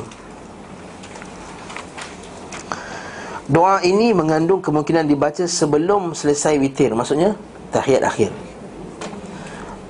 Doa 3.50 3.82
ini 3.82 4.14
mengandung 4.14 4.62
kemungkinan 4.62 5.10
dibaca 5.10 5.42
sebelum 5.42 6.14
selesai 6.14 6.54
witir 6.62 6.94
Maksudnya 6.94 7.34
tahiyat 7.74 8.06
akhir 8.06 8.30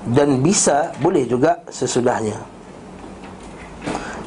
dan 0.01 0.41
bisa 0.41 0.89
boleh 0.97 1.29
juga 1.29 1.61
sesudahnya 1.69 2.33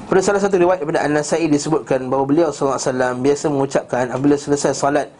Pada 0.06 0.20
salah 0.22 0.38
satu 0.38 0.54
riwayat 0.54 0.86
daripada 0.86 1.02
An-Nasai 1.02 1.50
disebutkan 1.50 2.06
bahawa 2.06 2.24
beliau 2.30 2.54
wasallam 2.54 3.26
biasa 3.26 3.50
mengucapkan 3.50 4.14
apabila 4.14 4.38
selesai 4.38 4.70
salat 4.70 5.10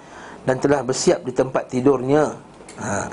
dan 0.45 0.61
telah 0.61 0.85
bersiap 0.85 1.25
di 1.25 1.33
tempat 1.33 1.73
tidurnya. 1.73 2.37
Ha. 2.79 3.09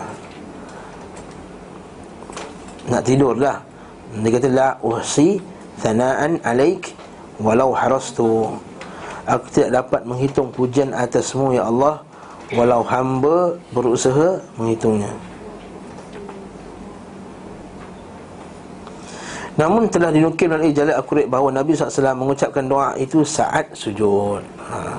Nak 2.91 3.04
tidur 3.08 3.39
dah. 3.39 3.64
Dia 4.20 4.30
kata 4.36 4.47
la 4.52 4.70
uhsi 4.84 5.39
thanaan 5.80 6.43
alaik 6.43 6.91
walau 7.39 7.72
harastu. 7.72 8.52
Aku 9.30 9.46
tidak 9.54 9.86
dapat 9.86 10.02
menghitung 10.06 10.50
pujian 10.50 10.94
atasmu 10.98 11.54
ya 11.54 11.70
Allah 11.70 12.02
walau 12.58 12.82
hamba 12.82 13.56
berusaha 13.70 14.42
menghitungnya. 14.58 15.14
Namun 19.60 19.92
telah 19.92 20.10
dinukil 20.10 20.48
oleh 20.48 20.72
jalan 20.72 20.96
akurat 20.96 21.28
bahawa 21.28 21.52
Nabi 21.52 21.76
SAW 21.76 22.16
mengucapkan 22.16 22.66
doa 22.66 22.96
itu 22.96 23.22
saat 23.28 23.68
sujud 23.76 24.42
ha. 24.58 24.98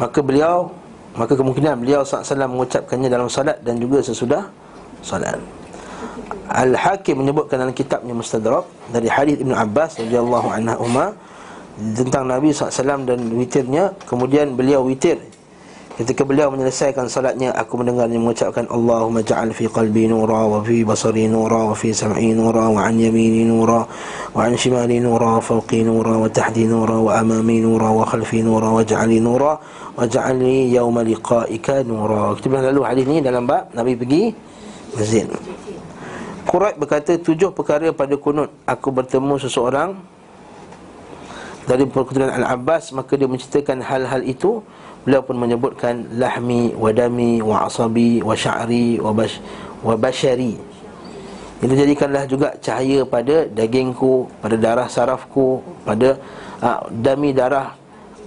Maka 0.00 0.18
beliau 0.24 0.72
Maka 1.18 1.34
kemungkinan 1.34 1.82
beliau 1.82 2.06
SAW 2.06 2.48
mengucapkannya 2.48 3.10
dalam 3.12 3.28
salat 3.28 3.60
dan 3.62 3.76
juga 3.76 4.00
sesudah 4.00 4.48
salat 5.04 5.36
Al-Hakim 6.48 7.20
menyebutkan 7.20 7.60
dalam 7.60 7.76
kitabnya 7.76 8.16
Mustadrak 8.16 8.64
Dari 8.90 9.12
hadis 9.12 9.36
Ibn 9.44 9.52
Abbas 9.52 10.00
radhiyallahu 10.00 10.48
anhu 10.48 10.88
Tentang 11.78 12.26
Nabi 12.26 12.50
SAW 12.50 13.06
dan 13.06 13.20
witirnya 13.38 13.94
Kemudian 14.02 14.58
beliau 14.58 14.82
witir 14.82 15.22
Ketika 15.94 16.26
beliau 16.26 16.50
menyelesaikan 16.50 17.06
salatnya 17.06 17.54
Aku 17.54 17.78
mendengarnya 17.78 18.18
mengucapkan 18.18 18.66
Allahumma 18.66 19.22
ja'al 19.22 19.54
fi 19.54 19.70
qalbi 19.70 20.10
nura 20.10 20.46
Wa 20.46 20.58
fi 20.62 20.82
basari 20.82 21.30
nura 21.30 21.70
Wa 21.70 21.74
fi 21.78 21.94
sam'i 21.94 22.34
nura 22.34 22.66
Wa 22.70 22.86
an 22.86 22.98
yamini 22.98 23.46
nura 23.46 23.86
Wa 24.34 24.40
an 24.46 24.58
shimali 24.58 24.98
nura 24.98 25.38
Fawqi 25.38 25.86
nura 25.86 26.18
Wa 26.18 26.26
tahdi 26.26 26.66
nura 26.66 26.98
Wa 26.98 27.22
amami 27.22 27.62
nura 27.62 27.94
Wa 27.94 28.02
khalfi 28.06 28.42
nura 28.42 28.74
Wa 28.74 28.82
ja'ali 28.82 29.18
nura 29.22 29.58
Wa 29.94 30.02
ja'alni 30.02 30.70
yawma 30.74 31.06
liqa'ika 31.06 31.86
nura 31.86 32.34
Kita 32.38 32.46
bilang 32.46 32.74
lalu 32.74 32.80
hadis 32.86 33.04
ni 33.06 33.22
dalam 33.22 33.46
bab 33.46 33.70
Nabi 33.74 33.94
pergi 33.94 34.34
masjid 34.98 35.30
Qurat 36.42 36.74
berkata 36.74 37.18
tujuh 37.18 37.54
perkara 37.54 37.90
pada 37.94 38.14
kunut 38.18 38.50
Aku 38.66 38.94
bertemu 38.94 39.34
seseorang 39.42 40.17
Dari 41.68 41.84
perkuturan 41.84 42.32
Al-Abbas 42.32 42.96
Maka 42.96 43.12
dia 43.20 43.28
menceritakan 43.28 43.84
hal-hal 43.84 44.24
itu 44.24 44.64
Beliau 45.08 45.24
pun 45.24 45.40
menyebutkan 45.40 46.04
lahmi 46.20 46.76
wa 46.76 46.92
dami 46.92 47.40
wa 47.40 47.64
asabi 47.64 48.20
wa 48.20 48.36
sya'ri 48.36 49.00
wa 49.00 49.08
bash 49.16 49.40
wa 49.80 49.96
bashari. 49.96 50.58
Itu 51.64 51.72
jadikanlah 51.72 52.28
juga 52.28 52.52
cahaya 52.60 53.08
pada 53.08 53.48
dagingku, 53.48 54.28
pada 54.44 54.60
darah 54.60 54.84
sarafku, 54.84 55.64
pada 55.88 56.20
uh, 56.60 56.84
dami 56.92 57.32
darah 57.32 57.72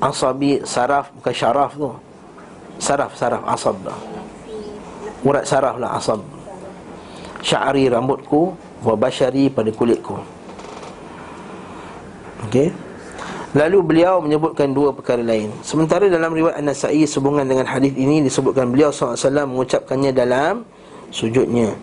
asabi 0.01 0.65
saraf 0.65 1.13
bukan 1.21 1.33
syaraf 1.37 1.71
tu. 1.77 1.93
Saraf 2.81 3.13
saraf 3.13 3.45
asab 3.45 3.77
dah. 3.85 3.99
Urat 5.21 5.45
saraf 5.45 5.77
lah 5.77 6.01
asab. 6.01 6.17
Sya'ri 7.45 7.93
rambutku 7.93 8.57
wa 8.81 8.97
bashari 8.97 9.53
pada 9.53 9.69
kulitku. 9.69 10.17
Okey. 12.49 12.90
Lalu 13.51 13.77
beliau 13.83 14.23
menyebutkan 14.23 14.71
dua 14.71 14.95
perkara 14.95 15.19
lain. 15.19 15.51
Sementara 15.59 16.07
dalam 16.07 16.31
riwayat 16.31 16.63
An-Nasai 16.63 17.03
Sehubungan 17.03 17.43
dengan 17.43 17.67
hadis 17.67 17.91
ini 17.99 18.23
disebutkan 18.23 18.71
beliau 18.71 18.95
SAW 18.95 19.43
mengucapkannya 19.43 20.15
dalam 20.15 20.63
sujudnya. 21.11 21.75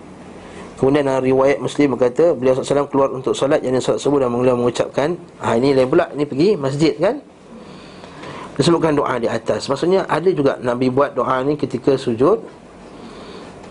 Kemudian 0.81 1.05
dalam 1.05 1.21
riwayat 1.21 1.59
Muslim 1.59 1.99
berkata 1.99 2.39
Beliau 2.39 2.55
SAW 2.55 2.87
keluar 2.87 3.11
untuk 3.11 3.35
solat 3.35 3.59
Yang 3.66 3.83
solat 3.83 3.99
subuh 3.99 4.23
dan 4.23 4.31
beliau 4.31 4.55
mengucapkan 4.55 5.19
ha, 5.43 5.59
Ini 5.59 5.75
lain 5.75 5.91
pula, 5.91 6.07
ini 6.14 6.23
pergi 6.23 6.55
masjid 6.55 6.95
kan? 6.95 7.19
Disebutkan 8.55 8.95
doa 8.95 9.19
di 9.19 9.27
atas. 9.27 9.66
Maksudnya 9.66 10.07
ada 10.07 10.31
juga 10.31 10.55
Nabi 10.62 10.87
buat 10.87 11.19
doa 11.19 11.43
ini 11.43 11.59
ketika 11.59 11.99
sujud 11.99 12.39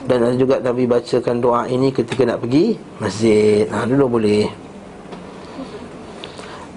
Dan 0.04 0.20
ada 0.20 0.36
juga 0.36 0.60
Nabi 0.60 0.84
bacakan 0.84 1.40
doa 1.40 1.64
ini 1.72 1.96
ketika 1.96 2.28
nak 2.28 2.44
pergi 2.44 2.76
masjid. 3.00 3.72
Ha, 3.72 3.88
dulu 3.88 4.20
boleh 4.20 4.67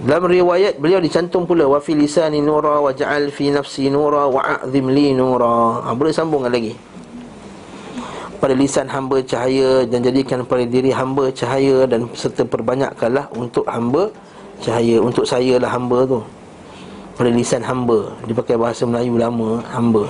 dalam 0.00 0.32
riwayat 0.32 0.80
beliau 0.80 0.96
dicantum 0.96 1.44
pula 1.44 1.68
wa 1.68 1.76
fi 1.76 1.92
lisani 1.92 2.40
nura 2.40 2.80
wa 2.80 2.88
ja'al 2.88 3.28
fi 3.28 3.52
nafsi 3.52 3.92
nura 3.92 4.32
wa 4.32 4.40
a'zim 4.40 4.88
li 4.88 5.12
nura. 5.12 5.84
Ha, 5.84 5.92
boleh 5.92 6.08
sambung 6.08 6.48
lagi. 6.48 6.72
Pada 8.40 8.56
lisan 8.56 8.88
hamba 8.88 9.20
cahaya 9.20 9.84
dan 9.84 10.00
jadikan 10.00 10.40
pada 10.48 10.64
diri 10.64 10.88
hamba 10.88 11.28
cahaya 11.28 11.84
dan 11.84 12.08
serta 12.16 12.48
perbanyakkanlah 12.48 13.28
untuk 13.36 13.68
hamba 13.68 14.08
cahaya 14.64 15.04
untuk 15.04 15.28
saya 15.28 15.60
lah 15.60 15.68
hamba 15.68 16.08
tu. 16.08 16.24
Pada 17.20 17.28
lisan 17.28 17.60
hamba 17.60 18.16
dipakai 18.24 18.56
bahasa 18.56 18.88
Melayu 18.88 19.20
lama 19.20 19.60
hamba. 19.68 20.08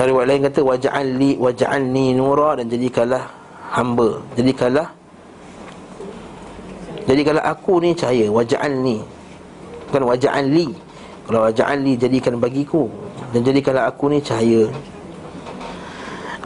Dari 0.00 0.08
riwayat 0.08 0.28
lain 0.32 0.42
kata 0.48 0.60
waja'al 0.64 1.08
li 1.20 1.30
waja'alni 1.36 2.16
nura 2.16 2.56
dan 2.56 2.72
jadikanlah 2.72 3.28
hamba. 3.76 4.24
Jadikanlah 4.32 5.03
jadi 7.04 7.20
kalau 7.20 7.42
aku 7.44 7.84
ni 7.84 7.92
cahaya 7.92 8.26
Waja'al 8.32 8.74
ni. 8.80 9.04
Bukan 9.88 10.02
waja'al 10.08 10.46
li. 10.48 10.68
Kalau 11.28 11.44
waja'al 11.44 11.78
li 11.84 11.92
jadikan 12.00 12.40
bagiku. 12.40 12.88
Dan 13.30 13.44
jadikanlah 13.44 13.92
aku 13.92 14.08
ni 14.08 14.18
cahaya. 14.24 14.66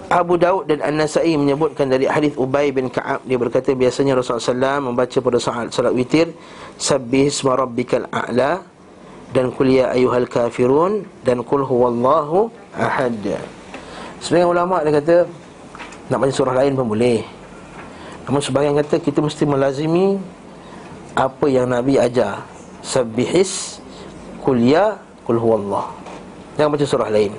Abu 0.09 0.41
Daud 0.41 0.73
dan 0.73 0.81
An-Nasai 0.81 1.37
menyebutkan 1.37 1.93
dari 1.93 2.09
hadis 2.09 2.33
Ubay 2.41 2.73
bin 2.73 2.89
Ka'ab. 2.89 3.21
Dia 3.29 3.37
berkata 3.37 3.77
biasanya 3.77 4.17
Rasulullah 4.17 4.81
SAW 4.81 4.89
membaca 4.89 5.19
pada 5.21 5.37
saat 5.37 5.69
salat 5.69 5.93
witir 5.93 6.33
Sabbih 6.81 7.29
isma 7.29 7.61
rabbikal 7.61 8.09
a'la 8.09 8.65
Dan 9.37 9.53
kuliah 9.53 9.93
ayuhal 9.93 10.25
kafirun 10.25 11.05
Dan 11.21 11.45
kul 11.45 11.61
huwallahu 11.61 12.49
ahad. 12.73 13.21
Sebenarnya 14.25 14.49
ulama' 14.49 14.81
dia 14.81 14.93
kata 14.97 15.17
Nak 16.09 16.19
baca 16.25 16.33
surah 16.33 16.57
lain 16.57 16.73
pun 16.73 16.89
boleh. 16.89 17.21
Namun 18.25 18.41
sebagian 18.41 18.77
kata 18.81 18.97
kita 19.01 19.21
mesti 19.21 19.45
melazimi 19.45 20.17
apa 21.19 21.51
yang 21.51 21.67
Nabi 21.67 21.99
ajar. 21.99 22.47
Sabihis 22.79 23.83
Kulia 24.39 25.03
Kul 25.27 25.43
huwallah. 25.43 25.91
Jangan 26.55 26.71
baca 26.79 26.87
surah 26.87 27.11
lain. 27.11 27.35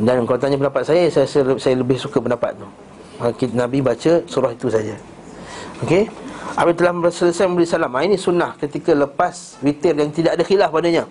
Dan 0.00 0.24
kalau 0.24 0.40
tanya 0.40 0.56
pendapat 0.56 0.82
saya 0.88 1.06
Saya, 1.12 1.28
saya, 1.28 1.74
lebih 1.76 2.00
suka 2.00 2.18
pendapat 2.18 2.56
tu. 2.56 2.66
Nabi 3.52 3.84
baca 3.84 4.24
surah 4.24 4.50
itu 4.56 4.72
saja. 4.72 4.96
Okey? 5.84 6.08
Apabila 6.56 6.90
telah 6.90 7.12
selesai 7.12 7.44
memberi 7.46 7.68
salam. 7.68 7.92
Ini 7.92 8.16
sunnah 8.18 8.56
ketika 8.56 8.96
lepas 8.96 9.60
Witir 9.62 9.94
yang 9.94 10.10
tidak 10.10 10.40
ada 10.40 10.42
khilaf 10.42 10.72
padanya. 10.72 11.06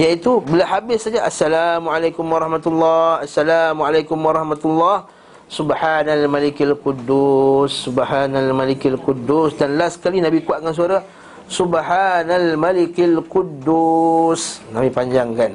Iaitu 0.00 0.40
bila 0.46 0.64
habis 0.64 1.04
saja 1.04 1.28
Assalamualaikum 1.28 2.24
warahmatullahi 2.24 3.28
Assalamualaikum 3.28 4.16
warahmatullahi 4.16 5.19
Subhanal 5.50 6.30
Malikil 6.30 6.78
Quddus 6.78 7.90
Subhanal 7.90 8.54
Malikil 8.54 8.94
Quddus. 8.94 9.58
Dan 9.58 9.74
last 9.74 9.98
kali 9.98 10.22
Nabi 10.22 10.46
kuatkan 10.46 10.70
suara 10.70 11.02
Subhanal 11.50 12.54
Malikil 12.54 13.18
Quddus. 13.26 14.62
Nabi 14.70 14.94
panjangkan. 14.94 15.50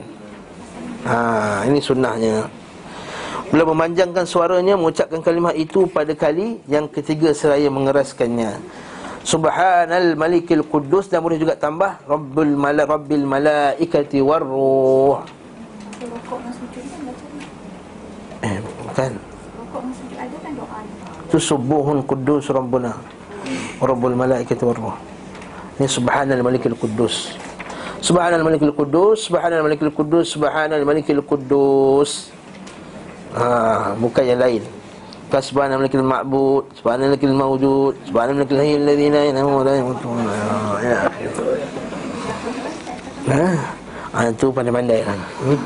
Ha, 1.07 1.63
Ini 1.71 1.79
sunnahnya. 1.79 2.43
Bila 3.53 3.61
memanjangkan 3.71 4.25
suaranya 4.25 4.73
Mengucapkan 4.75 5.21
kalimah 5.21 5.53
itu 5.53 5.85
pada 5.85 6.17
kali 6.17 6.59
Yang 6.65 6.99
ketiga 6.99 7.31
seraya 7.31 7.71
mengeraskannya. 7.71 8.59
Subhanal 9.23 10.19
Malikil 10.19 10.67
Quddus. 10.67 11.07
Dan 11.07 11.23
boleh 11.23 11.39
juga 11.39 11.55
tambah 11.55 12.03
Rabbul 12.03 12.51
Mala 12.51 12.83
Rabbil 12.83 13.23
Malaikati 13.23 14.19
Warruh 14.19 15.23
Eh, 18.43 18.59
bukan 18.59 19.34
itu 21.35 21.51
subuhun 21.51 21.99
kudus 22.07 22.47
rabbuna 22.47 22.95
rabbul 23.83 24.15
malaikati 24.15 24.63
warruh 24.63 24.95
ini 25.75 25.83
subhanal 25.83 26.39
malikil 26.39 26.71
kudus 26.79 27.35
subhanal 27.99 28.39
malikil 28.39 28.71
kudus 28.71 29.27
subhanal 29.27 29.59
malikil 29.59 29.91
kudus 29.91 30.31
subhanal 30.31 30.79
malikil 30.87 31.19
kudus 31.19 32.31
ha 33.35 33.91
bukan 33.99 34.23
yang 34.23 34.39
lain 34.39 34.63
Subhanal 35.35 35.83
malikil 35.83 35.99
ma'bud 35.99 36.71
Subhanal 36.79 37.11
malikil 37.11 37.35
mawjud 37.35 37.99
Subhanal 38.07 38.39
malikil 38.39 38.55
hayy 38.55 38.79
alladhi 38.79 39.11
la 39.11 39.21
ilaha 39.27 39.27
illa 39.27 39.41
huwa 39.43 40.79
ya 40.79 40.97
Ha? 43.27 43.47
Ha, 44.15 44.31
itu 44.31 44.47
pandai-pandai 44.47 45.03
kan. 45.03 45.19
Hmm? 45.43 45.59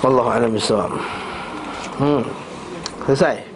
Allah 0.00 0.26
alam. 0.38 0.56
Hmm. 1.98 2.22
Selesai. 3.04 3.47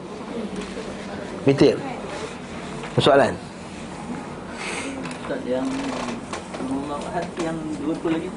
Witir 1.44 1.76
Soalan 3.00 3.34
yang 5.48 5.66
yang 7.40 7.56
lagi? 7.88 8.28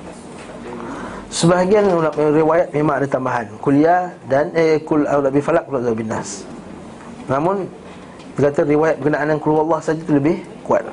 Sebahagian 1.30 1.84
riwayat 2.16 2.68
memang 2.72 2.96
ada 3.04 3.08
tambahan. 3.10 3.46
Kuliah 3.60 4.16
dan 4.32 4.56
eh 4.56 4.80
kul 4.82 5.04
aula 5.06 5.28
bi 5.28 5.44
falak 5.44 5.68
kul 5.68 5.84
bin 5.94 6.08
nas. 6.08 6.48
Namun 7.28 7.68
Dia 8.36 8.52
kata 8.52 8.68
riwayat 8.68 9.00
berkenaan 9.00 9.32
dengan 9.32 9.40
keluar 9.40 9.64
Allah 9.64 9.80
saja 9.80 10.04
lebih 10.12 10.44
kuat. 10.68 10.84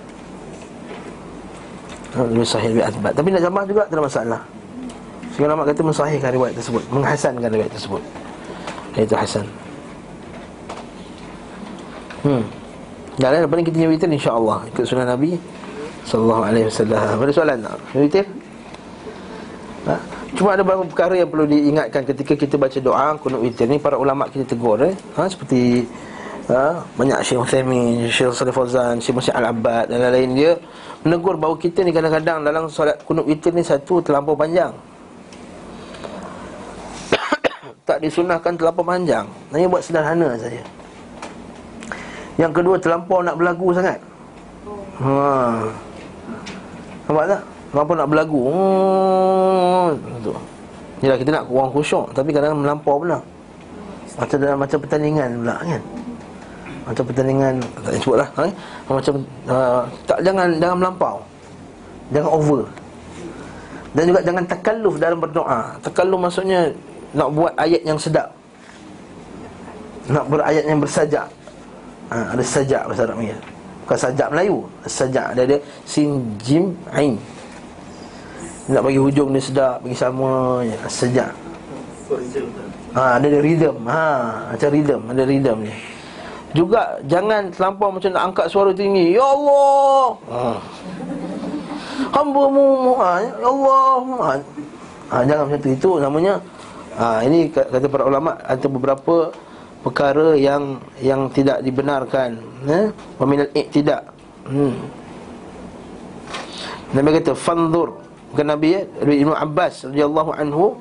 Ha, 2.14 2.22
Lebih 2.28 2.46
sahih, 2.46 2.70
lebih 2.76 2.84
asbat 2.86 3.16
Tapi 3.16 3.32
nak 3.32 3.42
jamaah 3.42 3.66
juga 3.66 3.82
tak 3.88 3.96
ada 3.98 4.02
masalah. 4.04 4.40
Sehingga 5.32 5.48
nama 5.50 5.64
kata 5.64 5.80
mensahihkan 5.80 6.30
riwayat 6.36 6.54
tersebut 6.60 6.82
Menghasankan 6.92 7.50
riwayat 7.50 7.72
tersebut. 7.72 8.02
Itu 8.94 9.16
Hasan 9.16 9.46
Hmm 12.22 12.42
Dan 13.18 13.44
lepas 13.44 13.56
ni 13.58 13.64
kita 13.66 13.78
nyawitir 13.82 14.08
insyaAllah 14.08 14.66
Ikut 14.72 14.84
sunnah 14.86 15.06
Nabi 15.06 15.36
Sallallahu 16.06 16.42
alaihi 16.42 16.66
wasallam 16.70 17.14
Ada 17.18 17.32
soalan 17.34 17.58
tak? 17.62 17.78
Nyawitir? 17.94 18.24
Ha? 19.82 19.94
Cuma 20.32 20.56
ada 20.56 20.62
beberapa 20.64 20.86
perkara 20.88 21.14
yang 21.18 21.28
perlu 21.28 21.44
diingatkan 21.44 22.06
ketika 22.08 22.32
kita 22.38 22.54
baca 22.56 22.78
doa 22.80 23.18
kunut 23.20 23.42
witir 23.44 23.68
ni 23.68 23.76
para 23.76 24.00
ulama 24.00 24.30
kita 24.30 24.48
tegur 24.48 24.80
eh 24.80 24.94
ha? 25.18 25.28
seperti 25.28 25.84
ha? 26.48 26.80
banyak 26.96 27.18
Syekh 27.20 27.42
Uthaymin, 27.42 28.08
Syekh 28.08 28.32
Salih 28.32 28.54
Fauzan, 28.54 28.96
Syekh 29.02 29.18
Musa 29.18 29.34
Al-Abbad 29.36 29.92
dan 29.92 30.08
lain-lain 30.08 30.30
dia 30.32 30.52
menegur 31.04 31.36
bahawa 31.36 31.58
kita 31.58 31.84
ni 31.84 31.92
kadang-kadang 31.92 32.46
dalam 32.46 32.70
solat 32.70 32.96
kunut 33.04 33.26
witir 33.28 33.52
ni 33.52 33.60
satu 33.60 34.00
terlampau 34.00 34.38
panjang. 34.38 34.72
tak 37.88 37.98
disunahkan 38.00 38.56
terlampau 38.56 38.86
panjang. 38.86 39.26
Hanya 39.52 39.66
buat 39.68 39.82
sederhana 39.84 40.38
saja. 40.38 40.62
Yang 42.40 42.52
kedua 42.60 42.76
terlampau 42.80 43.20
nak 43.20 43.36
berlagu 43.36 43.68
sangat. 43.76 43.98
Ha. 45.02 45.12
Nampak 47.08 47.24
tak? 47.26 47.42
Terlampau 47.72 47.94
nak 47.96 48.08
berlagu 48.08 48.40
hmm. 48.52 49.90
Yalah 51.02 51.18
kita 51.18 51.30
nak 51.34 51.44
kurang 51.50 51.70
khusyuk 51.74 52.06
Tapi 52.14 52.30
kadang-kadang 52.30 52.62
melampau 52.62 53.00
pula 53.02 53.18
Macam 54.14 54.36
dalam 54.38 54.58
macam 54.60 54.78
pertandingan 54.78 55.30
pula 55.42 55.56
kan 55.58 55.82
Macam 56.86 57.04
pertandingan 57.08 57.54
Tak 57.82 57.92
sebut 57.98 58.16
lah 58.20 58.28
eh? 58.44 58.52
Macam 58.86 59.14
uh, 59.50 59.82
tak, 60.06 60.18
Jangan 60.22 60.46
jangan 60.62 60.76
melampau 60.78 61.16
Jangan 62.14 62.30
over 62.30 62.62
Dan 63.96 64.02
juga 64.06 64.20
jangan 64.22 64.44
takalluf 64.46 64.94
dalam 65.02 65.18
berdoa 65.18 65.60
Takalluf 65.82 66.20
maksudnya 66.22 66.70
Nak 67.16 67.28
buat 67.34 67.52
ayat 67.58 67.82
yang 67.82 67.98
sedap 67.98 68.30
Nak 70.06 70.28
berayat 70.30 70.64
yang 70.68 70.78
bersajak 70.78 71.26
ha, 72.12 72.36
Ada 72.36 72.44
sajak 72.44 72.82
bahasa 72.92 73.08
Arab 73.08 73.16
ni 73.24 73.32
Bukan 73.82 73.96
sajak 73.96 74.28
Melayu 74.28 74.56
Sajak 74.84 75.26
Dia 75.32 75.42
ada 75.48 75.56
Sin 75.88 76.36
Jim 76.44 76.76
Ain. 76.92 77.16
Nak 78.70 78.78
bagi 78.86 79.00
hujung 79.00 79.34
dia 79.34 79.42
sedap 79.42 79.82
Bagi 79.82 79.96
sama 79.98 80.62
ya, 80.62 80.76
Sejak 80.86 81.34
ha, 82.94 83.18
Ada 83.18 83.40
rhythm. 83.42 83.76
Ha, 83.88 84.06
Macam 84.54 84.68
rhythm 84.70 85.00
Ada 85.10 85.22
rhythm 85.26 85.58
ni 85.66 85.74
Juga 86.54 87.00
Jangan 87.10 87.50
terlampau 87.50 87.88
macam 87.90 88.10
nak 88.12 88.24
angkat 88.30 88.46
suara 88.52 88.70
tinggi. 88.70 89.16
Ya 89.16 89.24
Allah! 89.24 90.04
Ha. 90.30 90.44
Hamba 92.12 92.42
mu 92.52 92.94
ha, 93.00 93.12
Ya 93.24 93.48
Allah! 93.50 93.98
Ha. 94.20 94.32
ha. 95.10 95.16
Jangan 95.26 95.42
macam 95.48 95.58
tu. 95.58 95.70
Itu 95.74 95.90
namanya 95.98 96.38
ha, 97.00 97.24
Ini 97.24 97.50
kata 97.50 97.88
para 97.90 98.06
ulama 98.06 98.36
Ada 98.46 98.68
beberapa 98.70 99.32
Perkara 99.82 100.38
yang 100.38 100.78
Yang 101.02 101.42
tidak 101.42 101.58
dibenarkan 101.66 102.38
eh? 102.70 102.86
Waminal 103.18 103.50
tidak 103.70 104.06
hmm. 104.46 104.74
Nabi 106.92 107.08
kata 107.18 107.32
Fandur 107.32 107.98
bukan 108.30 108.46
Nabi 108.52 108.68
ya? 108.76 108.82
Ibnu 109.00 109.32
Abbas 109.32 109.88
radhiyallahu 109.88 110.30
anhu 110.36 110.76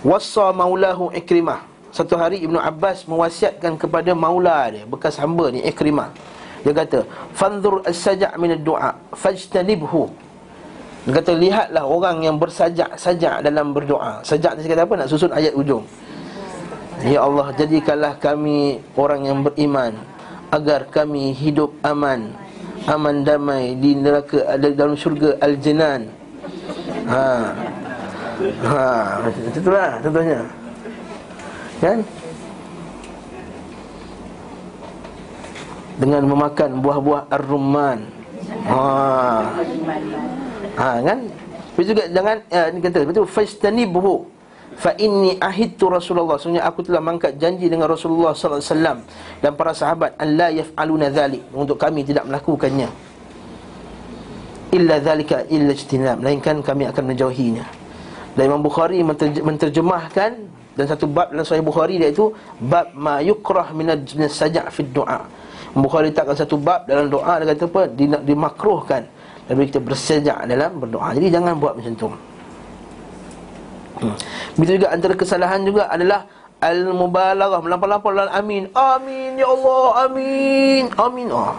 wassa 0.00 0.48
maulahu 0.56 1.12
Ikrimah. 1.12 1.60
Satu 1.92 2.16
hari 2.16 2.40
Ibnu 2.40 2.56
Abbas 2.56 3.04
mewasiatkan 3.04 3.76
kepada 3.76 4.16
maula 4.16 4.72
dia 4.72 4.88
bekas 4.88 5.20
hamba 5.20 5.52
ni 5.52 5.60
Ikrimah. 5.60 6.08
Dia 6.64 6.72
kata 6.76 7.04
fanzur 7.36 7.84
as-saja' 7.84 8.36
min 8.40 8.56
ad-du'a 8.56 8.96
fajtanibhu. 9.16 10.08
Dia 11.08 11.12
kata 11.20 11.32
lihatlah 11.36 11.84
orang 11.84 12.24
yang 12.24 12.36
bersajak-sajak 12.36 13.44
dalam 13.44 13.72
berdoa. 13.72 14.20
Sajak 14.24 14.56
ni 14.56 14.68
kata 14.68 14.84
apa? 14.84 14.94
Nak 15.04 15.08
susun 15.08 15.32
ayat 15.32 15.52
ujung 15.56 15.84
Ya 17.06 17.24
Allah 17.24 17.54
jadikanlah 17.56 18.18
kami 18.18 18.82
orang 18.98 19.24
yang 19.24 19.38
beriman 19.46 19.94
agar 20.50 20.90
kami 20.90 21.32
hidup 21.32 21.72
aman 21.86 22.34
aman 22.90 23.22
damai 23.22 23.78
di 23.78 23.94
neraka 23.94 24.44
ada 24.50 24.68
dalam 24.74 24.98
syurga 24.98 25.38
al-jinan 25.38 26.20
Ha. 27.10 27.28
Ha, 28.64 28.84
itulah 29.52 30.00
contohnya. 30.00 30.40
Kan? 31.82 31.98
Dengan 36.00 36.22
memakan 36.24 36.70
buah-buah 36.80 37.22
ar-rumman. 37.28 37.98
Ha. 38.70 38.84
Ha 40.78 40.90
kan? 41.04 41.18
Tapi 41.74 41.82
juga 41.96 42.04
jangan 42.12 42.36
ya, 42.52 42.62
ini 42.68 42.78
kata 42.84 43.08
betul 43.08 43.24
fastanibuhu 43.24 44.28
fa 44.80 44.96
inni 44.96 45.36
ahidtu 45.36 45.92
Rasulullah. 45.92 46.40
Sebenarnya 46.40 46.64
aku 46.64 46.80
telah 46.88 47.04
mangkat 47.04 47.36
janji 47.36 47.68
dengan 47.68 47.92
Rasulullah 47.92 48.32
sallallahu 48.32 48.64
alaihi 48.64 48.72
wasallam 48.72 48.98
dan 49.44 49.50
para 49.52 49.72
sahabat 49.76 50.16
an 50.16 50.28
la 50.40 50.48
yaf'aluna 50.48 51.12
dhalik. 51.12 51.44
Untuk 51.52 51.76
kami 51.76 52.00
tidak 52.08 52.24
melakukannya. 52.24 52.88
Illa 54.72 54.96
zalika 55.04 55.44
illa 55.52 55.76
ijtinab. 55.76 56.24
Melainkan 56.24 56.64
kami 56.64 56.88
akan 56.88 57.04
menjauhinya. 57.12 57.66
Dan 58.32 58.42
Imam 58.48 58.64
Bukhari 58.64 59.04
menterjemahkan 59.44 60.30
dan 60.78 60.84
satu 60.88 61.04
bab 61.04 61.34
dalam 61.34 61.44
sahih 61.44 61.60
Bukhari 61.60 62.00
iaitu 62.00 62.32
bab 62.56 62.94
ma 62.96 63.20
yukrah 63.20 63.76
min 63.76 63.92
as-saja' 63.92 64.70
fi 64.72 64.86
du'a. 64.86 65.28
Bukhari 65.76 66.14
takkan 66.14 66.38
satu 66.38 66.56
bab 66.56 66.88
dalam 66.88 67.12
doa 67.12 67.36
dia 67.42 67.52
kata 67.52 67.68
apa? 67.68 67.82
Dimakruhkan. 68.24 69.20
Nabi 69.50 69.66
kita 69.66 69.82
bersejak 69.82 70.46
dalam 70.46 70.78
berdoa 70.78 71.10
jadi 71.18 71.26
jangan 71.34 71.58
buat 71.58 71.74
macam 71.74 71.92
tu 71.98 72.06
hmm. 73.98 74.14
Begitu 74.54 74.72
juga 74.78 74.88
antara 74.94 75.14
kesalahan 75.18 75.66
juga 75.66 75.90
adalah 75.90 76.30
Al-mubalaghah 76.60 77.64
Melampau-lampau 77.64 78.12
dalam 78.14 78.30
amin 78.30 78.68
Amin 78.76 79.40
ya 79.40 79.48
Allah 79.48 80.06
Amin 80.06 80.92
Amin 80.94 81.26
oh. 81.32 81.56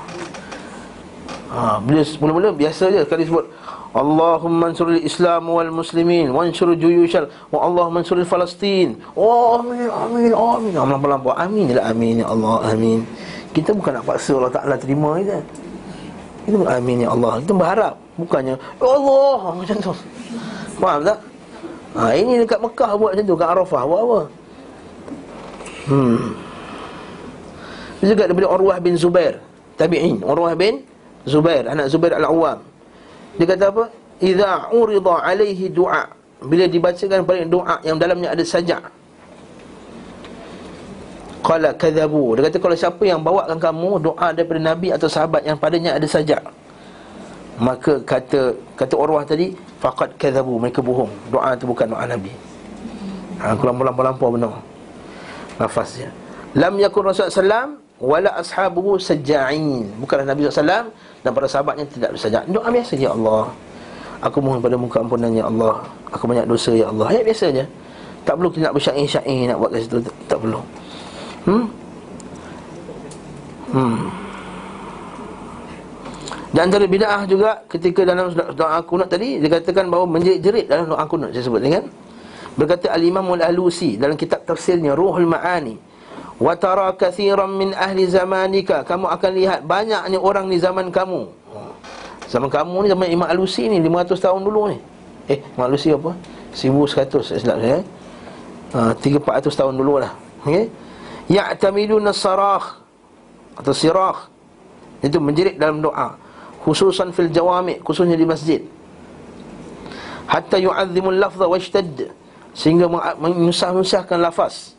Ha, 1.51 1.83
bila 1.83 1.99
mula-mula 2.23 2.55
biasa 2.55 2.87
je 2.95 3.03
sekali 3.03 3.27
sebut 3.27 3.43
Allahumma 3.91 4.71
ansuril 4.71 5.03
Islam 5.03 5.51
wal 5.51 5.67
muslimin 5.67 6.31
wansur 6.31 6.71
juyushal 6.79 7.27
wa 7.51 7.59
Allah 7.67 7.91
mansuril 7.91 8.23
Palestin. 8.23 8.95
Oh 9.19 9.59
amin 9.59 9.91
amin 9.91 10.31
amin. 10.31 10.73
Amin 10.79 10.95
lampu 11.11 11.27
amin 11.35 11.67
je 11.67 11.75
lah 11.75 11.91
amin 11.91 12.23
ya 12.23 12.31
Allah 12.31 12.71
amin. 12.71 13.03
Kita 13.51 13.75
bukan 13.75 13.99
nak 13.99 14.07
paksa 14.07 14.31
Allah 14.39 14.47
Taala 14.47 14.79
terima 14.79 15.19
je. 15.19 15.35
Kita 16.47 16.55
amin 16.71 17.03
ya 17.03 17.11
Allah. 17.11 17.43
Kita 17.43 17.51
berharap 17.51 17.93
bukannya 18.15 18.55
ya 18.55 18.87
Allah 18.87 19.39
macam 19.59 19.75
tu. 19.75 19.93
Faham 20.79 21.03
tak? 21.03 21.19
Ha, 21.91 22.15
ini 22.15 22.47
dekat 22.47 22.63
Mekah 22.63 22.91
buat 22.95 23.11
macam 23.11 23.25
tu 23.27 23.35
kat 23.35 23.47
Arafah 23.51 23.83
buat 23.83 24.01
apa? 24.01 24.19
Hmm. 25.91 26.19
Juga 27.99 28.23
daripada 28.31 28.47
Urwah 28.47 28.77
bin 28.79 28.95
Zubair 28.95 29.43
Tabi'in. 29.75 30.23
Urwah 30.23 30.55
bin 30.55 30.87
Zubair 31.27 31.67
anak 31.67 31.91
Zubair 31.91 32.15
Al-Awwam. 32.15 32.63
Dia 33.35 33.45
kata 33.45 33.65
apa? 33.75 33.83
Idza 34.23 34.71
urida 34.71 35.15
alaihi 35.19 35.67
du'a. 35.67 36.07
Bila 36.41 36.65
dibacakan 36.65 37.21
pada 37.21 37.43
doa 37.45 37.75
yang 37.85 37.97
dalamnya 38.01 38.33
ada 38.33 38.41
sajak. 38.41 38.81
Qala 41.41 41.73
kadzabu 41.73 42.37
dia 42.37 42.47
kata 42.47 42.57
kalau 42.61 42.77
siapa 42.77 43.01
yang 43.01 43.17
bawakan 43.25 43.57
kamu 43.57 43.97
doa 43.97 44.29
daripada 44.29 44.61
nabi 44.61 44.93
atau 44.93 45.09
sahabat 45.09 45.41
yang 45.41 45.57
padanya 45.57 45.97
ada 45.97 46.05
sajak 46.05 46.37
maka 47.59 47.99
kata 48.07 48.55
kata 48.79 48.93
Urwah 48.95 49.27
tadi 49.27 49.51
faqad 49.83 50.15
kadzabu. 50.15 50.55
Mereka 50.61 50.79
bohong. 50.79 51.11
Doa 51.33 51.57
itu 51.57 51.67
bukan 51.67 51.91
doa 51.91 52.05
nabi. 52.07 52.31
Ha 53.41 53.57
lampau-lampau 53.57 54.29
benar 54.31 54.53
nafasnya. 55.57 56.13
Lam 56.53 56.77
yakun 56.77 57.09
rasul 57.09 57.27
sallam 57.27 57.81
wala 57.97 58.31
ashabuhu 58.37 59.01
sajja'in. 59.01 59.89
Bukanlah 59.99 60.31
nabi 60.31 60.47
sallallahu 60.47 60.93
dan 61.21 61.31
para 61.37 61.45
sahabatnya 61.45 61.85
tidak 61.85 62.17
bersajak 62.17 62.43
Doa 62.49 62.65
biasa 62.65 62.97
Ya 62.97 63.13
Allah 63.13 63.53
Aku 64.25 64.41
mohon 64.41 64.57
pada 64.57 64.73
muka 64.73 65.05
ampunan 65.05 65.29
Ya 65.29 65.45
Allah. 65.45 65.85
Aku 66.09 66.25
banyak 66.25 66.49
dosa 66.49 66.73
Ya 66.73 66.89
Allah. 66.89 67.13
Ayat 67.13 67.29
biasa 67.29 67.45
je 67.53 67.65
Tak 68.25 68.41
perlu 68.41 68.49
kita 68.49 68.69
nak 68.69 68.73
bersyair-syair 68.73 69.53
Nak 69.53 69.57
buat 69.61 69.69
kat 69.69 69.81
situ 69.85 69.97
Tak, 70.01 70.15
tak 70.25 70.37
perlu. 70.41 70.61
Hmm? 71.45 71.65
Hmm 73.69 74.20
dan 76.51 76.67
antara 76.67 76.83
bid'ah 76.83 77.23
juga 77.27 77.63
ketika 77.71 78.03
dalam 78.03 78.31
doa 78.35 78.79
kunut 78.83 79.07
tadi 79.07 79.39
dikatakan 79.39 79.87
bahawa 79.87 80.19
menjerit-jerit 80.19 80.67
dalam 80.67 80.91
doa 80.91 81.03
kunut 81.07 81.31
saya 81.31 81.47
sebut 81.47 81.63
kan 81.63 81.85
berkata 82.59 82.91
al-Imam 82.91 83.23
al-Alusi 83.39 83.95
dalam 83.95 84.19
kitab 84.19 84.43
tafsirnya 84.43 84.91
Ruhul 84.91 85.23
Maani 85.23 85.91
Wa 86.41 86.57
tara 86.57 86.89
kathiran 86.97 87.53
min 87.53 87.69
ahli 87.77 88.09
zamanika. 88.09 88.81
Kamu 88.81 89.05
akan 89.13 89.31
lihat 89.37 89.59
banyaknya 89.61 90.17
orang 90.17 90.49
di 90.49 90.57
zaman 90.57 90.89
kamu. 90.89 91.29
Zaman 92.25 92.49
kamu 92.49 92.75
ni 92.81 92.87
zaman 92.89 93.07
Imam 93.13 93.27
Alusi 93.29 93.69
ni 93.69 93.77
500 93.77 94.17
tahun 94.17 94.41
dulu 94.41 94.73
ni. 94.73 94.77
Eh, 95.29 95.37
Imam 95.37 95.69
Alusi 95.69 95.93
apa? 95.93 96.17
1100 96.57 97.21
saya 97.21 97.37
silap 97.37 97.57
saya 97.61 97.79
ha, 98.73 98.91
300-400 98.97 99.53
tahun 99.53 99.73
dulu 99.77 100.01
lah. 100.01 100.11
Okay? 100.41 100.65
Ya'tamiduna 101.29 102.09
sarah 102.09 102.81
atau 103.53 103.73
sirah. 103.77 104.25
Itu 105.05 105.21
menjerit 105.21 105.61
dalam 105.61 105.85
doa 105.85 106.17
khususan 106.61 107.09
fil 107.09 107.29
jawami 107.33 107.81
khususnya 107.81 108.13
di 108.13 108.25
masjid. 108.25 108.61
Hatta 110.29 110.61
yu'azzimul 110.61 111.17
lafza 111.17 111.45
washtadd 111.49 112.13
sehingga 112.53 112.87
menyusah-nyusahkan 113.17 114.21
lafaz. 114.21 114.77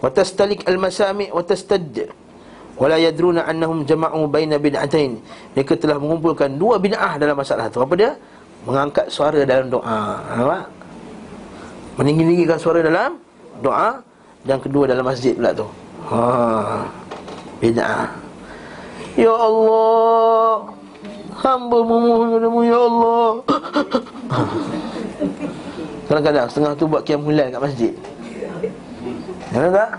Wa 0.00 0.08
tastalik 0.08 0.64
al 0.64 0.80
masami 0.80 1.28
wa 1.28 1.44
tastadd 1.44 2.08
wala 2.80 2.96
yadruna 2.96 3.44
annahum 3.44 3.84
jama'u 3.84 4.24
baina 4.24 4.56
bid'atain 4.56 5.20
mereka 5.52 5.76
telah 5.76 6.00
mengumpulkan 6.00 6.56
dua 6.56 6.80
bid'ah 6.80 7.20
dalam 7.20 7.36
masalah 7.36 7.68
itu 7.68 7.78
apa 7.84 7.94
dia? 7.94 8.16
Mengangkat 8.64 9.12
suara 9.12 9.44
dalam 9.44 9.68
doa. 9.68 10.20
Nampak? 10.36 10.64
Meninggi-tinggikan 12.00 12.58
suara 12.60 12.80
dalam 12.80 13.20
doa. 13.60 14.00
Dan 14.40 14.56
kedua 14.56 14.88
dalam 14.88 15.04
masjid 15.04 15.36
pula 15.36 15.52
tu. 15.52 15.68
Ha. 16.08 16.20
Bid'ah. 17.60 18.08
Ya 19.20 19.32
Allah 19.36 20.79
Hamba 21.40 21.78
memohon 21.80 22.36
kepadamu 22.36 22.60
Ya 22.68 22.76
Allah. 22.76 23.28
Kadang-kadang 26.04 26.46
setengah 26.52 26.72
tu 26.76 26.84
buat 26.84 27.02
kiam 27.06 27.24
mulai 27.24 27.48
kat 27.48 27.60
masjid. 27.64 27.92
Kenapa 29.48 29.72
tak? 29.72 29.90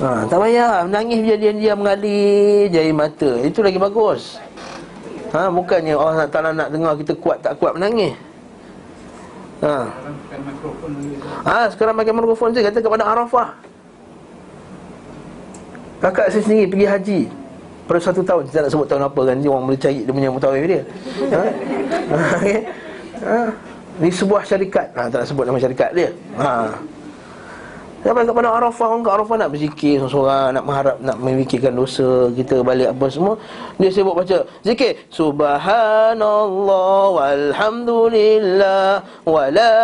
Ha, 0.00 0.08
tak 0.32 0.38
payah. 0.40 0.74
Menangis 0.88 1.20
dia 1.20 1.36
dia 1.52 1.72
mengalir 1.76 2.72
Jari 2.72 2.92
mata. 2.96 3.30
Itu 3.44 3.60
lagi 3.60 3.76
bagus. 3.76 4.40
Ha, 5.36 5.52
Bukannya 5.52 5.92
Allah 5.92 6.24
oh, 6.24 6.30
Ta'ala 6.32 6.50
nak 6.56 6.72
dengar 6.72 6.96
kita 6.96 7.12
kuat 7.20 7.44
tak 7.44 7.60
kuat 7.60 7.76
menangis. 7.76 8.16
Ha. 9.60 9.92
Ha, 11.44 11.68
sekarang 11.68 12.00
pakai 12.00 12.16
mikrofon 12.16 12.56
saya 12.56 12.72
kata 12.72 12.80
kepada 12.80 13.04
Arafah. 13.04 13.52
Kakak 16.00 16.32
saya 16.32 16.42
sendiri 16.48 16.64
pergi 16.64 16.86
haji 16.88 17.20
pada 17.90 17.98
satu 17.98 18.22
tahun 18.22 18.46
Saya 18.46 18.70
nak 18.70 18.70
sebut 18.70 18.86
tahun 18.86 19.02
apa 19.10 19.20
kan 19.26 19.36
Dia 19.42 19.50
orang 19.50 19.66
boleh 19.66 19.80
cari 19.82 20.06
dia 20.06 20.12
punya 20.14 20.30
mutawif 20.30 20.62
dia 20.62 20.86
ha? 21.34 21.42
ha? 22.14 22.22
okay? 22.38 22.58
ha? 23.26 23.50
Ini 23.98 24.14
sebuah 24.14 24.46
syarikat 24.46 24.94
ha, 24.94 25.10
Tak 25.10 25.26
nak 25.26 25.26
sebut 25.26 25.42
nama 25.42 25.58
syarikat 25.58 25.90
dia 25.90 26.14
ha. 26.38 26.70
Sampai 28.06 28.24
kepada 28.24 28.48
Arafah 28.54 28.86
Orang 28.94 29.02
kat 29.02 29.12
Arafah 29.18 29.36
nak 29.42 29.50
berzikir 29.50 29.98
Seorang-seorang 29.98 30.54
nak 30.54 30.64
mengharap 30.64 30.96
Nak 31.02 31.16
memikirkan 31.18 31.74
dosa 31.74 32.30
Kita 32.30 32.62
balik 32.62 32.94
apa 32.94 33.06
semua 33.10 33.34
Dia 33.76 33.90
sibuk 33.90 34.14
baca 34.14 34.38
Zikir 34.62 34.94
Subhanallah 35.10 37.02
Walhamdulillah 37.12 39.02
Wala 39.26 39.74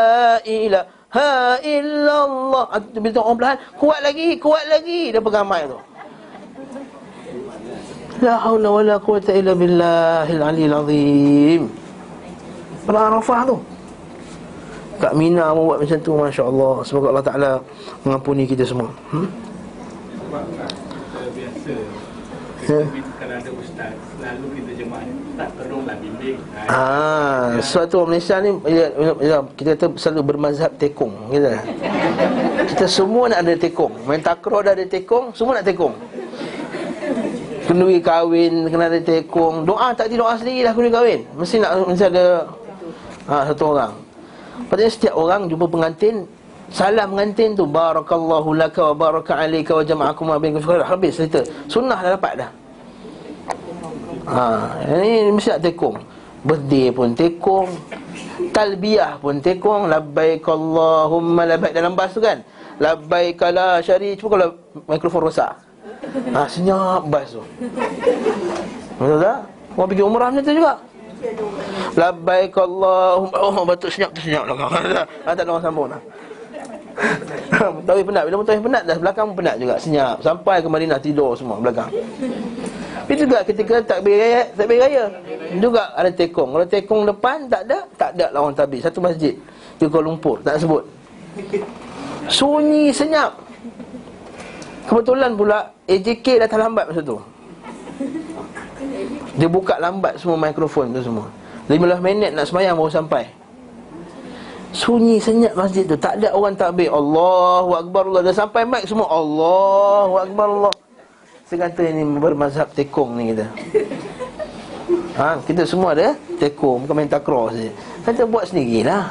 ilaha 0.46 1.58
illallah 1.60 2.64
Bila 2.94 3.18
orang 3.20 3.36
perlahan 3.36 3.58
Kuat 3.76 4.00
lagi 4.00 4.38
Kuat 4.40 4.64
lagi 4.70 5.12
Dia 5.12 5.20
pegang 5.20 5.44
mic 5.44 5.68
tu 5.68 5.95
La 8.24 8.40
haula 8.40 8.68
wa 8.72 8.80
la 8.80 8.96
quwata 8.96 9.36
illa 9.36 9.52
billahil 9.52 10.40
aliyil 10.40 10.72
azim 10.72 11.62
Pada 12.88 13.12
Arafah 13.12 13.40
tu 13.44 13.56
Kak 14.96 15.12
Mina 15.12 15.52
pun 15.52 15.68
buat 15.68 15.78
macam 15.84 15.98
tu 16.00 16.12
Masya 16.16 16.42
Allah 16.48 16.74
Semoga 16.88 17.06
Allah 17.12 17.26
Ta'ala 17.28 17.52
Mengampuni 18.08 18.48
kita 18.48 18.64
semua 18.64 18.88
hmm? 19.12 19.28
Biasa 21.36 21.74
ya. 22.64 22.80
Kalau 23.20 23.34
ada 23.36 23.50
ustaz 23.52 23.92
Selalu 24.16 24.46
kita 24.56 24.70
jemaah 24.80 25.04
Ustaz 25.04 25.48
tolonglah 25.60 25.96
bimbing 26.00 26.38
Ah, 26.72 27.60
suatu 27.60 28.00
orang 28.00 28.16
Malaysia 28.16 28.40
ni 28.40 28.50
ya, 28.72 28.86
ya, 29.20 29.36
kita 29.52 29.76
kata 29.76 29.86
selalu 30.00 30.22
bermazhab 30.32 30.72
tekong 30.80 31.12
kita. 31.28 31.52
kita 32.72 32.86
semua 32.88 33.28
nak 33.28 33.44
ada 33.44 33.54
tekong. 33.54 33.92
Main 34.08 34.24
takraw 34.24 34.64
dah 34.64 34.72
ada 34.72 34.82
tekong, 34.88 35.36
semua 35.36 35.60
nak 35.60 35.68
tekong. 35.68 35.92
Kenduri 37.76 38.00
kahwin 38.00 38.72
Kena 38.72 38.88
ada 38.88 38.96
tekong. 38.96 39.68
Doa 39.68 39.92
tak 39.92 40.08
doa 40.08 40.32
sendiri 40.40 40.64
lah 40.64 40.72
kenduri 40.72 40.88
kahwin. 40.88 41.20
Mesti 41.36 41.60
nak 41.60 41.84
Mesti 41.84 42.08
ada 42.08 42.48
ha, 43.28 43.44
Satu 43.52 43.76
orang. 43.76 43.92
Padahal 44.72 44.88
setiap 44.88 45.12
orang 45.12 45.44
jumpa 45.52 45.68
pengantin 45.68 46.24
Salam 46.72 47.12
pengantin 47.12 47.52
tu 47.52 47.68
Barakallahu 47.68 48.56
laka 48.56 48.80
wa 48.90 48.94
baraka 48.96 49.36
alika 49.36 49.76
wa 49.76 49.84
jama'akum 49.84 50.24
wa 50.24 50.40
Habis 50.88 51.20
cerita. 51.20 51.44
Sunnah 51.68 52.00
dah 52.00 52.16
dapat 52.16 52.32
dah. 52.40 52.50
Ha, 54.24 54.42
Ini 54.96 55.36
mesti 55.36 55.52
nak 55.52 55.60
tekong. 55.60 55.96
Birthday 56.48 56.88
pun 56.96 57.12
tekong. 57.12 57.68
Talbiyah 58.56 59.20
pun 59.20 59.36
tekong. 59.44 59.92
Labbaik 59.92 60.48
Allahumma 60.48 61.44
labbaik 61.44 61.76
Dalam 61.76 61.92
bas 61.92 62.16
tu 62.16 62.24
kan. 62.24 62.40
Labbaik 62.80 63.36
la 63.52 63.84
syari 63.84 64.16
Cuba 64.16 64.40
kalau 64.40 64.48
mikrofon 64.88 65.28
rosak 65.28 65.65
Ha, 66.32 66.40
senyap 66.48 67.06
bas 67.08 67.28
tu. 67.30 67.42
Betul 68.96 69.18
tak? 69.20 69.38
Orang 69.76 69.88
pergi 69.92 70.02
umrah 70.02 70.28
macam 70.32 70.44
tu 70.44 70.54
juga. 70.56 70.74
Labbaik 71.96 72.52
Allahumma 72.60 73.36
Oh 73.40 73.64
batuk 73.64 73.88
senyap 73.88 74.12
tu 74.12 74.20
senyap 74.20 74.44
lah 74.44 74.68
ha, 74.68 75.02
Tak 75.24 75.32
ada 75.32 75.48
orang 75.48 75.64
sambung 75.64 75.88
lah 75.88 76.00
Mutawif 77.76 78.04
penat. 78.08 78.22
Bila 78.24 78.36
mutawif 78.40 78.62
penat 78.64 78.82
dah 78.88 78.96
belakang 78.96 79.28
penat 79.36 79.56
juga. 79.60 79.74
Senyap. 79.76 80.16
Sampai 80.24 80.64
ke 80.64 80.68
Madinah 80.68 80.96
tidur 80.96 81.36
semua 81.36 81.60
belakang. 81.60 81.92
Tapi 83.04 83.14
juga 83.20 83.44
ketika 83.44 83.84
takbir 83.84 84.16
raya 84.16 84.48
Takbir 84.56 84.80
raya. 84.80 85.04
Juga 85.60 85.92
ada 85.92 86.08
tekong. 86.08 86.56
Kalau 86.56 86.66
tekong 86.68 87.04
depan 87.04 87.52
tak 87.52 87.68
ada 87.68 87.84
Tak 88.00 88.16
ada 88.16 88.26
lah 88.32 88.40
orang 88.40 88.56
tabir. 88.56 88.80
Satu 88.80 89.04
masjid. 89.04 89.36
Di 89.76 89.84
Kuala 89.92 90.08
Lumpur 90.08 90.40
Tak 90.40 90.56
sebut. 90.56 90.88
Sunyi 92.32 92.88
senyap 92.96 93.45
Kebetulan 94.86 95.34
pula 95.34 95.74
AJK 95.90 96.46
datang 96.46 96.62
lambat 96.70 96.86
masa 96.90 97.02
tu. 97.02 97.18
Dia 99.36 99.48
buka 99.50 99.76
lambat 99.82 100.16
semua 100.16 100.38
mikrofon 100.38 100.94
tu 100.94 101.02
semua. 101.02 101.26
15 101.66 101.98
minit 101.98 102.30
nak 102.30 102.46
semayang 102.46 102.78
baru 102.78 102.88
sampai. 102.88 103.26
Sunyi 104.70 105.18
senyap 105.18 105.58
masjid 105.58 105.82
tu. 105.82 105.98
Tak 105.98 106.22
ada 106.22 106.30
orang 106.30 106.54
takbir 106.54 106.88
Allahu 106.94 107.74
Akbar 107.74 108.06
Allah. 108.06 108.22
Dah 108.30 108.34
sampai 108.36 108.62
mic 108.62 108.86
semua. 108.86 109.10
Allahu 109.10 110.14
Akbar 110.22 110.46
Allah. 110.46 110.74
Saya 111.46 111.66
kata 111.66 111.82
ini 111.86 112.02
bermazhab 112.18 112.70
tekong 112.74 113.18
ni 113.18 113.34
kita. 113.34 113.46
Ha, 115.16 115.40
Kita 115.42 115.62
semua 115.64 115.96
ada 115.96 116.14
tekong. 116.38 116.86
Bukan 116.86 116.94
main 116.94 117.10
takraw 117.10 117.50
saja. 117.50 117.72
Kata 118.06 118.22
buat 118.28 118.44
sendirilah. 118.46 119.04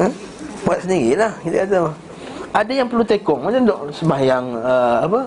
Ha? 0.00 0.06
Buat 0.64 0.86
sendirilah 0.86 1.32
Kita 1.42 1.56
kata 1.66 1.78
ada 2.50 2.72
yang 2.72 2.88
perlu 2.90 3.06
tekong. 3.06 3.46
Macam 3.46 3.62
dok 3.62 3.80
sembahyang 3.94 4.44
uh, 4.58 4.96
Apa? 5.06 5.20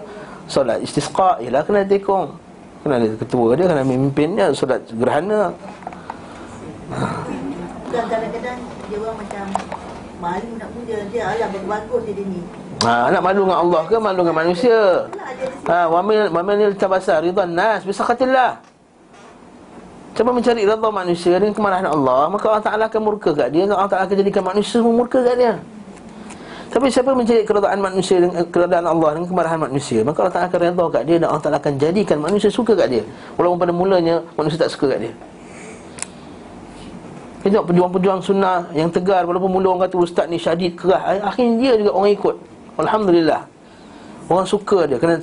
Solat 0.44 0.84
istisqa 0.84 1.40
Ialah 1.40 1.64
kena 1.64 1.88
tekong. 1.88 2.36
Kena 2.84 3.00
ada 3.00 3.08
ketua 3.16 3.56
dia 3.56 3.66
Kena 3.68 3.84
memimpinnya 3.88 4.52
Solat 4.52 4.84
gerhana. 4.92 5.56
Dan 7.88 8.04
kadang-kadang 8.12 8.60
Dia 8.92 8.98
orang 9.00 9.18
macam 9.24 9.46
Malu 10.24 10.50
nak 10.56 10.70
puja. 10.72 10.98
Dia 11.12 11.24
alah 11.36 11.48
bagus 11.52 12.02
dia 12.08 12.24
ni. 12.24 12.40
Ha, 12.88 13.12
nak 13.12 13.20
malu 13.20 13.44
dengan 13.44 13.60
Allah 13.60 13.82
ke? 13.84 13.96
Malu 14.00 14.20
dengan 14.24 14.38
manusia? 14.40 14.80
Ha, 15.68 15.92
wa 15.92 16.00
min 16.00 16.32
wa 16.32 16.42
min 16.48 16.72
tabasa 16.80 17.20
ridwan 17.20 17.52
nas 17.52 17.84
bi 17.84 17.92
sakhatillah. 17.92 18.56
Cuba 20.16 20.32
mencari 20.32 20.64
redha 20.64 20.90
manusia 20.94 21.36
dengan 21.42 21.58
kemarahan 21.58 21.90
Allah, 21.90 22.30
maka 22.30 22.46
Allah 22.46 22.64
Taala 22.64 22.84
akan 22.86 23.02
murka 23.02 23.34
kat 23.34 23.50
dia, 23.50 23.66
Allah 23.66 23.90
Taala 23.90 24.06
akan 24.06 24.18
jadikan 24.22 24.46
manusia 24.46 24.78
murka 24.80 25.20
kat 25.26 25.36
dia. 25.36 25.54
Tapi 26.74 26.90
siapa 26.90 27.14
mencari 27.14 27.46
keredaan 27.46 27.78
manusia 27.78 28.18
dengan 28.18 28.50
keredaan 28.50 28.90
Allah 28.90 29.22
dan 29.22 29.30
kemarahan 29.30 29.62
manusia, 29.62 30.02
maka 30.02 30.26
Allah 30.26 30.34
Taala 30.34 30.48
akan 30.50 30.60
redha 30.66 30.86
kat 30.90 31.04
dia 31.06 31.18
dan 31.22 31.28
Allah 31.30 31.44
Taala 31.46 31.58
akan 31.62 31.74
jadikan 31.78 32.18
manusia 32.18 32.50
suka 32.50 32.74
kat 32.74 32.90
dia. 32.90 33.04
Walaupun 33.38 33.62
pada 33.62 33.70
mulanya 33.70 34.26
manusia 34.34 34.58
tak 34.58 34.74
suka 34.74 34.98
kat 34.98 35.06
dia. 35.06 35.14
Kita 37.46 37.62
pejuang-pejuang 37.62 38.26
sunnah 38.26 38.74
yang 38.74 38.90
tegar 38.90 39.22
walaupun 39.30 39.54
mula 39.54 39.78
orang 39.78 39.86
kata 39.86 40.02
ustaz 40.02 40.26
ni 40.26 40.42
syadid 40.42 40.74
keras, 40.74 41.22
akhirnya 41.22 41.62
dia 41.62 41.72
juga 41.78 41.94
orang 41.94 42.10
ikut. 42.18 42.36
Alhamdulillah. 42.82 43.42
Orang 44.34 44.48
suka 44.50 44.90
dia 44.90 44.98
kerana 44.98 45.22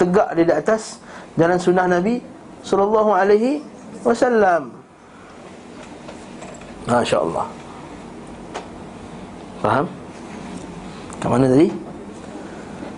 tegak 0.00 0.28
dia 0.32 0.44
di 0.48 0.54
atas 0.56 1.04
jalan 1.36 1.60
sunnah 1.60 1.84
Nabi 1.84 2.24
sallallahu 2.64 3.12
alaihi 3.12 3.60
wasallam. 4.08 4.72
Masya-Allah. 6.88 7.46
Faham? 9.60 9.86
Kat 11.22 11.30
mana 11.30 11.46
tadi? 11.46 11.70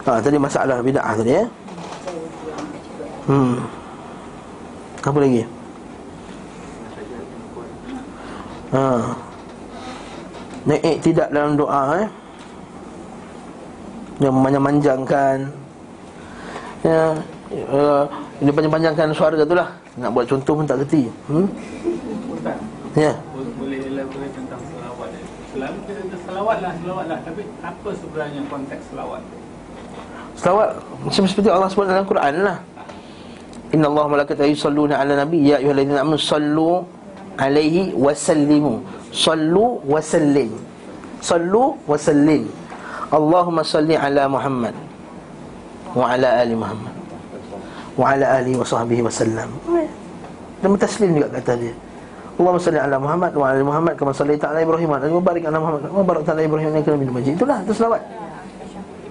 Ha, 0.09 0.17
tadi 0.25 0.37
masalah 0.41 0.81
bid'ah 0.81 1.13
tadi 1.13 1.33
ya. 1.37 1.45
Hmm. 3.29 3.61
Apa 5.05 5.19
lagi? 5.21 5.45
Ha. 8.73 8.85
Naik 10.65 10.97
tidak 11.05 11.29
dalam 11.29 11.61
doa 11.61 12.01
eh. 12.01 12.09
Yang 14.23 14.35
memanjang-manjangkan 14.41 15.37
Ya 16.87 17.19
uh, 17.67 18.03
Ini 18.39 18.51
panjang-panjangkan 18.55 19.11
suara 19.11 19.35
tu 19.43 19.59
lah 19.59 19.75
Nak 19.99 20.11
buat 20.15 20.27
contoh 20.31 20.55
pun 20.55 20.63
tak 20.63 20.87
kerti 20.87 21.11
hmm? 21.27 21.47
Ya 22.95 23.11
Boleh 23.59 23.81
elaborate 23.91 24.31
tentang 24.39 24.63
selawat 24.71 25.11
Selalu 25.51 25.79
kita 25.83 26.03
kata 26.15 26.17
selawat 26.35 26.59
lah, 26.59 26.73
selawat 26.83 27.05
lah. 27.07 27.19
Tapi 27.23 27.43
apa 27.63 27.89
sebenarnya 27.95 28.41
konteks 28.51 28.83
selawat? 28.91 29.23
Selawat 30.35 30.69
macam 31.07 31.23
seperti 31.31 31.49
Allah 31.55 31.69
sebut 31.71 31.87
dalam 31.87 32.07
Quran 32.11 32.35
lah. 32.43 32.59
Inna 33.71 33.87
Allah 33.87 34.05
malaikatahu 34.11 34.51
yusalluna 34.51 34.99
ala 34.99 35.23
nabi. 35.23 35.47
Ya 35.47 35.63
ayyuhalladzina 35.63 36.03
amanu 36.03 36.19
sallu 36.19 36.83
alaihi 37.39 37.95
wasallimu. 37.95 38.83
Sallu 39.15 39.79
wasallim. 39.87 40.51
Sallu 41.23 41.79
wasallim. 41.87 42.51
Allahumma 43.15 43.63
salli 43.63 43.95
ala 43.95 44.27
Muhammad 44.27 44.75
wa 45.95 46.11
ala 46.11 46.43
ali 46.43 46.59
Muhammad 46.59 46.91
wa 47.95 48.11
ala 48.11 48.43
alihi 48.43 48.59
wa 48.59 48.67
sahbihi 48.67 49.07
wasallam 49.07 49.47
dan 50.59 50.69
bertaslim 50.75 51.15
juga 51.15 51.39
kata 51.39 51.55
dia 51.63 51.75
Allahumma 52.35 52.59
salli 52.59 52.81
ala 52.83 52.97
Muhammad 52.99 53.33
wa 53.39 53.47
ala 53.47 53.63
Muhammad 53.63 53.95
kama 53.95 54.11
sallaita 54.11 54.51
ala 54.51 54.59
Ibrahim 54.59 54.89
wa 54.91 54.99
ala 54.99 55.07
barik 55.23 55.45
ala 55.47 55.59
Muhammad 55.63 55.81
wa 55.87 56.03
barik 56.03 56.27
ala 56.27 56.41
Ibrahim 56.43 56.69
innaka 56.75 56.91
Hamidum 56.91 57.15
Majid 57.15 57.33
itulah 57.39 57.59
itu 57.63 57.73
selawat 57.73 58.03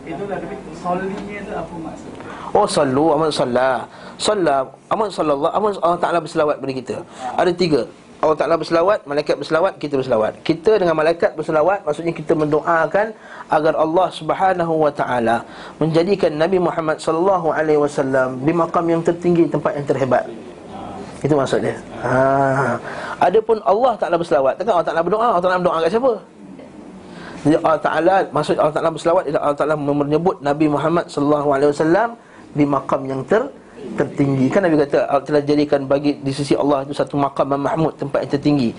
Itulah 0.03 0.36
tapi 0.36 0.55
solinya 0.76 1.39
tu 1.47 1.53
apa 1.55 1.76
maksud? 1.80 2.11
Oh 2.51 2.67
sallu 2.67 3.05
aman 3.15 3.32
salla 3.32 3.88
Salla 4.19 4.67
aman 4.91 5.09
sallallah 5.09 5.51
aman 5.55 5.71
Allah 5.82 5.99
Taala 5.99 6.19
berselawat 6.21 6.61
pada 6.61 6.74
kita. 6.76 6.95
Ada 7.39 7.51
tiga. 7.51 7.82
Allah 8.24 8.39
Taala 8.39 8.55
berselawat, 8.55 9.03
malaikat 9.03 9.36
berselawat, 9.36 9.74
kita 9.84 9.99
berselawat. 9.99 10.39
Kita 10.47 10.80
dengan 10.80 10.95
malaikat 10.95 11.36
berselawat 11.36 11.84
maksudnya 11.84 12.15
kita 12.15 12.32
mendoakan 12.32 13.11
agar 13.51 13.74
Allah 13.76 14.07
Subhanahu 14.15 14.74
wa 14.80 14.91
taala 14.95 15.43
menjadikan 15.76 16.32
Nabi 16.32 16.55
Muhammad 16.55 17.03
sallallahu 17.03 17.51
alaihi 17.51 17.84
wasallam 17.84 18.39
di 18.39 18.55
makam 18.55 18.86
yang 18.88 19.03
tertinggi, 19.03 19.51
tempat 19.51 19.76
yang 19.76 19.84
terhebat. 19.84 20.24
Itu 21.19 21.36
maksud 21.36 21.63
dia. 21.63 21.76
Ha. 22.03 22.76
Adapun 23.24 23.57
Allah 23.63 23.93
Taala 23.95 24.15
berselawat, 24.19 24.59
takkan 24.59 24.76
Allah 24.76 24.88
Taala 24.91 25.01
berdoa, 25.01 25.28
Allah 25.32 25.43
Taala 25.43 25.57
berdoa 25.63 25.78
kat 25.80 25.91
siapa? 25.95 26.13
Jadi 27.43 27.55
Allah 27.63 27.80
Taala 27.80 28.15
maksud 28.36 28.55
Allah 28.59 28.76
Taala 28.76 28.89
berselawat 28.91 29.24
ialah 29.32 29.41
Allah 29.47 29.59
Taala 29.59 29.76
menyebut 29.80 30.36
Nabi 30.43 30.65
Muhammad 30.67 31.07
sallallahu 31.07 31.47
alaihi 31.55 31.71
wasallam 31.71 32.09
di 32.51 32.63
makam 32.67 33.01
yang 33.07 33.24
ter 33.24 33.47
tertinggi. 33.95 34.51
Kan 34.51 34.67
Nabi 34.67 34.76
kata 34.80 35.07
Allah 35.07 35.24
telah 35.24 35.43
jadikan 35.43 35.88
bagi 35.88 36.19
di 36.19 36.32
sisi 36.36 36.55
Allah 36.55 36.84
itu 36.84 36.91
satu 36.95 37.15
makam 37.15 37.47
yang 37.55 37.63
mahmud, 37.63 37.95
tempat 37.95 38.28
yang 38.28 38.32
tertinggi. 38.36 38.69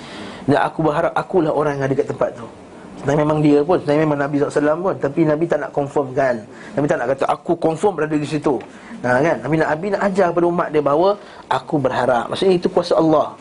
Dan 0.44 0.60
aku 0.60 0.84
berharap 0.84 1.12
akulah 1.16 1.52
orang 1.52 1.80
yang 1.80 1.88
ada 1.88 1.94
kat 1.96 2.08
tempat 2.12 2.36
tu. 2.36 2.44
Sebenarnya 3.00 3.20
memang 3.26 3.38
dia 3.44 3.58
pun, 3.60 3.76
sebenarnya 3.80 4.02
memang 4.06 4.20
Nabi 4.22 4.34
SAW 4.40 4.80
pun 4.80 4.94
Tapi 4.96 5.20
Nabi 5.28 5.44
tak 5.44 5.58
nak 5.60 5.70
confirmkan 5.76 6.40
Nabi 6.72 6.86
tak 6.88 6.96
nak 6.96 7.06
kata, 7.12 7.24
aku 7.28 7.52
confirm 7.60 8.00
berada 8.00 8.16
di 8.16 8.24
situ 8.24 8.56
Nah 9.04 9.20
kan, 9.20 9.44
Nabi 9.44 9.60
nak, 9.60 9.68
Nabi 9.76 9.86
nak 9.92 10.02
ajar 10.08 10.26
kepada 10.32 10.46
umat 10.48 10.68
dia 10.72 10.80
bahawa 10.80 11.18
Aku 11.52 11.76
berharap, 11.76 12.32
maksudnya 12.32 12.56
itu 12.56 12.70
kuasa 12.72 12.96
Allah 12.96 13.36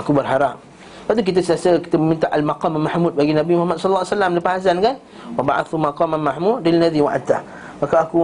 Aku 0.00 0.10
berharap 0.16 0.56
Lepas 1.02 1.18
tu 1.18 1.24
kita 1.34 1.40
sesa 1.42 1.70
kita 1.82 1.98
minta 1.98 2.30
al-maqam 2.30 2.78
mahmud 2.78 3.12
bagi 3.18 3.34
Nabi 3.34 3.58
Muhammad 3.58 3.82
sallallahu 3.82 4.06
alaihi 4.06 4.14
wasallam 4.14 4.32
lepas 4.38 4.52
azan 4.62 4.76
kan? 4.78 4.94
Wa 5.34 5.42
ba'athu 5.42 5.74
maqaman 5.74 6.20
mahmud 6.22 6.62
lil 6.62 6.78
ladzi 6.78 7.02
wa'ata. 7.02 7.38
Maka 7.82 8.06
aku 8.06 8.18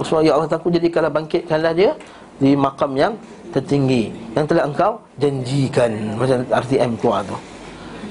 supaya 0.00 0.24
ya 0.24 0.32
Allah 0.40 0.48
aku 0.48 0.72
jadikanlah 0.72 1.12
bangkitkanlah 1.12 1.72
dia 1.76 1.92
di 2.40 2.56
makam 2.56 2.96
yang 2.96 3.12
tertinggi 3.52 4.08
yang 4.32 4.48
telah 4.48 4.64
engkau 4.64 4.96
janjikan 5.20 5.92
macam 6.16 6.40
RTM 6.48 6.90
keluar 6.96 7.20
tu. 7.28 7.36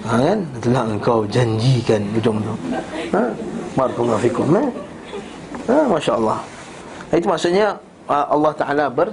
Ha 0.05 0.13
kan? 0.21 0.39
Telah 0.61 0.83
engkau 0.85 1.17
janjikan 1.25 2.01
ujung 2.13 2.37
tu. 2.45 2.53
Ha? 3.17 3.21
Barakallahu 3.73 4.21
fikum. 4.21 4.45
Ha? 4.53 4.63
ha 5.65 5.77
masya-Allah. 5.89 6.39
Itu 7.09 7.25
maksudnya 7.25 7.73
Allah 8.05 8.53
Taala 8.53 8.85
ber 8.85 9.09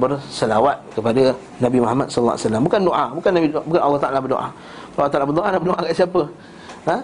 berselawat 0.00 0.80
kepada 0.96 1.36
Nabi 1.60 1.78
Muhammad 1.80 2.08
sallallahu 2.08 2.36
alaihi 2.36 2.46
wasallam. 2.48 2.64
Bukan 2.64 2.80
doa, 2.84 3.04
bukan 3.12 3.30
Nabi 3.36 3.46
bukan 3.52 3.80
Allah 3.80 4.00
Taala 4.00 4.18
berdoa. 4.24 4.48
Allah 4.96 5.10
Taala 5.12 5.26
berdoa, 5.28 5.46
nak 5.52 5.60
berdoa 5.60 5.78
kat 5.84 5.92
siapa? 5.92 6.22
Ha? 6.88 6.96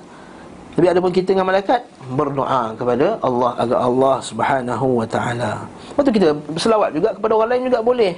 Tapi 0.70 0.86
ada 0.86 0.98
pun 1.02 1.10
kita 1.10 1.34
dengan 1.34 1.44
malaikat 1.50 1.82
berdoa 2.14 2.72
kepada 2.78 3.18
Allah 3.20 3.50
agar 3.58 3.78
Allah 3.84 4.16
Subhanahu 4.22 4.86
wa 5.02 5.06
taala. 5.06 5.66
Lepas 5.66 6.02
tu 6.06 6.12
kita 6.14 6.28
berselawat 6.32 6.90
juga 6.94 7.08
kepada 7.12 7.32
orang 7.34 7.50
lain 7.52 7.62
juga 7.68 7.78
boleh. 7.82 8.14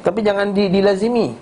Tapi 0.00 0.18
jangan 0.24 0.50
di, 0.56 0.72
dilazimi. 0.72 1.36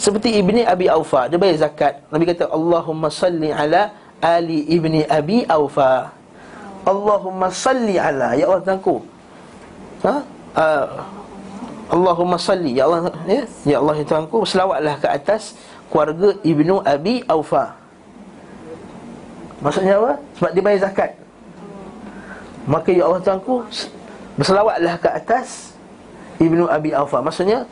Seperti 0.00 0.40
Ibni 0.40 0.64
Abi 0.64 0.88
Aufa, 0.88 1.28
dia 1.28 1.36
bayar 1.36 1.68
zakat. 1.68 2.00
Nabi 2.08 2.24
kata 2.26 2.48
Allahumma 2.48 3.12
salli 3.12 3.52
ala 3.52 3.92
ali 4.24 4.64
Ibni 4.72 5.04
Abi 5.04 5.44
Aufa. 5.44 6.16
Allahumma 6.88 7.52
salli 7.52 8.00
ala 8.00 8.32
ya 8.34 8.48
Allah 8.48 8.64
Tuhanku. 8.64 9.04
Ha? 10.06 10.14
Uh, 10.56 10.86
Allahumma 11.88 12.36
salli 12.36 12.76
ya 12.76 12.84
Allah 12.84 13.08
ya, 13.24 13.44
ya 13.64 13.76
Allah 13.80 13.94
ya 13.96 14.04
Tuhanku 14.04 14.44
selawatlah 14.44 15.00
ke 15.00 15.08
atas 15.08 15.56
keluarga 15.88 16.36
Ibnu 16.44 16.84
Abi 16.84 17.24
Aufa. 17.24 17.72
Maksudnya 19.64 19.96
apa? 19.98 20.12
Sebab 20.38 20.50
dia 20.52 20.62
bayar 20.62 20.80
zakat. 20.84 21.10
Maka 22.68 22.92
ya 22.92 23.08
Allah 23.08 23.24
Tuhanku 23.24 23.64
berselawatlah 24.36 24.94
ke 25.00 25.08
atas 25.08 25.72
Ibnu 26.36 26.68
Abi 26.68 26.92
Aufa. 26.92 27.24
Maksudnya 27.24 27.64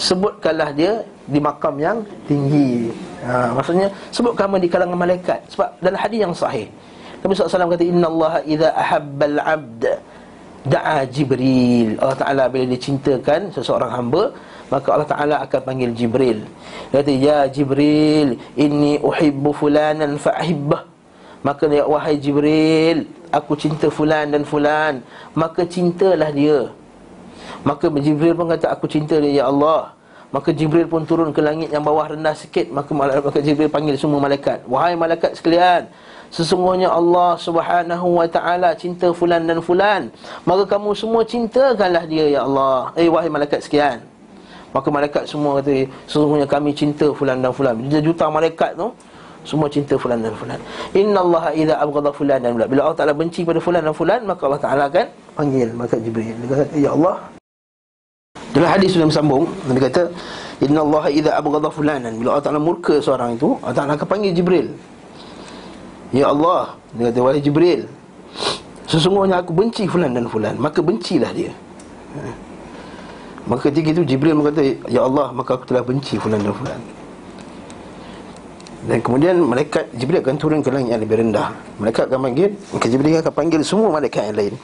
sebutkanlah 0.00 0.72
dia 0.72 1.04
di 1.28 1.38
makam 1.38 1.76
yang 1.76 2.00
tinggi. 2.24 2.90
Ha, 3.22 3.52
maksudnya 3.52 3.92
sebutkan 4.10 4.48
di 4.56 4.66
kalangan 4.66 4.96
malaikat. 4.96 5.44
Sebab 5.52 5.76
dalam 5.84 5.98
hadis 6.00 6.18
yang 6.24 6.32
sahih 6.32 6.66
Nabi 7.26 7.32
SAW 7.34 7.74
kata 7.74 7.84
Inna 7.84 8.06
Allah 8.06 8.34
idha 8.46 8.68
ahabbal 8.70 9.38
abd 9.42 9.82
Da'a 10.66 11.06
Jibril. 11.06 11.94
Allah 12.02 12.18
Ta'ala 12.18 12.44
bila 12.50 12.66
dia 12.66 12.80
cintakan 12.80 13.54
seseorang 13.54 13.90
hamba 13.90 14.34
Maka 14.66 14.88
Allah 14.90 15.06
Ta'ala 15.06 15.36
akan 15.46 15.60
panggil 15.62 15.90
Jibril. 15.94 16.42
Dia 16.90 17.02
kata 17.02 17.12
Ya 17.14 17.38
Jibril 17.46 18.34
Inni 18.58 18.98
uhibbu 18.98 19.54
fulanan 19.54 20.18
fa'ahibbah 20.18 20.82
Maka 21.46 21.70
dia 21.70 21.86
wahai 21.86 22.18
Jibril 22.18 23.06
Aku 23.34 23.58
cinta 23.58 23.90
fulan 23.90 24.32
dan 24.32 24.42
fulan. 24.46 25.02
Maka 25.34 25.66
cintalah 25.66 26.30
dia. 26.30 26.70
Maka 27.66 27.90
Jibril 27.98 28.32
pun 28.38 28.46
kata 28.48 28.70
aku 28.70 28.86
cinta 28.86 29.18
dia 29.18 29.42
Ya 29.42 29.44
Allah. 29.50 29.92
Maka 30.34 30.50
Jibril 30.50 30.90
pun 30.90 31.06
turun 31.06 31.30
ke 31.30 31.38
langit 31.38 31.70
yang 31.70 31.84
bawah 31.86 32.10
rendah 32.10 32.34
sikit. 32.34 32.66
Maka, 32.72 32.90
maka 32.96 33.38
Jibril 33.44 33.70
panggil 33.70 33.94
semua 33.94 34.18
malaikat. 34.18 34.64
Wahai 34.66 34.98
malaikat 34.98 35.38
sekalian 35.38 35.86
Sesungguhnya 36.36 36.92
Allah 36.92 37.32
subhanahu 37.40 38.20
wa 38.20 38.28
ta'ala 38.28 38.76
cinta 38.76 39.08
fulan 39.08 39.48
dan 39.48 39.56
fulan. 39.64 40.12
Maka 40.44 40.68
kamu 40.68 40.92
semua 40.92 41.24
cintakanlah 41.24 42.04
dia 42.04 42.28
ya 42.28 42.44
Allah. 42.44 42.92
Eh 42.92 43.08
wahai 43.08 43.32
malaikat 43.32 43.64
sekian. 43.64 44.04
Maka 44.76 44.92
malaikat 44.92 45.24
semua 45.24 45.56
kata 45.56 45.88
Sesungguhnya 46.04 46.44
kami 46.44 46.76
cinta 46.76 47.08
fulan 47.16 47.40
dan 47.40 47.56
fulan. 47.56 47.72
Juta 47.88 48.28
malaikat 48.28 48.76
tu 48.76 48.92
Semua 49.48 49.72
cinta 49.72 49.96
fulan 49.96 50.20
dan 50.20 50.36
fulan. 50.36 50.60
Inna 50.92 51.24
Allah 51.24 51.44
idha 51.56 51.74
abgada 51.80 52.12
fulan 52.12 52.36
dan 52.44 52.52
fulan. 52.52 52.68
Bila 52.68 52.80
Allah 52.84 52.98
Ta'ala 53.00 53.14
benci 53.16 53.40
pada 53.40 53.56
fulan 53.56 53.80
dan 53.80 53.96
fulan 53.96 54.20
Maka 54.28 54.42
Allah 54.44 54.60
Ta'ala 54.60 54.82
akan 54.92 55.06
panggil 55.40 55.72
malaikat 55.72 56.00
Jibril. 56.04 56.36
Dia 56.36 56.48
kata 56.52 56.64
ya 56.76 56.90
Allah. 56.92 57.16
Dalam 58.52 58.68
hadis 58.68 58.92
sudah 58.92 59.08
sambung 59.08 59.48
Nabi 59.64 59.80
kata 59.88 60.12
Inna 60.60 60.84
Allah 60.84 61.04
idha 61.08 61.32
abgada 61.32 61.72
fulanan. 61.72 62.12
Bila 62.20 62.36
Allah 62.36 62.44
Ta'ala 62.44 62.60
murka 62.60 63.00
seorang 63.00 63.40
itu 63.40 63.56
Allah 63.64 63.72
Ta'ala 63.72 63.96
akan 63.96 64.04
panggil 64.04 64.36
Jibril 64.36 64.68
Ya 66.14 66.30
Allah 66.30 66.78
Dia 66.94 67.10
kata 67.10 67.18
wahai 67.22 67.42
Jibril 67.42 67.86
Sesungguhnya 68.86 69.42
aku 69.42 69.50
benci 69.50 69.82
fulan 69.90 70.14
dan 70.14 70.30
fulan. 70.30 70.54
Maka 70.62 70.78
bencilah 70.78 71.34
dia. 71.34 71.50
Maka 73.50 73.70
ketika 73.70 73.98
itu 73.98 74.02
Jibril 74.06 74.38
berkata 74.38 74.62
Ya 74.86 75.02
Allah 75.02 75.34
maka 75.34 75.58
aku 75.58 75.66
telah 75.66 75.82
benci 75.82 76.14
fulan 76.22 76.38
dan 76.38 76.54
fulan. 76.54 76.80
Dan 78.86 79.02
kemudian 79.02 79.42
malaikat 79.42 79.90
Jibril 79.98 80.22
akan 80.22 80.38
turun 80.38 80.60
ke 80.62 80.70
langit 80.70 80.94
yang 80.94 81.02
lebih 81.02 81.18
rendah. 81.18 81.50
Malaikat 81.82 82.06
akan 82.06 82.30
panggil 82.30 82.54
Maka 82.70 82.86
Jibril 82.86 83.18
akan 83.18 83.34
panggil 83.34 83.60
semua 83.66 83.90
malaikat 83.90 84.22
yang 84.30 84.38
lain. 84.38 84.54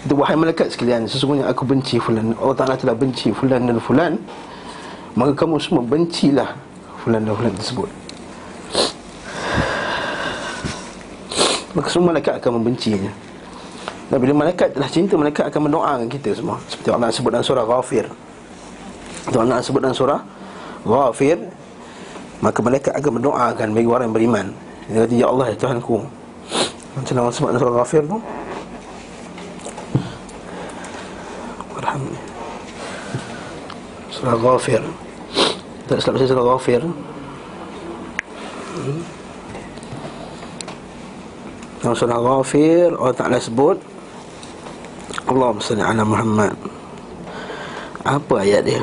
Itu 0.00 0.16
wahai 0.16 0.36
malaikat 0.36 0.72
sekalian 0.72 1.08
Sesungguhnya 1.08 1.48
aku 1.48 1.64
benci 1.64 1.96
fulan. 1.96 2.36
Allah 2.36 2.56
Ta'ala 2.56 2.76
telah 2.76 2.92
benci 2.92 3.32
fulan 3.32 3.64
dan 3.64 3.80
fulan. 3.80 4.20
Maka 5.16 5.32
kamu 5.32 5.56
semua 5.58 5.82
bencilah 5.82 6.54
Fulan 7.00 7.24
dan 7.24 7.32
fulan 7.32 7.56
tersebut 7.56 7.88
Maka 11.70 11.86
semua 11.86 12.14
malaikat 12.14 12.42
akan 12.42 12.50
membencinya. 12.58 13.12
Dan 14.10 14.18
bila 14.18 14.42
malaikat 14.42 14.74
telah 14.74 14.90
cinta 14.90 15.14
Malaikat 15.14 15.46
akan 15.46 15.70
mendoakan 15.70 16.06
kita 16.10 16.34
semua. 16.34 16.58
Seperti 16.66 16.90
Allah 16.90 17.14
sebut 17.14 17.30
dalam 17.30 17.46
surah 17.46 17.62
Ghafir. 17.62 18.06
Itu 19.30 19.36
Allah 19.38 19.62
sebut 19.62 19.78
dalam 19.78 19.94
surah 19.94 20.20
Ghafir 20.82 21.38
Maka 22.42 22.58
malaikat 22.58 22.92
akan 22.98 23.22
mendoakan 23.22 23.68
bagi 23.70 23.86
orang 23.86 24.04
yang 24.10 24.16
beriman. 24.16 24.46
Dia 24.90 25.06
kata 25.06 25.14
Ya 25.14 25.26
Allah 25.30 25.46
ya 25.54 25.56
Tuhanku. 25.56 25.96
Macam 26.98 27.12
Allah 27.22 27.34
sebut 27.34 27.48
dalam 27.54 27.60
surah 27.62 27.76
Ghafir 27.78 28.02
tu? 28.02 28.18
Surah 34.20 34.36
Ghafir. 34.36 34.82
Tak 35.86 35.96
silap 36.02 36.14
saya 36.18 36.28
surah 36.28 36.46
Ghafir. 36.54 36.82
Hmm. 38.80 39.19
Yang 41.80 41.94
sudah 42.04 42.18
ghafir 42.20 42.92
Allah 42.92 43.16
Ta'ala 43.16 43.38
sebut. 43.40 43.80
Allah 45.24 45.54
SWT 45.56 45.80
ala 45.80 46.04
Muhammad. 46.04 46.52
Apa 48.04 48.44
ayat 48.44 48.64
dia? 48.64 48.82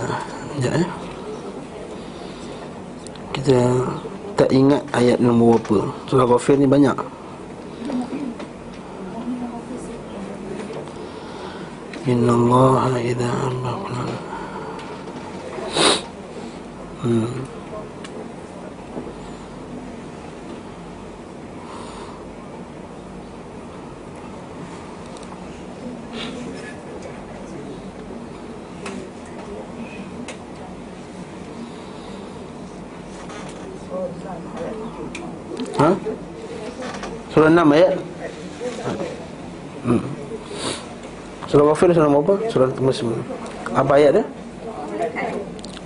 Ah, 0.00 0.16
sekejap 0.56 0.72
ya 0.80 0.86
Kita 3.36 3.58
tak 4.34 4.50
ingat 4.50 4.82
ayat 4.96 5.18
nombor 5.20 5.60
berapa. 5.60 5.92
Surah 6.08 6.24
Ghafir 6.24 6.56
ni 6.56 6.64
banyak. 6.64 6.96
Inna 12.08 12.32
Allah 12.32 12.96
Ida 12.96 13.28
Allah 13.28 13.76
Hmm. 17.00 17.59
Surah 37.40 37.56
6 37.56 37.72
ayat? 37.72 37.96
Hmm. 39.80 40.04
Surah 41.48 41.72
Ghafir 41.72 41.88
surah 41.96 42.12
apa? 42.12 42.34
Surah 42.52 42.68
Muslim 42.84 43.16
Apa 43.72 43.96
ayat 43.96 44.20
dia? 44.20 44.24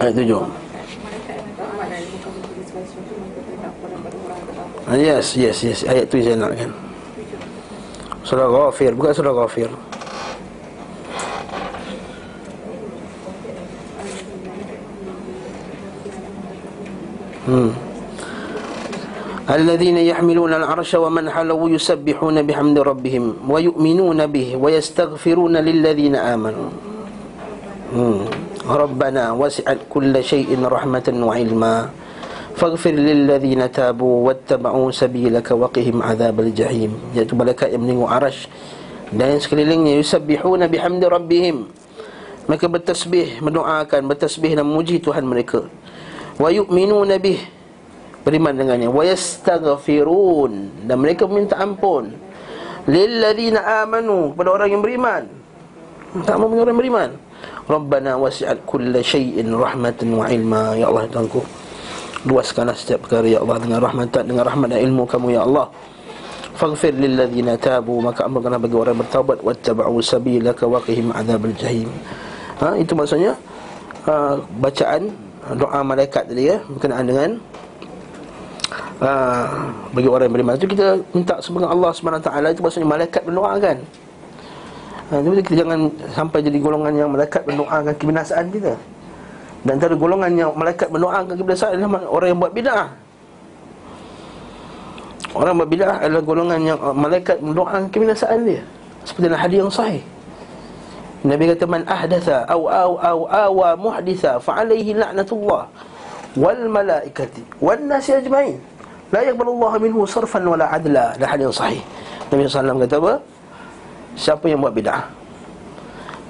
Ayat 0.03 0.19
7 0.19 0.35
ah, 4.91 4.99
Yes, 4.99 5.39
yes, 5.39 5.63
yes. 5.63 5.87
Ayat 5.87 6.11
tu 6.11 6.19
saya 6.19 6.35
nak 6.35 6.59
kan 6.59 6.75
Surah 8.27 8.51
Ghafir, 8.51 8.91
bukan 8.99 9.15
surah 9.15 9.47
Ghafir. 9.47 9.71
Hmm 17.47 17.84
الذين 19.50 19.98
يحملون 19.98 20.54
العرش 20.54 20.92
ومن 20.96 21.30
حوله 21.30 21.70
يسبحون 21.70 22.38
بحمد 22.46 22.78
ربهم 22.80 23.50
ويؤمنون 23.50 24.20
به 24.30 24.48
ويستغفرون 24.62 25.58
للذين 25.58 26.16
آمنوا 26.16 26.70
ربنا 28.70 29.24
وسعت 29.34 29.80
كل 29.90 30.14
شيء 30.24 30.50
رحمة 30.54 31.08
وعلما 31.10 31.76
فاغفر 32.56 32.92
للذين 32.92 33.72
تابوا 33.72 34.16
واتبعوا 34.28 34.88
سبيلك 34.92 35.48
وقهم 35.52 35.96
عذاب 36.04 36.38
الجحيم 36.40 36.92
iaitu 37.18 37.34
malaikat 37.34 37.74
yang 37.74 37.82
menengok 37.82 38.12
arash 38.12 38.46
dan 39.10 39.34
yang 39.34 39.42
sekelilingnya 39.42 39.98
yusabbihuna 39.98 40.70
bihamdi 40.70 41.10
rabbihim 41.10 41.66
mereka 42.46 42.70
bertasbih 42.70 43.42
mendoakan 43.42 44.06
bertasbih 44.06 44.54
dan 44.54 44.68
memuji 44.70 45.02
Tuhan 45.02 45.26
mereka 45.26 45.66
wa 46.38 46.54
yu'minuna 46.54 47.18
bih 47.18 47.42
beriman 48.25 48.57
dengannya. 48.57 48.89
Wa 48.89 49.05
yastaghfirun 49.05 50.85
dan 50.89 50.97
mereka 50.99 51.29
meminta 51.29 51.61
ampun. 51.61 52.11
Lilladzina 52.89 53.85
amanu. 53.85 54.33
Kepada 54.33 54.51
orang 54.51 54.68
yang 54.72 54.83
beriman. 54.83 55.22
Tak 56.25 56.37
mau 56.41 56.49
orang 56.49 56.72
yang 56.72 56.81
beriman. 56.81 57.11
Rabbana 57.64 58.20
wasi'at 58.20 58.64
kulla 58.68 59.01
syai'in 59.05 59.53
rahmatan 59.53 60.16
wa 60.16 60.29
ilma. 60.29 60.77
Ya 60.77 60.89
Allah 60.89 61.09
Tuhanku. 61.09 61.41
Luaskanlah 62.25 62.77
setiap 62.77 63.05
perkara 63.09 63.29
ya 63.29 63.41
Allah. 63.45 63.61
Dengan 63.61 63.81
rahmat 63.85 64.09
dengan 64.25 64.45
rahmat 64.45 64.68
dan 64.72 64.81
ilmu 64.85 65.05
kamu 65.05 65.37
ya 65.37 65.45
Allah. 65.45 65.68
Faghfir 66.57 66.97
lilladzina 66.97 67.57
tabu. 67.61 68.01
Maka 68.01 68.25
ampunkanlah 68.25 68.61
bagi 68.61 68.77
orang 68.77 68.97
bertaubat. 69.01 69.41
Wattaba'u 69.45 70.01
sabilaka 70.01 70.64
waqihim 70.64 71.12
adzabal 71.12 71.57
jahim. 71.57 71.89
Ha 72.61 72.79
itu 72.79 72.95
maksudnya 72.95 73.35
uh, 74.07 74.39
bacaan 74.61 75.11
doa 75.57 75.81
malaikat 75.85 76.31
tadi 76.31 76.53
ya. 76.53 76.61
Berkenaan 76.68 77.05
dengan 77.09 77.31
uh, 79.01 79.47
bagi 79.91 80.09
orang 80.11 80.29
yang 80.29 80.35
beriman. 80.35 80.55
Itu 80.59 80.67
kita 80.71 81.01
minta 81.15 81.39
semoga 81.43 81.71
Allah 81.71 81.91
SWT 81.91 82.29
itu 82.55 82.61
maksudnya 82.63 82.89
malaikat 82.89 83.23
mendoakan. 83.27 83.77
Jadi 85.15 85.43
kita 85.47 85.57
jangan 85.63 85.79
sampai 86.11 86.39
jadi 86.43 86.59
golongan 86.59 86.93
yang 86.97 87.11
malaikat 87.13 87.47
mendoakan 87.47 87.95
kebinasaan 87.95 88.47
kita. 88.51 88.75
Dan 89.65 89.81
antara 89.81 89.95
golongan 89.97 90.33
yang 90.35 90.51
malaikat 90.53 90.89
mendoakan 90.91 91.35
kebinasaan 91.39 91.73
adalah 91.79 92.03
orang 92.11 92.29
yang 92.35 92.41
buat 92.41 92.53
bid'ah. 92.53 92.89
Orang 95.35 95.55
buat 95.61 95.71
bid'ah 95.71 95.97
adalah 96.03 96.23
golongan 96.25 96.61
yang 96.63 96.79
uh, 96.81 96.97
malaikat 96.97 97.39
mendoakan 97.41 97.89
kebinasaan 97.89 98.39
dia. 98.45 98.63
Seperti 99.05 99.25
dalam 99.29 99.41
hadis 99.41 99.59
yang 99.61 99.73
sahih. 99.73 100.05
Nabi 101.25 101.49
kata 101.49 101.65
man 101.65 101.83
ahdatha 101.89 102.45
aw 102.45 102.63
aw 102.69 102.91
aw 103.01 103.19
awa 103.49 103.69
muhditha 103.81 104.37
fa 104.45 104.61
alaihi 104.61 104.93
la'natullah 104.93 105.65
wal 106.37 106.63
malaikati 106.69 107.41
wan 107.65 107.81
nasi 107.89 108.13
ajmain 108.13 108.61
La 109.13 109.21
yakbalullahu 109.25 109.77
minhu 109.81 110.01
sarfan 110.09 110.45
wala 110.45 110.69
adla. 110.71 111.17
Dah 111.21 111.29
hadis 111.29 111.53
sahih. 111.53 111.81
Nabi 112.33 112.49
SAW 112.49 112.81
kata 112.85 112.97
apa? 113.01 113.13
Siapa 114.15 114.45
yang 114.47 114.63
buat 114.63 114.75
bid'ah? 114.75 115.11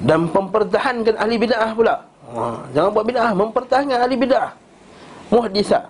Dan 0.02 0.26
mempertahankan 0.32 1.14
ahli 1.20 1.36
bid'ah 1.38 1.70
pula. 1.76 1.94
Ha, 2.34 2.66
Jangan 2.74 2.90
buat 2.90 3.06
bid'ah 3.06 3.30
Mempertahankan 3.36 3.98
ahli 4.04 4.16
bid'ah. 4.18 4.50
Muhdisa 5.30 5.86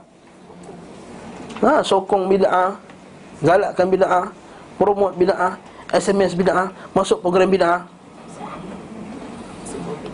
ha, 1.63 1.81
Sokong 1.81 2.29
bid'ah 2.29 2.77
Galakkan 3.41 3.87
bid'ah 3.89 4.29
Promote 4.77 5.17
bid'ah 5.17 5.57
SMS 5.95 6.35
bid'ah 6.35 6.75
Masuk 6.91 7.23
program 7.23 7.49
bid'ah. 7.49 7.87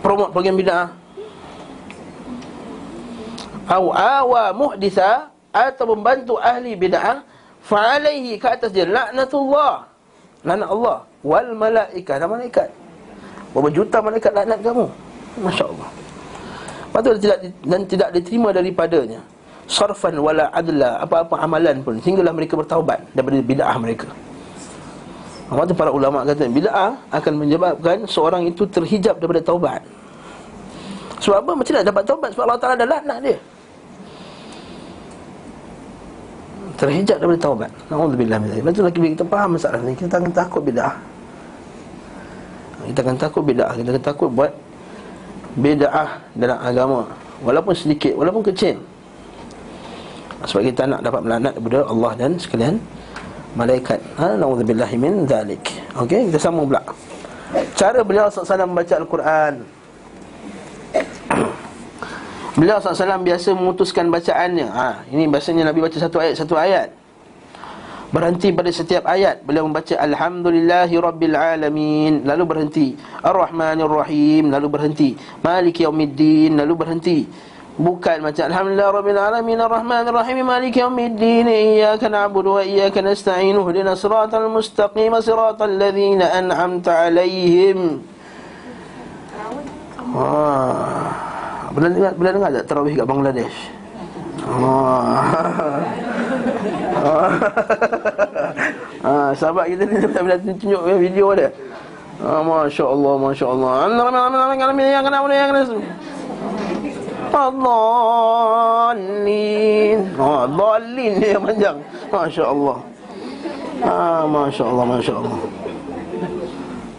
Promote 0.01 0.33
program 0.33 0.57
bid'ah. 0.57 0.89
Aw 3.69 3.85
awa 3.93 4.43
muhdisa 4.51 5.29
atau 5.51 5.85
membantu 5.95 6.39
ahli 6.39 6.75
bid'ah 6.79 7.23
fa 7.61 7.99
alaihi 7.99 8.39
ke 8.39 8.47
atas 8.47 8.71
dia 8.71 8.87
laknatullah. 8.87 9.85
Laknat 10.41 10.69
Allah. 10.71 10.97
Wal 11.21 11.53
malaikah 11.53 12.17
dan 12.17 12.27
malaikat. 12.31 12.69
Berapa 13.53 13.69
juta 13.69 13.97
malaikat 14.01 14.31
laknat 14.33 14.59
kamu? 14.65 14.85
masya-Allah. 15.39 15.89
Patut 16.91 17.15
tidak 17.15 17.39
dan 17.63 17.81
tidak 17.87 18.09
diterima 18.11 18.51
daripadanya. 18.51 19.21
Sarfan 19.69 20.19
wala 20.19 20.51
adla 20.51 20.99
apa-apa 20.99 21.39
amalan 21.39 21.79
pun. 21.79 21.95
Sehinggalah 22.03 22.35
mereka 22.35 22.59
bertaubat 22.59 22.99
daripada 23.15 23.39
bid'ah 23.39 23.77
mereka. 23.79 24.09
Maka 25.51 25.71
para 25.75 25.91
ulama 25.91 26.23
kata 26.27 26.47
bid'ah 26.51 26.95
akan 27.11 27.33
menyebabkan 27.35 28.03
seorang 28.07 28.47
itu 28.47 28.67
terhijab 28.67 29.19
daripada 29.19 29.39
taubat. 29.43 29.83
Sebab 31.23 31.37
apa? 31.43 31.51
Macam 31.53 31.71
nak 31.75 31.85
dapat 31.87 32.03
taubat? 32.03 32.29
Sebab 32.35 32.43
Allah 32.49 32.59
Taala 32.59 32.75
dah 32.75 32.87
laknat 32.87 33.17
dia. 33.23 33.37
Terhijab 36.81 37.21
daripada 37.21 37.39
taubat. 37.45 37.71
Nauzubillah 37.93 38.37
min 38.41 38.49
dzalik. 38.49 38.65
Betul 38.65 38.83
lagi 38.89 38.99
kita 39.13 39.25
faham 39.29 39.49
masalah 39.53 39.79
ni, 39.85 39.93
kita 39.93 40.17
akan 40.17 40.33
takut 40.33 40.61
bidah. 40.65 40.93
Kita 42.81 42.99
akan 43.05 43.15
takut 43.21 43.43
bidah, 43.45 43.69
kita 43.77 43.89
akan 43.93 44.03
takut 44.03 44.29
buat 44.33 44.51
bidah 45.61 46.17
dalam 46.33 46.57
agama 46.57 47.05
walaupun 47.45 47.77
sedikit, 47.77 48.17
walaupun 48.17 48.41
kecil. 48.49 48.81
Sebab 50.41 50.61
kita 50.65 50.89
nak 50.89 51.05
dapat 51.05 51.21
melaknat 51.21 51.53
daripada 51.53 51.79
Allah 51.85 52.11
dan 52.17 52.31
sekalian 52.41 52.81
malaikat. 53.53 54.01
Ha, 54.17 54.33
nauzubillah 54.41 54.89
min 54.97 55.29
dzalik. 55.29 55.61
Okey, 56.01 56.33
kita 56.33 56.41
sambung 56.41 56.65
pula. 56.65 56.81
Cara 57.77 58.01
beliau 58.01 58.25
sallallahu 58.25 58.73
membaca 58.73 58.93
Al-Quran. 58.97 59.53
Beliau 62.51 62.83
SAW 62.83 63.23
biasa 63.23 63.55
memutuskan 63.55 64.11
bacaannya. 64.11 64.67
Ha, 64.67 65.07
Ini 65.07 65.23
bahasanya 65.31 65.71
Nabi 65.71 65.79
baca 65.79 65.95
satu 65.95 66.19
ayat 66.19 66.35
Satu 66.35 66.59
ayat. 66.59 66.91
Berhenti 68.11 68.51
pada 68.51 68.67
setiap 68.67 69.07
ayat. 69.07 69.39
Beliau 69.47 69.63
membaca 69.71 69.95
Alhamdulillahi 69.95 70.91
Rabbil 70.99 71.31
Alamin. 71.31 72.27
Lalu 72.27 72.43
berhenti. 72.43 72.87
Ar-Rahmanir 73.23 73.87
Rahim 73.87 74.51
Lalu 74.51 74.67
berhenti. 74.67 75.09
Malik 75.39 75.79
Yawmiddin 75.79 76.59
Lalu 76.59 76.73
berhenti. 76.75 77.19
Bukan 77.79 78.19
macam 78.19 78.43
Alhamdulillah 78.51 78.89
Rabbil 78.99 79.15
Alamin. 79.15 79.55
Ar-Rahmanir 79.63 80.11
Rahim 80.11 80.43
Malik 80.43 80.75
Yawmiddin 80.75 81.47
Iyaka 81.47 82.11
na'budu 82.11 82.59
wa 82.59 82.67
iyaka 82.67 82.99
nasta'in. 82.99 83.55
Uhdina 83.55 83.95
siratal 83.95 84.51
mustaqim. 84.51 85.15
Siratal 85.23 85.71
ladhina 85.71 86.35
an'amta 86.35 87.07
alaihim 87.07 88.03
Wah 90.11 91.40
Pernah 91.71 91.89
dengar, 91.95 92.11
pernah 92.19 92.31
dengar 92.35 92.49
tak 92.51 92.65
terawih 92.67 92.93
kat 92.99 93.07
Bangladesh? 93.07 93.57
Oh. 94.41 95.07
ah, 99.07 99.31
sahabat 99.31 99.71
kita 99.71 99.83
ni 99.87 99.95
bila 100.03 100.35
tunjuk 100.35 100.81
video 100.99 101.31
dia. 101.31 101.49
Ah, 102.19 102.43
Masya 102.43 102.85
Allah, 102.85 103.13
Masya 103.17 103.45
Allah. 103.47 103.71
Adhalin 108.51 109.31
Oh, 110.19 110.43
adhalin 110.43 111.15
dia 111.23 111.39
panjang 111.39 111.79
Masya 112.11 112.43
Allah 112.43 112.83
ah, 113.87 114.27
Masya 114.27 114.67
Allah, 114.67 114.83
Masya 114.83 115.13
Allah 115.15 115.39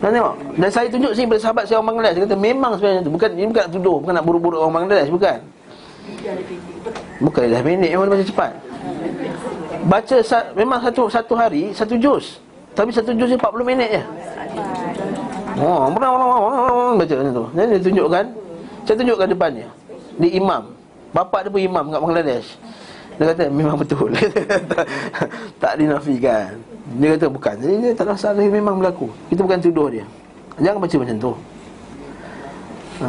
dan 0.02 0.10
tengok 0.18 0.34
Dan 0.58 0.68
saya 0.74 0.86
tunjuk 0.90 1.12
sini 1.14 1.30
pada 1.30 1.40
sahabat 1.46 1.64
saya 1.70 1.78
orang 1.78 1.94
Bangladesh 1.94 2.14
Dia 2.18 2.22
kata 2.26 2.34
memang 2.34 2.72
sebenarnya 2.74 3.00
tu 3.06 3.12
Bukan, 3.14 3.28
ini 3.38 3.46
bukan 3.54 3.62
nak 3.62 3.70
tuduh 3.70 3.96
Bukan 4.02 4.14
nak 4.18 4.24
buru-buru 4.26 4.56
orang 4.58 4.74
Bangladesh 4.82 5.14
Bukan 5.14 5.38
Bukan 7.22 7.42
dah 7.46 7.62
minit 7.62 7.94
Memang 7.94 8.10
macam 8.10 8.26
cepat 8.26 8.50
Baca 9.86 10.16
memang 10.58 10.78
satu 10.82 11.02
satu 11.06 11.32
hari 11.38 11.70
Satu 11.70 11.94
juz 12.02 12.42
Tapi 12.74 12.90
satu 12.90 13.14
juz 13.14 13.30
ni 13.30 13.38
40 13.38 13.62
minit 13.62 13.90
je 13.94 14.02
Oh, 15.62 15.84
baca 15.92 16.96
macam 16.96 17.16
tu. 17.28 17.44
Jadi 17.52 17.76
dia 17.76 17.80
tunjukkan 17.84 18.24
saya 18.82 18.96
tunjukkan 18.98 19.28
depannya 19.30 19.68
di 20.16 20.28
imam. 20.40 20.74
Bapa 21.12 21.44
dia 21.44 21.52
pun 21.52 21.60
imam 21.60 21.84
kat 21.92 22.00
Bangladesh. 22.00 22.48
Dia 23.20 23.24
kata 23.30 23.42
memang 23.52 23.76
betul. 23.76 24.10
tak 25.62 25.72
dinafikan. 25.76 26.56
Dia 26.82 27.14
kata 27.14 27.26
bukan. 27.30 27.54
Jadi 27.62 27.74
dia 27.78 27.92
tak 27.94 28.10
rasa 28.10 28.34
dia 28.34 28.50
memang 28.50 28.82
berlaku. 28.82 29.06
Kita 29.30 29.40
bukan 29.46 29.58
tuduh 29.62 29.88
dia. 29.88 30.04
Jangan 30.58 30.78
baca 30.82 30.96
macam 30.98 31.16
tu. 31.16 31.32
Ha. 33.02 33.08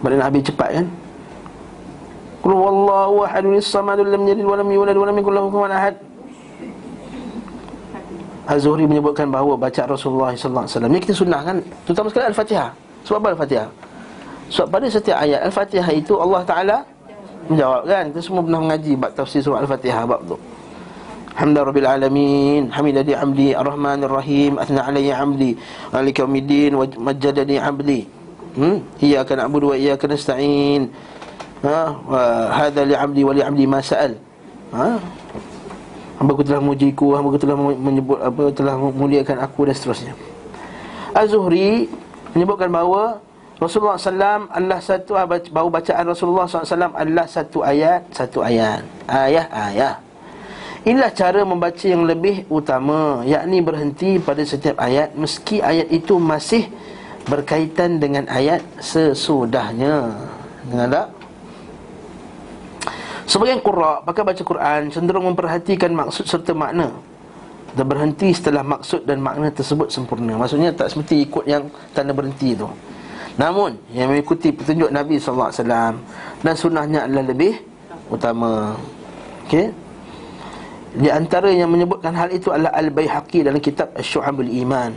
Badan 0.00 0.22
habis 0.22 0.42
cepat 0.46 0.70
kan? 0.80 0.86
Qul 2.44 2.54
wallahu 2.54 3.26
ahadun 3.26 3.58
as-samad 3.58 3.98
lam 3.98 4.22
yalid 4.22 4.46
wa 4.46 4.54
lam 4.54 4.68
yulad 4.70 4.94
wa 4.94 5.06
lam 5.10 5.14
yakul 5.18 5.34
lahu 5.34 5.46
kufuwan 5.50 5.74
ahad. 5.74 5.94
Az-Zuhri 8.46 8.86
menyebutkan 8.86 9.26
bahawa 9.26 9.58
baca 9.58 9.82
Rasulullah 9.90 10.30
sallallahu 10.30 10.70
alaihi 10.70 10.74
wasallam. 10.78 10.90
Ini 10.94 11.00
kita 11.02 11.14
sunnah 11.18 11.40
kan? 11.42 11.56
Terutama 11.82 12.06
sekali 12.14 12.24
Al-Fatihah. 12.30 12.70
Sebab 13.02 13.18
apa 13.18 13.28
Al-Fatihah? 13.34 13.68
Sebab 14.46 14.66
pada 14.70 14.86
setiap 14.86 15.18
ayat 15.18 15.40
Al-Fatihah 15.50 15.90
itu 15.90 16.14
Allah 16.14 16.42
Taala 16.46 16.76
menjawab 17.50 17.82
kan? 17.90 18.04
Kita 18.14 18.20
semua 18.22 18.42
pernah 18.46 18.60
mengaji 18.62 18.92
bab 18.94 19.10
tafsir 19.18 19.42
surah 19.42 19.66
Al-Fatihah 19.66 20.06
bab 20.06 20.22
tu. 20.30 20.38
Hamda 21.36 21.68
rabbil 21.68 21.84
alamin. 21.84 22.72
Hamidadi 22.72 23.12
amdi 23.12 23.52
Ar-Rahmanir 23.52 24.08
Rahim 24.08 24.56
Athna 24.56 24.88
alayya 24.88 25.20
amdi 25.20 25.60
Malika 25.92 26.24
umiddin 26.24 26.72
Majjadani 26.96 27.60
abdi. 27.60 28.08
Hmm? 28.56 28.80
Iyaka 29.04 29.36
na'budu 29.36 29.72
wa 29.72 29.76
iyaka 29.76 30.08
nasta'in. 30.08 30.88
Ha? 31.60 31.92
Hada 32.56 32.88
li 32.88 32.96
amdi 32.96 33.20
wa 33.20 33.36
li 33.36 33.44
amdi 33.44 33.68
ma 33.68 33.84
sa'al. 33.84 34.16
Ha? 34.72 34.96
Hamba 36.16 36.32
ku 36.32 36.40
telah 36.40 36.64
mujiku 36.64 37.12
Hamba 37.12 37.28
ku 37.28 37.36
telah 37.36 37.54
menyebut 37.60 38.16
apa 38.16 38.48
Telah 38.56 38.74
memuliakan 38.80 39.36
aku 39.44 39.68
dan 39.68 39.76
seterusnya. 39.76 40.12
Az-Zuhri 41.12 41.92
Menyebutkan 42.32 42.72
bahawa 42.72 43.20
Rasulullah 43.60 44.00
SAW 44.00 44.48
adalah 44.48 44.80
satu 44.80 45.12
Bahawa 45.52 45.68
bacaan 45.68 46.04
Rasulullah 46.08 46.48
SAW 46.48 46.96
adalah 46.96 47.28
satu 47.28 47.60
ayat 47.60 48.08
Satu 48.16 48.40
ayat. 48.40 48.80
Ayah-ayah 49.06 50.05
Inilah 50.86 51.10
cara 51.10 51.42
membaca 51.42 51.82
yang 51.82 52.06
lebih 52.06 52.46
utama 52.46 53.26
Yakni 53.26 53.58
berhenti 53.58 54.22
pada 54.22 54.38
setiap 54.46 54.78
ayat 54.78 55.18
Meski 55.18 55.58
ayat 55.58 55.90
itu 55.90 56.14
masih 56.22 56.70
berkaitan 57.26 57.98
dengan 57.98 58.30
ayat 58.30 58.62
sesudahnya 58.78 60.14
Dengar 60.70 60.88
tak? 60.88 61.06
Sebagian 63.26 63.58
qurra 63.58 63.98
pakai 64.06 64.22
baca 64.22 64.42
Quran 64.46 64.94
cenderung 64.94 65.26
memperhatikan 65.34 65.90
maksud 65.90 66.30
serta 66.30 66.54
makna 66.54 66.94
dan 67.74 67.84
berhenti 67.90 68.30
setelah 68.32 68.62
maksud 68.62 69.04
dan 69.04 69.20
makna 69.20 69.52
tersebut 69.52 69.92
sempurna. 69.92 70.38
Maksudnya 70.38 70.72
tak 70.72 70.94
semesti 70.94 71.26
ikut 71.26 71.44
yang 71.44 71.68
tanda 71.92 72.14
berhenti 72.16 72.56
itu. 72.56 72.64
Namun 73.36 73.76
yang 73.92 74.08
mengikuti 74.08 74.48
petunjuk 74.48 74.88
Nabi 74.88 75.20
wasallam 75.20 76.00
dan 76.40 76.54
sunnahnya 76.56 77.04
adalah 77.04 77.26
lebih 77.28 77.60
utama. 78.08 78.78
Okey. 79.44 79.85
Di 80.96 81.12
antara 81.12 81.52
yang 81.52 81.68
menyebutkan 81.68 82.16
hal 82.16 82.32
itu 82.32 82.48
adalah 82.48 82.72
Al-Baihaqi 82.72 83.44
dalam 83.44 83.60
kitab 83.60 83.92
Asy-Syu'abul 83.92 84.48
Iman. 84.48 84.96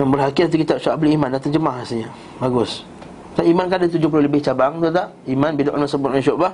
Yang 0.00 0.08
berhakir 0.08 0.44
dalam 0.48 0.60
kitab 0.64 0.78
Syu'abul 0.80 1.12
Iman 1.12 1.28
dan 1.36 1.40
terjemah 1.44 1.84
rasanya. 1.84 2.08
Bagus. 2.40 2.88
Dan 3.38 3.54
iman 3.54 3.70
kan 3.70 3.78
ada 3.78 3.86
70 3.86 4.02
lebih 4.26 4.42
cabang, 4.42 4.82
tahu 4.82 4.90
tak? 4.90 5.14
Iman 5.30 5.54
bila 5.54 5.70
Allah 5.78 5.86
sebut 5.86 6.10
dengan 6.10 6.24
syu'bah. 6.26 6.52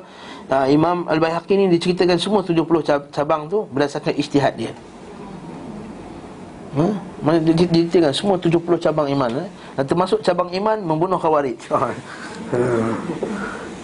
Uh, 0.53 0.67
Imam 0.69 1.09
Al-Baihaqi 1.09 1.57
ni 1.57 1.73
diceritakan 1.73 2.21
semua 2.21 2.45
70 2.45 2.61
cabang 3.09 3.49
tu 3.49 3.65
berdasarkan 3.73 4.13
ijtihad 4.21 4.53
dia. 4.53 4.77
Hmm? 6.77 6.93
Mana 7.25 7.41
dia 7.41 7.57
diceritakan 7.57 8.13
semua 8.13 8.37
70 8.37 8.61
cabang 8.85 9.09
iman 9.17 9.31
eh? 9.33 9.49
Dan 9.81 9.85
termasuk 9.89 10.21
cabang 10.21 10.53
iman 10.53 10.77
membunuh 10.85 11.17
khawarij. 11.17 11.57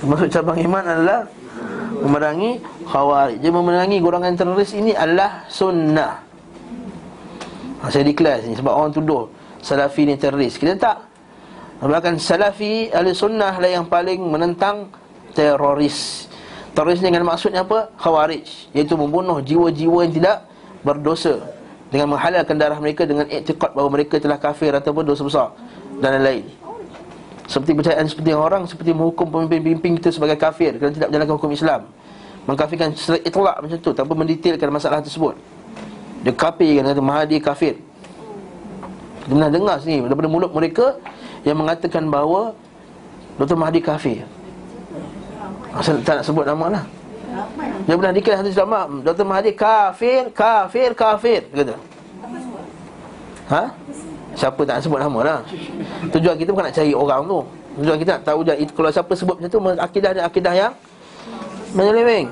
termasuk 0.04 0.28
cabang 0.28 0.60
iman 0.60 0.84
adalah 0.84 1.24
memerangi 2.00 2.60
khawarij. 2.88 3.38
Dia 3.38 3.52
memerangi 3.52 3.96
golongan 4.00 4.34
teroris 4.34 4.72
ini 4.72 4.96
adalah 4.96 5.44
sunnah. 5.52 6.12
Ha, 7.80 7.88
Saya 7.88 8.04
declare 8.04 8.44
sini 8.44 8.56
sebab 8.56 8.72
orang 8.72 8.92
tuduh 8.92 9.28
Salafi 9.60 10.08
ni 10.08 10.16
teroris. 10.16 10.56
Kita 10.56 10.76
tak. 10.80 10.98
Bahkan 11.80 12.16
Salafi 12.20 12.88
ahli 12.92 13.12
sunnah 13.12 13.56
lah 13.60 13.70
yang 13.70 13.88
paling 13.88 14.20
menentang 14.20 14.88
teroris. 15.36 16.28
Teroris 16.72 17.00
dengan 17.04 17.28
maksudnya 17.28 17.64
apa? 17.64 17.92
Khawarij. 18.00 18.72
Iaitu 18.72 18.96
membunuh 18.96 19.44
jiwa-jiwa 19.44 20.08
yang 20.08 20.14
tidak 20.16 20.36
berdosa. 20.80 21.40
Dengan 21.90 22.14
menghalalkan 22.14 22.54
darah 22.56 22.78
mereka 22.78 23.02
dengan 23.04 23.26
iktiqat 23.26 23.74
bahawa 23.74 24.00
mereka 24.00 24.16
telah 24.22 24.38
kafir 24.38 24.72
ataupun 24.72 25.04
dosa 25.04 25.22
besar. 25.26 25.48
Dan 26.00 26.16
lain-lain 26.16 26.69
seperti 27.50 27.72
percayaan 27.74 28.06
seperti 28.06 28.30
orang 28.30 28.62
Seperti 28.70 28.94
menghukum 28.94 29.26
pemimpin-pemimpin 29.26 29.98
kita 29.98 30.14
sebagai 30.14 30.38
kafir 30.38 30.78
Kerana 30.78 30.94
tidak 30.94 31.08
menjalankan 31.10 31.34
hukum 31.34 31.50
Islam 31.50 31.80
Mengkafirkan 32.46 32.94
secara 32.94 33.18
itlak 33.26 33.56
macam 33.58 33.78
tu 33.82 33.90
Tanpa 33.90 34.12
mendetailkan 34.14 34.70
masalah 34.70 35.02
tersebut 35.02 35.34
Dia 36.22 36.30
kafir 36.30 36.78
kan 36.78 36.94
kata 36.94 37.02
Mahadi 37.02 37.36
kafir 37.42 37.74
Kita 39.26 39.34
pernah 39.34 39.50
dengar 39.50 39.76
sini 39.82 40.06
Daripada 40.06 40.30
mulut 40.30 40.54
mereka 40.54 40.94
Yang 41.42 41.56
mengatakan 41.58 42.06
bahawa 42.06 42.54
Dr. 43.34 43.58
Mahdi 43.58 43.82
kafir 43.82 44.22
Saya 45.82 45.98
tak 46.06 46.22
nak 46.22 46.24
sebut 46.24 46.46
nama 46.46 46.66
lah 46.78 46.84
Dia 47.90 47.98
pernah 47.98 48.14
dikira 48.14 48.38
hadis 48.38 48.54
lama 48.54 48.86
Dr. 49.02 49.26
Mahdi 49.26 49.58
kafir, 49.58 50.30
kafir, 50.30 50.94
kafir 50.94 51.50
Dia 51.50 51.66
kata 51.66 51.76
Ha? 53.50 53.66
Siapa 54.38 54.62
tak 54.62 54.82
sebut 54.82 55.02
nama 55.02 55.18
lah. 55.26 55.38
Tujuan 56.14 56.38
kita 56.38 56.54
bukan 56.54 56.70
nak 56.70 56.74
cari 56.74 56.92
orang 56.94 57.22
tu. 57.26 57.40
Tujuan 57.80 57.96
kita 58.02 58.10
nak 58.18 58.24
tahu 58.26 58.40
je 58.42 58.54
Kalau 58.74 58.90
siapa 58.90 59.12
sebut 59.14 59.36
macam 59.38 59.50
tu 59.50 59.60
Akidah 59.78 60.10
dia 60.10 60.22
akidah 60.26 60.52
yang 60.54 60.72
Menyeleweng. 61.70 62.26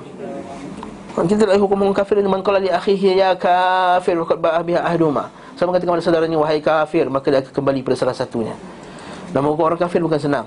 Kita 1.15 1.47
tak 1.47 1.59
hukum 1.63 1.95
kafir 1.95 2.19
Man 2.27 2.43
kala 2.43 2.59
li 2.59 2.71
akhihi 2.71 3.19
ya 3.19 3.39
kafir 3.39 4.19
Wakat 4.19 4.39
ba'ah 4.39 4.63
biha 4.67 4.83
ahduma. 4.83 5.31
Sama 5.55 5.75
katakan 5.75 5.99
pada 5.99 6.03
saudaranya 6.03 6.39
Wahai 6.39 6.59
kafir 6.59 7.07
Maka 7.07 7.31
dia 7.31 7.39
akan 7.43 7.55
kembali 7.55 7.81
pada 7.87 7.97
salah 7.99 8.17
satunya. 8.19 8.55
Dan 9.31 9.47
hukum 9.47 9.63
orang 9.67 9.79
kafir 9.79 10.03
bukan 10.03 10.19
senang. 10.19 10.47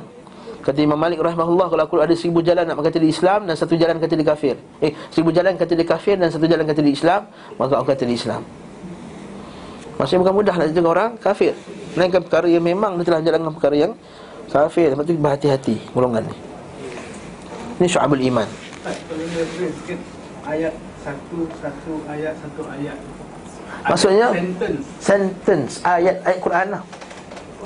Kata 0.62 0.78
Imam 0.84 1.00
Malik 1.00 1.24
rahimahullah 1.24 1.72
Kalau 1.72 1.84
aku 1.88 1.96
ada 2.04 2.14
seribu 2.14 2.44
jalan 2.44 2.68
nak 2.68 2.80
kata 2.80 3.00
di 3.00 3.10
Islam 3.10 3.48
Dan 3.50 3.56
satu 3.56 3.74
jalan 3.80 3.98
kata 3.98 4.14
di 4.14 4.26
kafir. 4.28 4.56
Eh, 4.84 4.92
seribu 5.10 5.32
jalan 5.32 5.56
kata 5.56 5.74
di 5.74 5.86
kafir 5.88 6.20
Dan 6.20 6.30
satu 6.30 6.46
jalan 6.46 6.68
kata 6.68 6.84
di 6.84 6.92
Islam 6.94 7.32
Maka 7.58 7.80
aku 7.80 7.88
kata 7.96 8.04
di 8.06 8.14
Islam 8.14 8.61
Maksudnya 10.02 10.26
bukan 10.26 10.34
mudah 10.34 10.56
nak 10.58 10.74
jaga 10.74 10.90
orang 10.90 11.12
kafir. 11.22 11.54
Melainkan 11.94 12.26
perkara 12.26 12.50
yang 12.50 12.66
memang 12.66 12.98
dia 12.98 13.06
telah 13.06 13.22
menjalankan 13.22 13.54
perkara 13.54 13.76
yang 13.78 13.94
kafir. 14.50 14.90
Lepas 14.90 15.06
tu 15.06 15.14
berhati-hati 15.14 15.76
golongan 15.94 16.26
ni. 16.26 16.34
Ini 17.78 17.86
syu'abul 17.86 18.26
iman. 18.34 18.50
Ayat 20.42 20.74
satu 21.06 21.46
satu 21.62 21.94
ayat 22.10 22.34
satu 22.34 22.62
ayat. 22.74 22.98
Maksudnya? 23.86 24.28
Sentence. 24.34 24.82
Sentence. 24.98 25.72
Ayat 25.86 26.18
ayat 26.26 26.40
Quran 26.42 26.68
lah. 26.74 26.82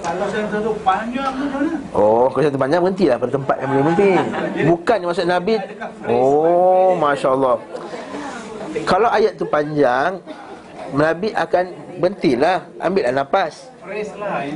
Kalau 0.03 0.27
sentence 0.27 0.59
tu 0.59 0.73
panjang 0.83 1.31
tu 1.39 1.45
mana? 1.47 1.73
Oh, 1.95 2.27
kalau 2.27 2.43
satu 2.51 2.59
panjang 2.59 2.79
berhentilah 2.83 3.15
pada 3.15 3.31
tempat 3.31 3.55
yang 3.63 3.69
boleh 3.71 3.83
berhenti. 3.87 4.11
Bukan 4.67 4.97
maksud 5.07 5.25
Nabi. 5.39 5.55
Oh, 6.11 6.99
Masya 6.99 7.31
Allah. 7.31 7.63
Kalau 8.83 9.07
ayat 9.07 9.39
tu 9.39 9.47
panjang 9.47 10.19
Nabi 10.91 11.31
akan 11.31 11.84
berhentilah 11.99 12.57
Ambil 12.79 13.03
lah 13.09 13.23
nafas. 13.23 13.69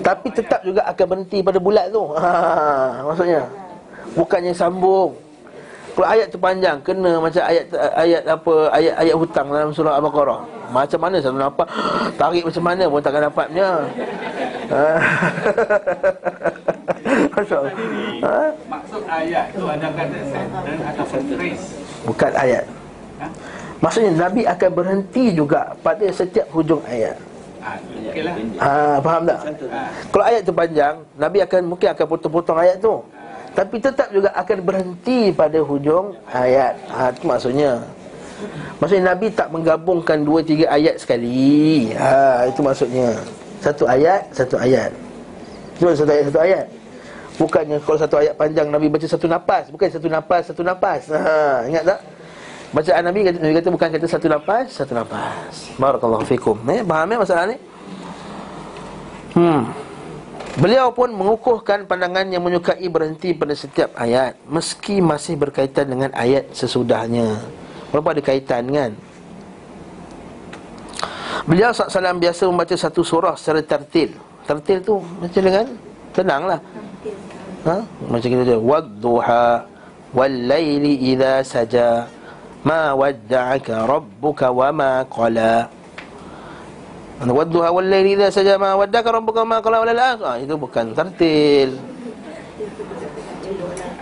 Tapi 0.02 0.28
tetap 0.34 0.60
juga 0.66 0.82
akan 0.90 1.06
berhenti 1.06 1.40
pada 1.46 1.60
bulat 1.62 1.94
tu 1.94 2.02
ha, 2.18 3.06
Maksudnya 3.06 3.46
Bukannya 4.18 4.54
sambung 4.58 5.14
Kalau 5.94 6.08
ayat 6.10 6.34
tu 6.34 6.42
panjang 6.42 6.82
Kena 6.82 7.22
macam 7.22 7.42
ayat 7.46 7.66
ayat 7.94 8.24
apa 8.26 8.54
Ayat 8.74 8.94
ayat 8.98 9.16
hutang 9.16 9.48
dalam 9.54 9.70
surah 9.70 10.02
Al-Baqarah 10.02 10.42
Macam 10.74 11.00
mana 11.00 11.22
satu 11.22 11.38
nampak 11.38 11.68
Tarik 12.20 12.44
macam 12.50 12.64
mana 12.66 12.84
pun 12.90 13.02
takkan 13.02 13.24
dapatnya 13.30 13.68
Ha. 14.70 14.86
Masya 17.34 17.56
Allah 17.58 17.74
ha? 18.22 18.54
Maksud 18.70 19.02
ayat 19.10 19.50
tu 19.58 19.66
ada 19.66 19.90
kata 19.98 20.18
sentence 20.30 20.82
ataupun 20.94 21.22
phrase. 21.34 21.66
Bukan 22.06 22.32
ayat 22.38 22.66
Ha? 23.20 23.28
Maksudnya 23.84 24.12
Nabi 24.16 24.48
akan 24.48 24.70
berhenti 24.72 25.36
juga 25.36 25.76
Pada 25.84 26.08
setiap 26.08 26.48
hujung 26.56 26.80
ayat 26.88 27.20
Ah. 28.60 28.98
Ha, 28.98 29.02
faham 29.04 29.22
tak? 29.28 29.40
Ah. 29.70 29.90
Kalau 30.10 30.26
ayat 30.26 30.42
tu 30.46 30.54
panjang, 30.54 30.96
Nabi 31.16 31.38
akan 31.46 31.62
mungkin 31.70 31.88
akan 31.94 32.06
potong-potong 32.10 32.58
ayat 32.58 32.78
tu. 32.82 32.96
Tapi 33.54 33.76
tetap 33.82 34.08
juga 34.14 34.30
akan 34.34 34.58
berhenti 34.62 35.34
pada 35.34 35.60
hujung 35.60 36.16
ayat. 36.30 36.78
Ha, 36.94 37.12
itu 37.12 37.26
maksudnya. 37.26 37.72
Maksudnya 38.80 39.12
Nabi 39.12 39.28
tak 39.36 39.52
menggabungkan 39.52 40.24
dua 40.24 40.40
tiga 40.40 40.72
ayat 40.72 40.96
sekali. 41.02 41.92
Ha, 41.98 42.48
itu 42.48 42.62
maksudnya. 42.64 43.20
Satu 43.60 43.84
ayat, 43.84 44.22
satu 44.32 44.56
ayat. 44.56 44.92
Itu 45.76 45.92
satu 45.92 46.12
ayat, 46.12 46.26
satu 46.32 46.40
ayat. 46.40 46.66
Bukannya 47.40 47.78
kalau 47.84 48.00
satu 48.00 48.16
ayat 48.20 48.34
panjang 48.36 48.68
Nabi 48.68 48.92
baca 48.92 49.08
satu 49.08 49.28
nafas, 49.28 49.72
bukan 49.72 49.88
satu 49.92 50.08
nafas, 50.08 50.44
satu 50.52 50.62
nafas. 50.64 51.02
Ha, 51.12 51.68
ingat 51.68 51.84
tak? 51.88 52.00
Bacaan 52.70 53.02
Nabi 53.02 53.26
kata, 53.26 53.38
Nabi 53.42 53.54
kata 53.58 53.70
bukan 53.74 53.90
kata 53.98 54.06
satu 54.06 54.28
nafas 54.30 54.68
Satu 54.70 54.94
nafas 54.94 55.74
Barakallahu 55.82 56.22
fikum. 56.22 56.54
Eh, 56.70 56.86
Faham 56.86 57.10
eh 57.10 57.18
masalah 57.18 57.46
ni? 57.50 57.58
Hmm. 59.34 59.62
Beliau 60.60 60.94
pun 60.94 61.10
mengukuhkan 61.10 61.90
pandangan 61.90 62.30
yang 62.30 62.46
menyukai 62.46 62.86
berhenti 62.90 63.34
pada 63.34 63.58
setiap 63.58 63.96
ayat 63.98 64.38
Meski 64.46 65.02
masih 65.02 65.34
berkaitan 65.40 65.90
dengan 65.90 66.14
ayat 66.14 66.46
sesudahnya. 66.54 67.42
Walaupun 67.90 68.12
ada 68.14 68.22
kaitan 68.22 68.70
kan? 68.70 68.92
Beliau 71.50 71.74
SAW 71.74 72.22
biasa 72.22 72.46
membaca 72.46 72.76
satu 72.78 73.02
surah 73.02 73.34
secara 73.34 73.66
tertil. 73.66 74.14
Tertil 74.46 74.78
tu 74.86 75.02
macam 75.18 75.42
dengan 75.42 75.66
Tenang 76.14 76.44
lah. 76.46 76.60
Ha? 77.66 77.76
Macam 78.10 78.28
kita 78.30 78.44
tu 78.46 78.58
Wadduha 78.62 79.62
Wallayli 80.10 81.14
idha 81.14 81.46
saja 81.46 82.10
Ma 82.66 82.92
wadda'aka 82.92 83.88
rabbuka 83.88 84.52
wa 84.52 84.70
ma 84.76 84.92
qala 85.08 85.72
Wadduha 87.20 87.72
wallayli 87.72 88.16
idha 88.20 88.28
saja 88.32 88.60
Ma 88.60 88.76
wadda'aka 88.76 89.10
rabbuka 89.16 89.44
wa 89.48 89.50
ma 89.56 89.58
qala 89.64 89.84
walala 89.84 90.16
ha, 90.20 90.32
Itu 90.40 90.60
bukan 90.60 90.92
tertil 90.92 91.80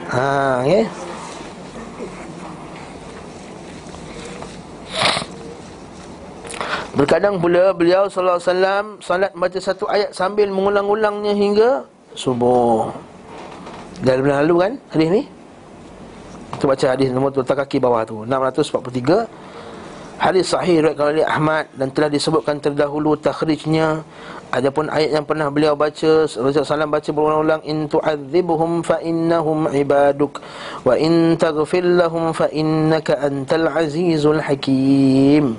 Ha, 0.07 0.63
okay? 0.63 0.87
Berkadang 6.97 7.37
pula 7.37 7.77
beliau 7.77 8.09
sallallahu 8.09 8.41
alaihi 8.41 8.49
wasallam 8.49 8.85
salat 9.05 9.31
baca 9.37 9.59
satu 9.61 9.85
ayat 9.85 10.17
sambil 10.17 10.49
mengulang-ulangnya 10.49 11.37
hingga 11.37 11.69
subuh. 12.17 12.89
Pernah 14.01 14.41
lalu 14.41 14.55
kan 14.57 14.73
hadis 14.89 15.09
ni? 15.13 15.23
Kita 16.55 16.63
baca 16.63 16.85
hadis 16.95 17.09
nombor 17.11 17.35
tu 17.35 17.43
kaki 17.43 17.77
bawah 17.81 18.07
tu. 18.07 18.23
643 18.23 19.27
Hadis 20.17 20.49
sahih 20.49 20.81
riwayat 20.81 20.97
oleh 20.97 21.21
Ahmad 21.21 21.69
dan 21.77 21.93
telah 21.93 22.09
disebutkan 22.09 22.57
terdahulu 22.57 23.13
takhrijnya 23.21 24.01
adapun 24.49 24.89
ayat 24.89 25.13
yang 25.13 25.21
pernah 25.29 25.45
beliau 25.53 25.77
baca 25.77 26.25
Rasulullah 26.25 26.57
SAW 26.57 26.89
baca 26.89 27.09
berulang-ulang 27.13 27.61
in 27.61 27.85
tu'adzibhum 27.85 28.81
fa 28.81 28.97
innahum 29.05 29.69
ibaduk 29.69 30.41
wa 30.81 30.97
in 30.97 31.37
taghfir 31.37 31.85
lahum 31.85 32.33
fa 32.33 32.49
innaka 32.49 33.21
antal 33.21 33.69
azizul 33.69 34.41
hakim. 34.41 35.53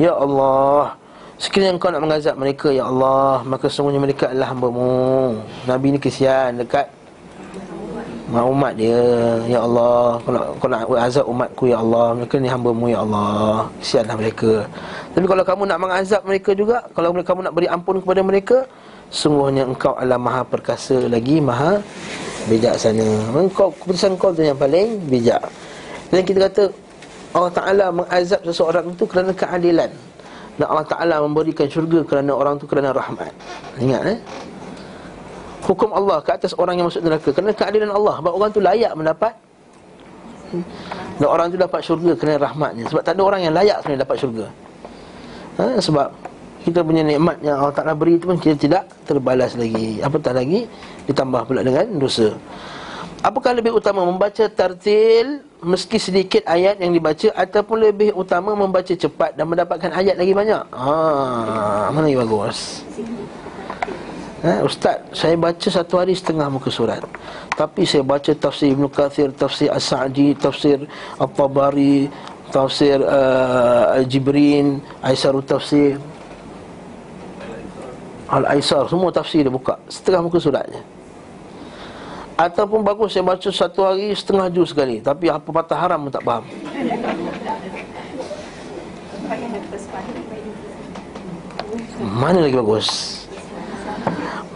Ya 0.00 0.16
Allah 0.16 0.96
Sekiranya 1.38 1.78
engkau 1.78 1.90
nak 1.94 2.02
mengazab 2.02 2.34
mereka 2.34 2.70
Ya 2.70 2.82
Allah 2.86 3.46
Maka 3.46 3.70
sungguhnya 3.70 4.02
mereka 4.02 4.26
adalah 4.30 4.50
hambamu. 4.50 5.38
Nabi 5.70 5.94
ni 5.94 5.98
kesian 6.02 6.58
dekat 6.58 6.90
Mak 8.28 8.44
umat 8.44 8.72
dia 8.76 9.00
Ya 9.48 9.64
Allah 9.64 10.20
Kau 10.20 10.32
nak, 10.36 10.44
kau 10.60 10.68
nak 10.68 10.82
azab 11.00 11.24
umatku 11.24 11.64
Ya 11.72 11.80
Allah. 11.80 12.12
Mereka 12.12 12.36
ni 12.36 12.48
hambamu 12.52 12.86
Ya 12.92 13.00
Allah. 13.00 13.72
Kesianlah 13.80 14.16
mereka. 14.20 14.52
Tapi 15.16 15.24
kalau 15.24 15.44
kamu 15.48 15.62
nak 15.64 15.78
mengazab 15.80 16.22
mereka 16.28 16.50
juga 16.52 16.84
Kalau 16.92 17.16
kamu 17.16 17.40
nak 17.48 17.54
beri 17.56 17.68
ampun 17.72 18.04
kepada 18.04 18.20
mereka 18.20 18.56
Sungguhnya 19.08 19.64
engkau 19.64 19.96
adalah 19.96 20.20
maha 20.20 20.42
perkasa 20.44 21.08
lagi 21.08 21.40
Maha 21.40 21.80
bijaksana 22.52 23.32
Engkau 23.32 23.72
Keputusan 23.72 24.20
kau 24.20 24.32
tu 24.32 24.44
yang 24.44 24.56
paling 24.56 25.00
bijak. 25.08 25.40
Dan 26.08 26.24
kita 26.24 26.48
kata 26.48 26.62
Allah 27.36 27.52
Ta'ala 27.52 27.86
mengazab 27.92 28.40
seseorang 28.40 28.88
itu 28.88 29.04
kerana 29.04 29.32
keadilan. 29.36 29.90
Dan 30.56 30.66
Allah 30.66 30.86
Ta'ala 30.88 31.20
memberikan 31.20 31.68
syurga 31.68 32.00
kerana 32.08 32.32
orang 32.32 32.56
itu 32.56 32.64
kerana 32.64 32.90
rahmat. 32.90 33.30
Ingat 33.78 34.02
eh 34.16 34.18
Hukum 35.68 35.92
Allah 35.92 36.24
ke 36.24 36.32
atas 36.32 36.56
orang 36.56 36.80
yang 36.80 36.88
masuk 36.88 37.04
neraka. 37.04 37.28
Kerana 37.28 37.52
keadilan 37.52 37.92
Allah. 37.92 38.24
Sebab 38.24 38.32
orang 38.32 38.48
itu 38.48 38.60
layak 38.64 38.92
mendapat. 38.96 39.32
Dan 41.20 41.28
orang 41.28 41.52
itu 41.52 41.58
dapat 41.60 41.80
syurga 41.84 42.12
kerana 42.16 42.36
rahmatnya. 42.48 42.84
Sebab 42.88 43.02
tak 43.04 43.12
ada 43.12 43.22
orang 43.22 43.40
yang 43.44 43.52
layak 43.52 43.84
sebenarnya 43.84 44.02
dapat 44.08 44.16
syurga. 44.16 44.46
Ha? 45.60 45.64
Sebab 45.76 46.08
kita 46.64 46.80
punya 46.80 47.02
nikmat 47.04 47.36
yang 47.44 47.60
Allah 47.60 47.74
Ta'ala 47.76 47.92
beri 47.92 48.16
itu 48.16 48.24
pun 48.24 48.40
kita 48.40 48.56
tidak 48.56 48.82
terbalas 49.04 49.52
lagi. 49.60 50.00
Apatah 50.00 50.32
lagi 50.32 50.64
ditambah 51.04 51.44
pula 51.44 51.60
dengan 51.60 51.84
dosa. 52.00 52.32
Apakah 53.20 53.52
lebih 53.52 53.74
utama? 53.74 54.06
Membaca 54.06 54.46
tartil 54.48 55.42
meski 55.58 55.98
sedikit 55.98 56.46
ayat 56.46 56.78
yang 56.78 56.94
dibaca 56.94 57.34
ataupun 57.34 57.90
lebih 57.90 58.14
utama 58.14 58.54
membaca 58.54 58.94
cepat 58.94 59.34
dan 59.34 59.50
mendapatkan 59.50 59.90
ayat 59.90 60.14
lagi 60.14 60.30
banyak? 60.30 60.62
Ha, 60.70 61.90
mana 61.90 62.06
yang 62.06 62.22
bagus? 62.22 62.86
Ha, 64.38 64.62
Ustaz, 64.62 65.02
saya 65.10 65.34
baca 65.34 65.66
satu 65.66 65.98
hari 65.98 66.14
setengah 66.14 66.46
muka 66.46 66.70
surat. 66.70 67.02
Tapi 67.58 67.82
saya 67.82 68.06
baca 68.06 68.30
tafsir 68.30 68.70
Ibn 68.70 68.86
Kathir, 68.86 69.34
tafsir 69.34 69.66
As-Sa'di, 69.66 70.30
tafsir 70.38 70.86
At-Tabari, 71.18 72.06
tafsir 72.54 73.02
uh, 73.02 73.98
Al-Jibrin, 73.98 74.78
Aisarul 75.02 75.42
Tafsir. 75.42 75.98
Al-Aisar, 78.30 78.86
semua 78.86 79.10
tafsir 79.10 79.42
dia 79.42 79.50
buka. 79.50 79.74
Setengah 79.90 80.22
muka 80.22 80.38
suratnya. 80.38 80.86
Ataupun 82.38 82.86
bagus 82.86 83.18
saya 83.18 83.26
baca 83.26 83.50
satu 83.50 83.82
hari 83.82 84.14
setengah 84.14 84.46
juz 84.54 84.70
sekali 84.70 85.02
Tapi 85.02 85.26
apa 85.26 85.42
patah 85.50 85.74
haram 85.74 86.06
pun 86.06 86.12
tak 86.14 86.22
faham 86.22 86.46
Mana 91.98 92.38
lagi 92.46 92.54
bagus 92.54 92.86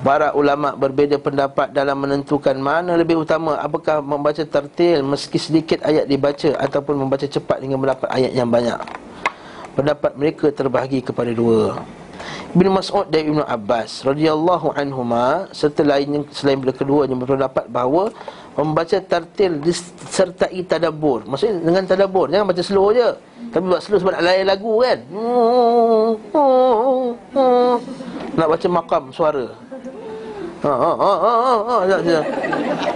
Para 0.02 0.34
ulama 0.34 0.74
berbeza 0.74 1.14
pendapat 1.14 1.70
dalam 1.70 1.94
menentukan 1.94 2.58
mana 2.58 2.98
lebih 2.98 3.22
utama 3.22 3.54
Apakah 3.62 4.02
membaca 4.02 4.42
tertil 4.42 4.98
meski 5.06 5.38
sedikit 5.38 5.78
ayat 5.86 6.10
dibaca 6.10 6.58
Ataupun 6.58 6.98
membaca 7.06 7.22
cepat 7.22 7.62
hingga 7.62 7.78
mendapat 7.78 8.10
ayat 8.10 8.34
yang 8.34 8.50
banyak 8.50 8.82
Pendapat 9.78 10.18
mereka 10.18 10.50
terbahagi 10.50 11.06
kepada 11.06 11.30
dua 11.30 11.78
Ibn 12.52 12.68
Mas'ud 12.68 13.08
dan 13.08 13.32
Ibn 13.32 13.48
Abbas 13.48 14.04
radhiyallahu 14.04 14.76
anhuma 14.76 15.48
serta 15.56 15.80
lainnya 15.80 16.20
selain 16.36 16.60
kedua 16.60 17.08
keduanya 17.08 17.16
berpendapat 17.16 17.64
bahawa 17.72 18.12
membaca 18.52 19.00
tartil 19.00 19.56
disertai 19.64 20.60
tadabbur. 20.68 21.24
Maksudnya 21.24 21.64
dengan 21.64 21.88
tadabbur, 21.88 22.28
jangan 22.28 22.52
baca 22.52 22.60
slow 22.60 22.92
je. 22.92 23.08
Tapi 23.56 23.64
buat 23.64 23.80
slow 23.80 23.96
sebab 24.04 24.12
nak 24.20 24.24
layan 24.28 24.46
lagu 24.52 24.72
kan. 24.84 24.98
Nak 28.36 28.48
baca 28.52 28.66
makam 28.68 29.02
suara. 29.16 29.46
Ha 30.62 30.70
ha 30.70 30.92
ha 30.94 31.12
ha 31.18 31.32
ha. 31.42 31.54
ha. 31.58 31.76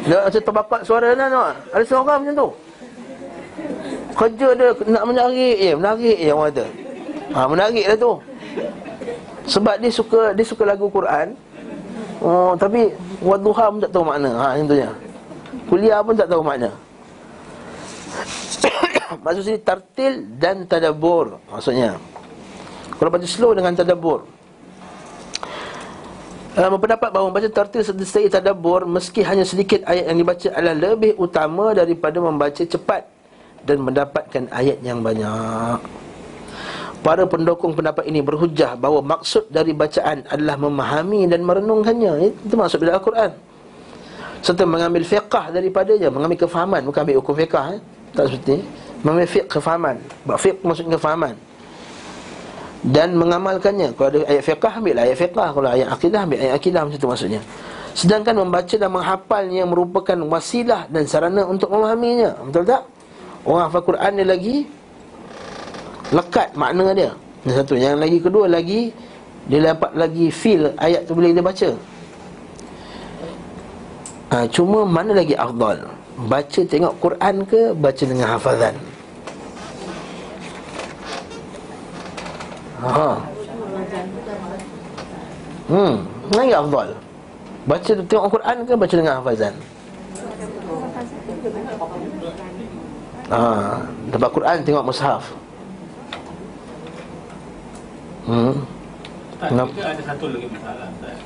Dia 0.06 0.18
macam 0.22 0.42
terbapak 0.46 0.80
suara 0.86 1.10
kan 1.18 1.26
tak? 1.26 1.54
Ada 1.74 1.84
seorang 1.84 2.18
macam 2.22 2.34
tu. 2.34 2.48
Kerja 4.16 4.48
dia 4.54 4.68
nak 4.86 5.04
menarik 5.04 5.54
je, 5.58 5.72
menarik 5.74 6.16
je 6.16 6.30
orang 6.30 6.48
kata. 6.54 6.66
Ha 7.34 7.38
menarik 7.50 7.84
lah 7.90 7.98
tu. 7.98 8.12
Sebab 9.50 9.74
dia 9.82 9.90
suka 9.90 10.20
dia 10.32 10.44
suka 10.46 10.62
lagu 10.62 10.86
Quran. 10.88 11.34
Oh, 12.22 12.56
tapi 12.56 12.94
wadduha 13.20 13.68
pun 13.68 13.80
tak 13.82 13.92
tahu 13.92 14.04
makna. 14.08 14.30
Ha, 14.40 14.56
contohnya. 14.56 14.90
Kuliah 15.68 16.00
pun 16.00 16.14
tak 16.16 16.28
tahu 16.32 16.42
makna. 16.42 16.70
Maksudnya 19.26 19.58
tartil 19.60 20.24
dan 20.40 20.64
tadabbur 20.64 21.38
maksudnya. 21.52 22.00
Kalau 22.96 23.10
baca 23.12 23.26
slow 23.28 23.52
dengan 23.52 23.76
tadabbur. 23.76 24.24
Uh, 26.56 26.72
berpendapat 26.72 27.12
bahawa 27.12 27.28
membaca 27.28 27.52
tartil 27.52 27.84
serta 27.84 28.40
tadabbur 28.40 28.88
meski 28.88 29.20
hanya 29.20 29.44
sedikit 29.44 29.84
ayat 29.84 30.08
yang 30.08 30.24
dibaca 30.24 30.48
adalah 30.56 30.72
lebih 30.72 31.12
utama 31.20 31.76
daripada 31.76 32.16
membaca 32.16 32.64
cepat 32.64 33.04
dan 33.68 33.76
mendapatkan 33.84 34.48
ayat 34.48 34.80
yang 34.80 35.04
banyak. 35.04 35.76
Para 37.04 37.28
pendukung 37.28 37.76
pendapat 37.76 38.08
ini 38.08 38.24
berhujah 38.24 38.72
bahawa 38.72 39.04
maksud 39.04 39.52
dari 39.52 39.76
bacaan 39.76 40.24
adalah 40.32 40.56
memahami 40.56 41.28
dan 41.28 41.44
merenungkannya. 41.44 42.32
Itu 42.48 42.56
maksud 42.56 42.80
dari 42.80 42.96
Al-Quran. 42.96 43.36
Serta 44.40 44.64
mengambil 44.64 45.04
fiqah 45.04 45.52
daripadanya, 45.52 46.08
mengambil 46.08 46.48
kefahaman, 46.48 46.88
bukan 46.88 47.04
ambil 47.04 47.20
hukum 47.20 47.36
fiqah. 47.36 47.76
Eh? 47.76 47.80
Tak 48.16 48.32
seperti 48.32 48.64
Mengambil 49.04 49.28
fiqh 49.28 49.48
kefahaman. 49.52 50.00
Fiqh 50.40 50.56
maksudnya 50.64 50.96
kefahaman. 50.96 51.36
Dan 52.84 53.16
mengamalkannya. 53.16 53.96
Kalau 53.96 54.08
ada 54.12 54.18
ayat 54.28 54.42
fiqah, 54.44 54.72
ambil 54.78 54.96
ayat 55.00 55.16
fiqah. 55.16 55.48
Kalau 55.54 55.68
ayat 55.68 55.88
akidah, 55.88 56.20
ambil 56.28 56.38
ayat 56.44 56.54
akidah. 56.58 56.80
Macam 56.84 56.98
itu 56.98 57.08
maksudnya. 57.08 57.40
Sedangkan 57.96 58.36
membaca 58.36 58.74
dan 58.76 58.90
menghafalnya 58.92 59.64
merupakan 59.64 60.18
wasilah 60.28 60.84
dan 60.92 61.08
sarana 61.08 61.48
untuk 61.48 61.72
memahaminya. 61.72 62.36
Betul 62.44 62.68
tak? 62.68 62.84
Orang 63.46 63.72
hafal 63.72 63.82
Quran 63.86 64.10
dia 64.20 64.26
lagi 64.28 64.56
lekat 66.14 66.54
makna 66.54 66.94
dia 66.94 67.10
yang 67.46 67.56
satu 67.62 67.74
yang 67.74 67.98
lagi 67.98 68.18
kedua 68.22 68.46
lagi 68.46 68.94
dia 69.46 69.74
dapat 69.74 69.90
lagi 69.94 70.30
feel 70.30 70.70
ayat 70.78 71.06
tu 71.06 71.14
bila 71.14 71.30
dia 71.30 71.42
baca 71.42 71.70
ha, 74.30 74.36
cuma 74.50 74.86
mana 74.86 75.14
lagi 75.14 75.34
afdal 75.34 75.86
baca 76.26 76.60
tengok 76.66 76.94
Quran 77.02 77.36
ke 77.46 77.60
baca 77.74 78.04
dengan 78.06 78.26
hafazan 78.38 78.74
ha 82.86 83.10
hmm. 85.70 85.94
Mana 86.26 86.38
lagi 86.42 86.54
afdal 86.54 86.88
baca 87.66 87.92
tengok 88.06 88.26
Quran 88.30 88.56
ke 88.62 88.72
baca 88.78 88.94
dengan 88.94 89.14
hafazan? 89.18 89.54
Ha, 93.26 93.42
Dapat 94.14 94.30
Quran 94.30 94.56
tengok 94.62 94.86
mushaf. 94.86 95.34
Hmm. 98.26 98.54
Tak, 99.42 99.48
Kenapa? 99.50 99.70
kita 99.74 99.88
ada 99.98 100.02
satu 100.06 100.26
lagi 100.30 100.46
masalah 100.46 100.86
Ustaz. 100.94 101.18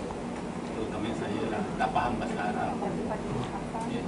Terutama 0.73 1.07
saya 1.17 1.43
lah 1.49 1.63
Tak 1.77 1.89
faham 1.93 2.13
bahasa 2.21 2.41
Arab. 2.41 2.73
Ya. 3.89 4.03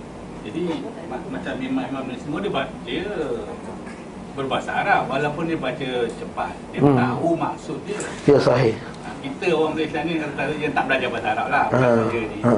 Jadi 0.49 0.61
ma- 1.09 1.29
Macam 1.33 1.55
imam-imam 1.61 2.05
ni 2.09 2.17
semua 2.17 2.39
dia, 2.41 2.65
dia 2.85 3.05
Berbahasa 4.33 4.71
Arab 4.75 5.03
Walaupun 5.07 5.45
dia 5.45 5.57
baca 5.57 5.89
cepat 6.09 6.53
Dia 6.71 6.81
Hmm. 6.81 6.97
tahu 6.97 7.29
maksud 7.37 7.79
dia 7.85 7.99
Ya 8.25 8.39
sahih 8.39 8.75
Ha, 9.03 9.09
Kita 9.19 9.47
orang 9.51 9.73
Malaysia 9.75 10.01
ni 10.03 10.13
yang 10.17 10.73
tak 10.73 10.85
belajar 10.87 11.09
bahasa 11.11 11.29
Arab 11.35 11.47
lah 11.49 11.65
ha, 11.69 11.79
ni 12.09 12.41
ha. 12.41 12.53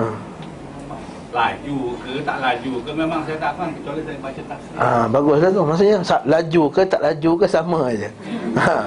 Laju 1.34 1.78
ke 1.98 2.12
tak 2.22 2.38
laju 2.38 2.72
ke 2.78 2.90
Memang 2.94 3.20
saya 3.26 3.36
tak 3.36 3.52
faham 3.55 3.70
Kecuali 3.74 4.01
saya 4.02 4.18
baca 4.18 4.42
tafsir 4.44 4.76
Ah, 4.76 5.05
baguslah 5.09 5.51
tu. 5.51 5.62
Maksudnya 5.62 5.98
laju 6.24 6.62
ke 6.70 6.82
tak 6.84 7.01
laju 7.01 7.30
ke 7.34 7.46
sama 7.46 7.78
aja. 7.88 8.09
Ha. 8.55 8.86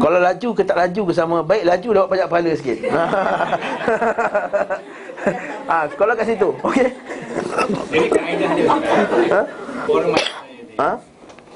Kalau 0.00 0.18
laju 0.18 0.48
ke 0.56 0.62
tak 0.64 0.72
laju 0.72 1.02
ke 1.04 1.12
sama, 1.12 1.44
baik 1.44 1.68
laju 1.68 1.88
dapat 1.92 2.08
banyak 2.08 2.28
pahala 2.32 2.52
sikit. 2.56 2.78
Ha. 5.68 5.76
kalau 5.94 6.16
kat 6.16 6.26
situ. 6.26 6.48
Okey. 6.58 6.88
Jadi 7.92 8.08
kaedah 8.08 8.50
dia 8.56 8.64
Ha? 9.28 9.40
Ni 9.84 10.22
Ha? 10.80 10.90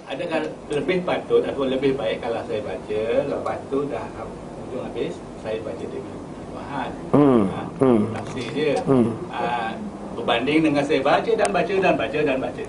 Adakah 0.07 0.39
lebih 0.70 1.03
patut 1.03 1.43
atau 1.43 1.66
lebih 1.66 1.99
baik 1.99 2.23
kalau 2.23 2.39
saya 2.47 2.62
baca 2.62 3.03
Lepas 3.27 3.59
tu 3.66 3.78
dah 3.91 4.07
hujung 4.15 4.83
habis 4.87 5.19
Saya 5.43 5.59
baca 5.66 5.85
dengan 5.85 6.15
Tuhan 6.55 6.91
Hmm, 7.11 7.43
ha, 7.51 7.61
hmm. 7.83 8.01
Tafsir 8.15 8.49
dia 8.55 8.73
Hmm. 8.87 9.11
ha, 9.35 9.74
Berbanding 10.15 10.61
dengan 10.70 10.83
saya 10.87 11.03
baca 11.03 11.31
dan 11.35 11.49
baca 11.51 11.74
dan 11.74 11.95
baca 11.99 12.19
dan 12.23 12.39
baca 12.39 12.65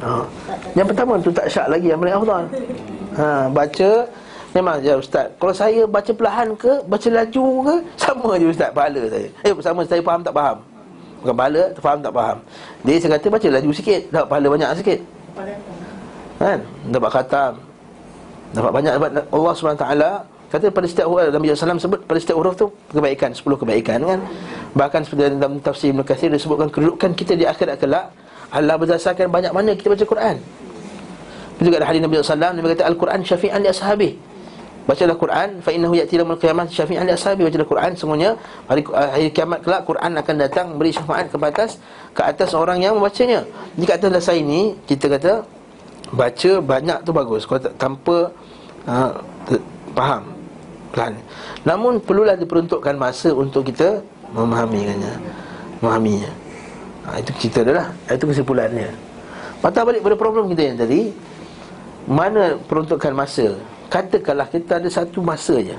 Ha. 0.00 0.24
Yang 0.72 0.86
pertama 0.96 1.20
tu 1.20 1.28
tak 1.28 1.44
syak 1.52 1.68
lagi 1.68 1.92
yang 1.92 2.00
paling 2.00 2.16
afdal. 2.16 2.44
Ha, 3.20 3.52
baca 3.52 3.90
memang 4.56 4.80
ya 4.80 4.96
ustaz. 4.96 5.28
Kalau 5.36 5.52
saya 5.52 5.84
baca 5.84 6.08
perlahan 6.08 6.56
ke, 6.56 6.72
baca 6.88 7.08
laju 7.12 7.44
ke, 7.68 7.74
sama 8.08 8.40
je 8.40 8.48
ustaz 8.48 8.72
pahala 8.72 9.02
saya. 9.12 9.28
Eh 9.44 9.52
sama 9.60 9.84
saya 9.84 10.00
faham 10.00 10.24
tak 10.24 10.32
faham. 10.32 10.56
Bukan 11.20 11.36
pahala, 11.36 11.62
faham 11.84 12.00
tak 12.00 12.12
faham. 12.16 12.38
Dia 12.80 12.96
saya 12.96 13.10
kata 13.20 13.26
baca 13.28 13.48
laju 13.60 13.70
sikit, 13.76 14.00
dapat 14.08 14.26
pahala 14.32 14.46
banyak 14.48 14.70
sikit. 14.80 15.00
Kan? 16.40 16.58
Dapat 16.88 17.10
khatam. 17.12 17.52
Dapat 18.56 18.70
banyak 18.72 18.92
dapat 18.96 19.10
Allah 19.28 19.52
SWT 19.52 19.86
kata 20.50 20.66
pada 20.74 20.86
setiap 20.90 21.06
huruf 21.06 21.30
Nabi 21.30 21.54
SAW 21.54 21.78
sebut 21.78 22.00
pada 22.02 22.18
setiap 22.18 22.42
huruf 22.42 22.58
tu 22.58 22.66
kebaikan 22.90 23.30
10 23.30 23.46
kebaikan 23.46 23.98
kan? 24.02 24.20
Bahkan 24.74 25.00
seperti 25.06 25.38
dalam 25.38 25.62
tafsir 25.62 25.94
Ibn 25.94 26.02
Kathir 26.02 26.34
disebutkan 26.34 26.66
kedudukan 26.74 27.14
kita 27.14 27.38
di 27.38 27.46
akhirat 27.46 27.78
kelak 27.78 28.10
Allah 28.50 28.74
berdasarkan 28.74 29.30
banyak 29.30 29.54
mana 29.54 29.78
kita 29.78 29.94
baca 29.94 30.02
Quran. 30.02 30.36
Itu 31.60 31.68
juga 31.68 31.84
ada 31.84 31.92
hadis 31.92 32.00
Nabi 32.00 32.14
SAW 32.18 32.56
Nabi 32.56 32.66
kata 32.72 32.88
Al-Quran 32.88 33.20
syafi'an 33.20 33.60
li 33.60 33.68
ashabi 33.68 34.10
Bacalah 34.88 35.12
Quran 35.12 35.60
Fa 35.60 35.70
innahu 35.76 35.92
ya'ti 35.92 36.16
lamul 36.16 36.40
qiyamah 36.40 36.64
syafi'an 36.72 37.04
li 37.04 37.12
ashabi 37.12 37.44
Bacalah 37.44 37.68
Quran 37.68 37.90
Semuanya 38.00 38.32
hari, 38.64 38.80
hari 38.88 39.28
kiamat 39.28 39.60
kelak 39.60 39.84
Quran 39.84 40.16
akan 40.16 40.34
datang 40.40 40.66
Beri 40.80 40.88
syafaat 40.96 41.28
ke 41.28 41.36
atas 41.36 41.76
Ke 42.16 42.24
atas 42.24 42.56
orang 42.56 42.80
yang 42.80 42.96
membacanya. 42.96 43.44
Jadi 43.76 43.84
kat 43.84 43.96
atas 44.00 44.10
dasar 44.24 44.34
ini 44.40 44.72
Kita 44.88 45.12
kata 45.12 45.44
Baca 46.10 46.50
banyak 46.58 46.98
tu 47.06 47.10
bagus. 47.14 47.46
Kalau 47.46 47.60
tak, 47.62 47.74
tanpa 47.78 48.34
uh, 48.86 49.10
Faham 49.94 50.22
Pelan. 50.90 51.14
Namun 51.62 52.02
perlulah 52.02 52.34
diperuntukkan 52.34 52.98
masa 52.98 53.30
Untuk 53.30 53.70
kita 53.70 54.02
Memahamikannya 54.34 55.14
Memahaminya. 55.78 56.30
Ha, 57.06 57.22
Itu 57.22 57.30
cerita 57.38 57.62
dia 57.62 57.74
lah. 57.78 57.88
Itu 58.10 58.26
kesimpulannya. 58.26 58.90
Patah 59.62 59.82
balik 59.86 60.02
pada 60.02 60.16
problem 60.18 60.50
kita 60.50 60.62
yang 60.74 60.78
tadi 60.78 61.14
Mana 62.10 62.58
peruntukan 62.66 63.14
masa? 63.14 63.54
Katakanlah 63.90 64.46
kita 64.50 64.78
ada 64.78 64.86
satu 64.86 65.18
masa 65.22 65.58
je. 65.58 65.74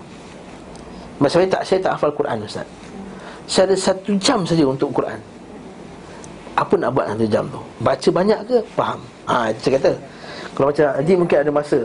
Masa 1.16 1.40
saya 1.40 1.48
tak, 1.48 1.64
saya 1.64 1.80
tak 1.80 1.92
hafal 1.96 2.12
Quran 2.12 2.44
Ustaz. 2.44 2.68
Saya 3.48 3.72
ada 3.72 3.76
satu 3.80 4.12
jam 4.20 4.44
saja 4.44 4.64
untuk 4.68 4.92
Quran. 4.92 5.16
Apa 6.60 6.76
nak 6.76 6.92
buat 6.92 7.08
satu 7.08 7.26
jam 7.32 7.48
tu? 7.48 7.62
Baca 7.80 8.10
banyak 8.12 8.40
ke? 8.48 8.58
Faham. 8.76 9.00
Ha, 9.32 9.56
saya 9.56 9.80
kata 9.80 9.92
Kalau 10.62 10.70
macam 10.70 10.94
Haji 10.94 11.14
mungkin 11.18 11.38
ada 11.42 11.50
masa. 11.50 11.80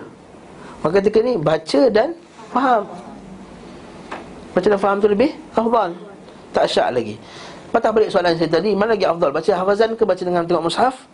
Maka 0.84 1.00
ketika 1.00 1.24
ni 1.24 1.40
baca 1.40 1.82
dan 1.88 2.12
faham. 2.52 2.84
Baca 4.52 4.66
dan 4.68 4.76
faham 4.76 4.96
tu 5.00 5.08
lebih? 5.08 5.32
Afdal. 5.56 5.96
Tak 6.52 6.68
syak 6.68 6.92
lagi. 6.92 7.16
Patah 7.72 7.88
balik 7.88 8.12
soalan 8.12 8.36
saya 8.36 8.52
tadi 8.52 8.76
Mana 8.76 8.92
lagi 8.92 9.08
afdal? 9.08 9.32
Baca 9.32 9.48
hafazan 9.48 9.96
ke 9.96 10.04
baca 10.04 10.20
dengan 10.20 10.44
tengok 10.44 10.68
mushaf? 10.68 11.08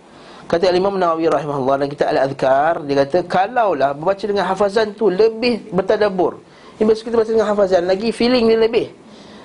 Kata 0.50 0.74
Imam 0.74 0.98
Nawawi 0.98 1.30
rahimahullah 1.30 1.86
Dan 1.86 1.88
kita 1.90 2.10
Al-Adhkar 2.10 2.82
Dia 2.82 3.06
kata 3.06 3.18
Kalaulah 3.30 3.94
baca 3.94 4.24
dengan 4.26 4.42
hafazan 4.50 4.98
tu 4.98 5.06
Lebih 5.06 5.70
bertadabur. 5.70 6.42
Ini 6.76 6.82
biasa 6.82 7.02
kita 7.06 7.14
baca 7.14 7.30
dengan 7.30 7.46
hafazan 7.46 7.86
Lagi 7.86 8.10
feeling 8.10 8.50
dia 8.50 8.58
lebih. 8.58 8.90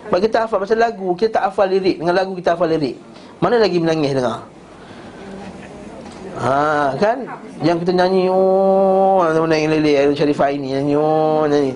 Sebab 0.10 0.20
kita 0.26 0.46
hafal 0.50 0.58
Macam 0.66 0.78
lagu 0.78 1.10
Kita 1.14 1.38
tak 1.38 1.44
hafal 1.54 1.70
lirik. 1.70 2.02
Dengan 2.02 2.18
lagu 2.18 2.34
kita 2.34 2.58
hafal 2.58 2.70
lirik. 2.74 2.98
Mana 3.38 3.62
lagi 3.62 3.78
menangis 3.78 4.18
dengar 4.18 4.57
Ha 6.38 6.94
kan? 7.02 7.26
Yang 7.66 7.78
kita 7.86 7.92
nyanyi 7.98 8.30
oh 8.30 9.26
mana 9.26 9.58
yang 9.58 9.74
lirik 9.74 9.96
Aidil 9.98 10.18
Sharifah 10.18 10.54
ini 10.54 10.78
nyanyi 10.78 10.94
oh 10.94 11.50
nyanyi. 11.50 11.74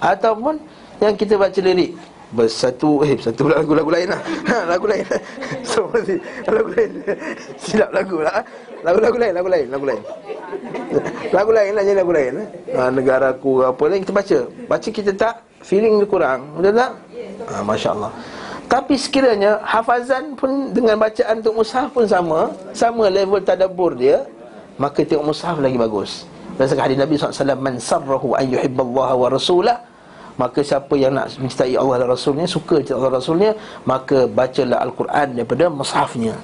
Ataupun 0.00 0.56
yang 1.04 1.12
kita 1.20 1.36
baca 1.36 1.60
lirik 1.60 1.92
bersatu 2.30 3.02
eh 3.04 3.18
bersatu 3.18 3.44
pula 3.44 3.60
lagu-lagu 3.60 3.90
lain 3.92 4.08
lah. 4.08 4.20
Ha, 4.50 4.56
lagu 4.64 4.88
lain. 4.88 5.04
So 5.70 5.92
mesti 5.92 6.16
lagu 6.48 6.68
lain. 6.72 6.90
Silap 7.62 7.90
lagu 7.92 8.24
lah. 8.24 8.40
Lagu-lagu 8.80 9.16
lain 9.20 9.32
lagu 9.36 9.48
lain 9.52 9.66
lagu 9.68 9.84
lain. 9.84 10.02
Lagu 11.30 11.50
lain 11.52 11.72
lah 11.76 11.84
lagu 11.84 12.12
lain 12.16 12.34
ha, 12.72 12.88
negaraku 12.88 13.68
apa 13.68 13.82
lain 13.84 14.00
kita 14.00 14.14
baca. 14.16 14.38
Baca 14.64 14.88
kita 14.88 15.12
tak 15.12 15.44
feeling 15.60 16.00
dia 16.00 16.08
kurang. 16.08 16.56
Betul 16.56 16.72
tak? 16.72 16.90
Ha, 17.52 17.60
masya-Allah 17.60 18.39
tapi 18.70 18.94
sekiranya 18.94 19.58
hafazan 19.66 20.38
pun 20.38 20.70
dengan 20.70 20.94
bacaan 20.94 21.42
untuk 21.42 21.58
mushaf 21.58 21.90
pun 21.90 22.06
sama 22.06 22.54
Sama 22.70 23.10
level 23.10 23.42
tadabbur 23.42 23.98
dia 23.98 24.22
Maka 24.78 25.02
tengok 25.02 25.34
mushaf 25.34 25.58
lagi 25.58 25.74
bagus. 25.74 26.22
Berdasarkan 26.54 26.86
hadis 26.86 26.98
Nabi 27.02 27.18
SAW 27.18 27.58
Man 27.58 27.82
sarrahu 27.82 28.38
an 28.38 28.46
yuhibballaha 28.46 29.18
wa 29.18 29.26
rasulah 29.26 29.82
Maka 30.38 30.62
siapa 30.62 30.94
yang 30.94 31.18
nak 31.18 31.34
mencintai 31.34 31.74
Allah 31.74 32.06
dan 32.06 32.14
Rasulnya 32.14 32.46
Suka 32.46 32.78
mencintai 32.78 32.94
Allah 32.94 33.10
dan 33.10 33.18
Rasulnya 33.18 33.50
Maka 33.82 34.30
bacalah 34.30 34.78
Al-Quran 34.86 35.26
daripada 35.34 35.64
mushafnya. 35.66 36.34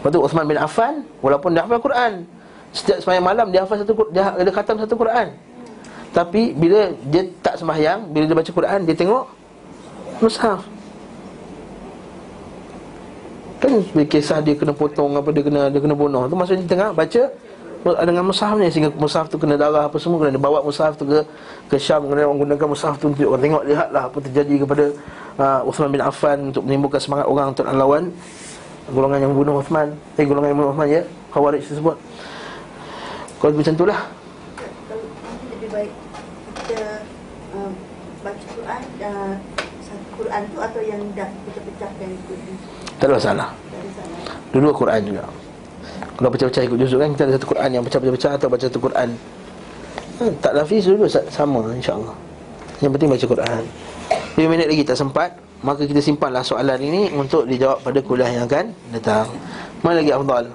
Lepas 0.00 0.08
tu 0.08 0.20
Uthman 0.24 0.44
bin 0.48 0.56
Affan 0.56 1.04
Walaupun 1.20 1.52
dia 1.52 1.68
hafal 1.68 1.84
Quran 1.84 2.24
Setiap 2.72 3.04
semayang 3.04 3.28
malam 3.28 3.46
dia 3.52 3.60
hafal 3.68 3.76
satu 3.84 3.92
dia, 4.08 4.32
dia 4.40 4.52
khatam 4.56 4.80
satu 4.80 4.96
Quran. 4.96 5.36
Tapi 6.16 6.56
bila 6.56 6.96
dia 7.12 7.28
tak 7.44 7.60
sembahyang 7.60 8.08
Bila 8.08 8.24
dia 8.24 8.36
baca 8.40 8.50
Quran 8.56 8.80
Dia 8.88 8.96
tengok 8.96 9.41
mushaf 10.22 10.62
Kan 13.62 13.78
bila 13.94 14.06
kisah 14.10 14.42
dia 14.42 14.58
kena 14.58 14.74
potong 14.74 15.14
apa 15.14 15.30
dia 15.30 15.46
kena 15.46 15.70
dia 15.70 15.78
kena 15.78 15.94
bunuh. 15.94 16.26
Tu 16.26 16.34
maksudnya 16.34 16.66
dia 16.66 16.70
tengah 16.74 16.90
baca 16.90 17.22
dengan 17.82 18.26
mushaf 18.26 18.58
ni 18.58 18.66
sehingga 18.66 18.90
mushaf 18.98 19.30
tu 19.30 19.38
kena 19.38 19.54
darah 19.54 19.86
apa 19.86 20.02
semua 20.02 20.18
kena 20.18 20.34
dia 20.34 20.42
bawa 20.42 20.66
mushaf 20.66 20.98
tu 20.98 21.06
ke 21.06 21.22
ke 21.70 21.78
Syam 21.78 22.10
kena 22.10 22.26
orang 22.26 22.42
gunakan 22.42 22.66
mushaf 22.74 22.98
tu 22.98 23.14
untuk 23.14 23.22
orang 23.22 23.42
tengok 23.46 23.62
lihatlah 23.62 24.02
apa 24.10 24.18
terjadi 24.18 24.54
kepada 24.66 24.84
uh, 25.38 25.62
Uthman 25.62 25.94
bin 25.94 26.02
Affan 26.02 26.50
untuk 26.50 26.66
menimbulkan 26.66 26.98
semangat 26.98 27.30
orang 27.30 27.54
untuk 27.54 27.62
lawan 27.70 28.10
golongan 28.90 29.30
yang 29.30 29.34
bunuh 29.34 29.54
Uthman. 29.62 29.94
Eh 30.18 30.26
golongan 30.26 30.50
yang 30.50 30.58
bunuh 30.58 30.70
Uthman 30.74 30.88
ya. 30.90 31.02
Khawarij 31.30 31.62
tersebut. 31.62 31.96
Kalau 33.38 33.52
macam 33.54 33.74
itulah 33.78 34.00
kalau 34.90 35.06
lebih 35.54 35.68
baik 35.70 35.92
kita 36.66 37.06
um, 37.54 37.70
baca 38.26 38.44
Quran 38.58 38.82
uh, 39.06 39.34
Quran 40.32 40.48
tu 40.48 40.58
atau 40.64 40.80
yang 40.80 41.00
dah 41.12 41.28
pecah-pecahkan 41.44 42.08
ikut 42.08 42.38
ni 42.48 42.54
tak 42.96 43.04
ada 43.04 43.12
masalah. 43.20 43.48
Sana. 43.52 44.16
Dua-dua 44.48 44.72
Quran 44.72 45.00
juga. 45.04 45.24
Kalau 46.16 46.28
pecah-pecah 46.32 46.62
ikut 46.64 46.78
juzuk 46.80 46.98
kan 47.04 47.10
Kita 47.12 47.22
ada 47.28 47.32
satu 47.36 47.46
Quran 47.52 47.68
yang 47.72 47.82
pecah-pecah 47.82 48.32
Atau 48.38 48.48
baca 48.48 48.64
satu 48.64 48.80
Quran. 48.80 49.08
Hmm, 50.22 50.32
Tak 50.40 50.52
lafiz 50.54 50.88
dulu 50.88 51.04
sama 51.10 51.60
insyaAllah. 51.74 52.16
Yang 52.80 52.90
penting 52.96 53.08
baca 53.12 53.26
Quran. 53.26 53.62
5 54.38 54.48
minit 54.48 54.66
lagi 54.72 54.82
tak 54.86 54.96
sempat 54.96 55.36
Maka 55.66 55.82
kita 55.84 56.00
simpanlah 56.00 56.40
soalan 56.46 56.78
ini 56.80 57.10
Untuk 57.12 57.44
dijawab 57.44 57.84
pada 57.84 57.98
kuliah 58.00 58.30
yang 58.32 58.44
akan 58.48 58.72
datang. 58.94 59.28
Mana 59.84 60.00
lagi 60.00 60.14
afdal 60.14 60.48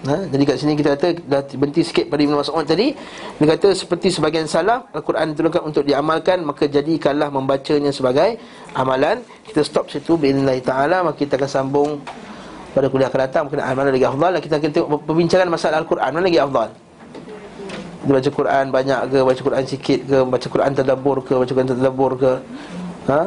Ha? 0.00 0.16
Jadi 0.32 0.42
kat 0.48 0.56
sini 0.56 0.72
kita 0.80 0.96
kata 0.96 1.12
Dah 1.28 1.44
berhenti 1.44 1.84
sikit 1.84 2.08
pada 2.08 2.24
Ibn 2.24 2.40
Mas'ud 2.40 2.64
tadi. 2.64 2.96
Dia 3.36 3.46
kata 3.52 3.76
seperti 3.76 4.08
sebagian 4.08 4.48
salaf 4.48 4.88
Al-Quran 4.96 5.36
diturunkan 5.36 5.60
untuk 5.60 5.84
diamalkan 5.84 6.40
Maka 6.40 6.64
jadikanlah 6.64 7.28
membacanya 7.28 7.92
sebagai 7.92 8.40
amalan. 8.72 9.20
Kita 9.44 9.60
stop 9.60 9.92
situ 9.92 10.16
Bila 10.16 10.56
ta'ala. 10.56 11.04
Maka 11.04 11.20
kita 11.20 11.36
akan 11.36 11.50
sambung 11.50 11.90
pada 12.72 12.86
kuliah 12.88 13.12
akan 13.12 13.20
datang. 13.28 13.42
Berkenaan 13.50 13.74
mana 13.76 13.90
lagi 13.92 14.06
afdal. 14.08 14.32
Kita 14.40 14.54
akan 14.56 14.70
tengok 14.72 14.88
perbincangan 15.04 15.48
masalah 15.52 15.76
Al-Quran. 15.84 16.10
Mana 16.16 16.24
lagi 16.24 16.40
afdal? 16.40 16.70
Dia 18.00 18.12
baca 18.16 18.30
Quran 18.32 18.64
banyak 18.72 19.00
ke? 19.12 19.18
Baca 19.20 19.40
Quran 19.44 19.64
sikit 19.68 20.00
ke? 20.08 20.18
Baca 20.24 20.46
Quran 20.48 20.70
tadabur 20.72 21.16
ke? 21.20 21.34
Baca 21.36 21.52
Quran 21.52 21.68
tadabur 21.68 22.12
ke? 22.16 22.32
Ha? 23.12 23.20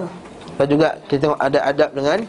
Dan 0.58 0.66
juga 0.70 0.98
kita 1.06 1.30
tengok 1.30 1.40
ada 1.42 1.60
adab 1.66 1.90
dengan 1.94 2.20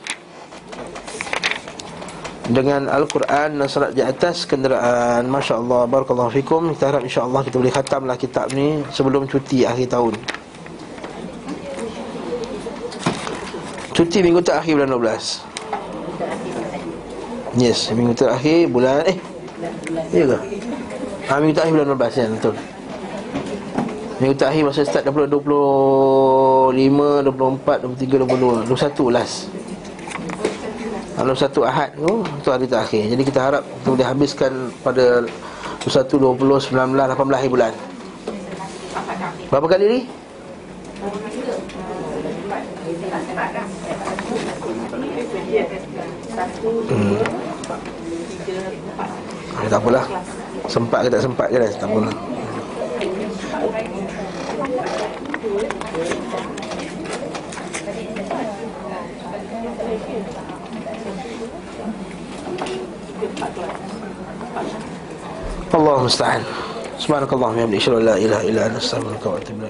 dengan 2.44 2.92
Al-Quran 2.92 3.56
dan 3.56 3.68
salat 3.68 3.96
di 3.96 4.04
atas 4.04 4.44
kenderaan. 4.44 5.24
Masya 5.24 5.56
Allah 5.56 5.88
Barakallahu 5.88 6.28
fikum. 6.28 6.68
Kita 6.76 6.92
harap 6.92 7.02
insya 7.04 7.24
Allah 7.24 7.40
kita 7.40 7.56
boleh 7.56 7.72
khatamlah 7.72 8.16
kitab 8.20 8.52
ni 8.52 8.84
Sebelum 8.92 9.24
cuti 9.24 9.64
akhir 9.64 9.88
tahun. 9.96 10.12
Cuti 13.94 14.18
minggu 14.26 14.42
terakhir 14.42 14.74
bulan 14.74 14.90
12 14.90 15.54
Yes, 17.54 17.94
minggu 17.94 18.12
terakhir 18.18 18.66
bulan 18.66 19.06
Eh, 19.06 19.16
iya 20.10 20.24
ke? 20.26 20.38
Ha, 21.30 21.38
minggu 21.38 21.54
terakhir 21.54 21.72
bulan 21.78 21.88
12 21.94 22.18
ya, 22.18 22.26
betul. 22.26 22.54
Minggu 24.18 24.34
terakhir 24.34 24.62
masa 24.66 24.82
start 24.82 25.06
dah 25.06 25.14
25, 25.14 26.74
24, 26.74 27.86
23, 27.86 28.66
22 28.66 28.66
21 28.66 29.14
last 29.14 29.46
kalau 31.14 31.34
satu 31.34 31.62
ahad 31.62 31.94
tu 31.94 32.26
Itu 32.42 32.50
hari 32.50 32.66
terakhir 32.66 33.06
Jadi 33.06 33.22
kita 33.22 33.40
harap 33.40 33.62
Kita 33.62 33.88
boleh 33.94 34.06
habiskan 34.06 34.52
pada 34.82 35.22
21, 35.86 36.10
20, 36.10 36.74
19, 36.74 36.74
18 36.74 37.38
hari 37.38 37.50
bulan 37.50 37.72
Berapa 39.48 39.66
kali 39.70 39.84
ni? 39.86 40.00
Hmm. 46.90 47.16
Eh, 49.64 49.68
tak 49.70 49.78
apalah 49.78 50.04
Sempat 50.66 51.06
ke 51.06 51.08
tak 51.14 51.22
sempat 51.22 51.46
ke 51.52 51.56
dah 51.62 51.70
Tak 51.78 51.86
apalah 51.86 52.12
Allah 59.94 60.33
musta'an 66.02 66.42
Subhanakallahumma 66.98 67.46
wa 67.50 67.66
bihamdika 67.66 67.80
asyhadu 67.82 67.98
an 67.98 68.04
la 68.06 68.16
ilaha 68.18 68.42
illa 68.46 68.60
anta 68.70 68.78
astaghfiruka 68.78 69.26
wa 69.28 69.36
atubu 69.38 69.60
ilaik 69.60 69.62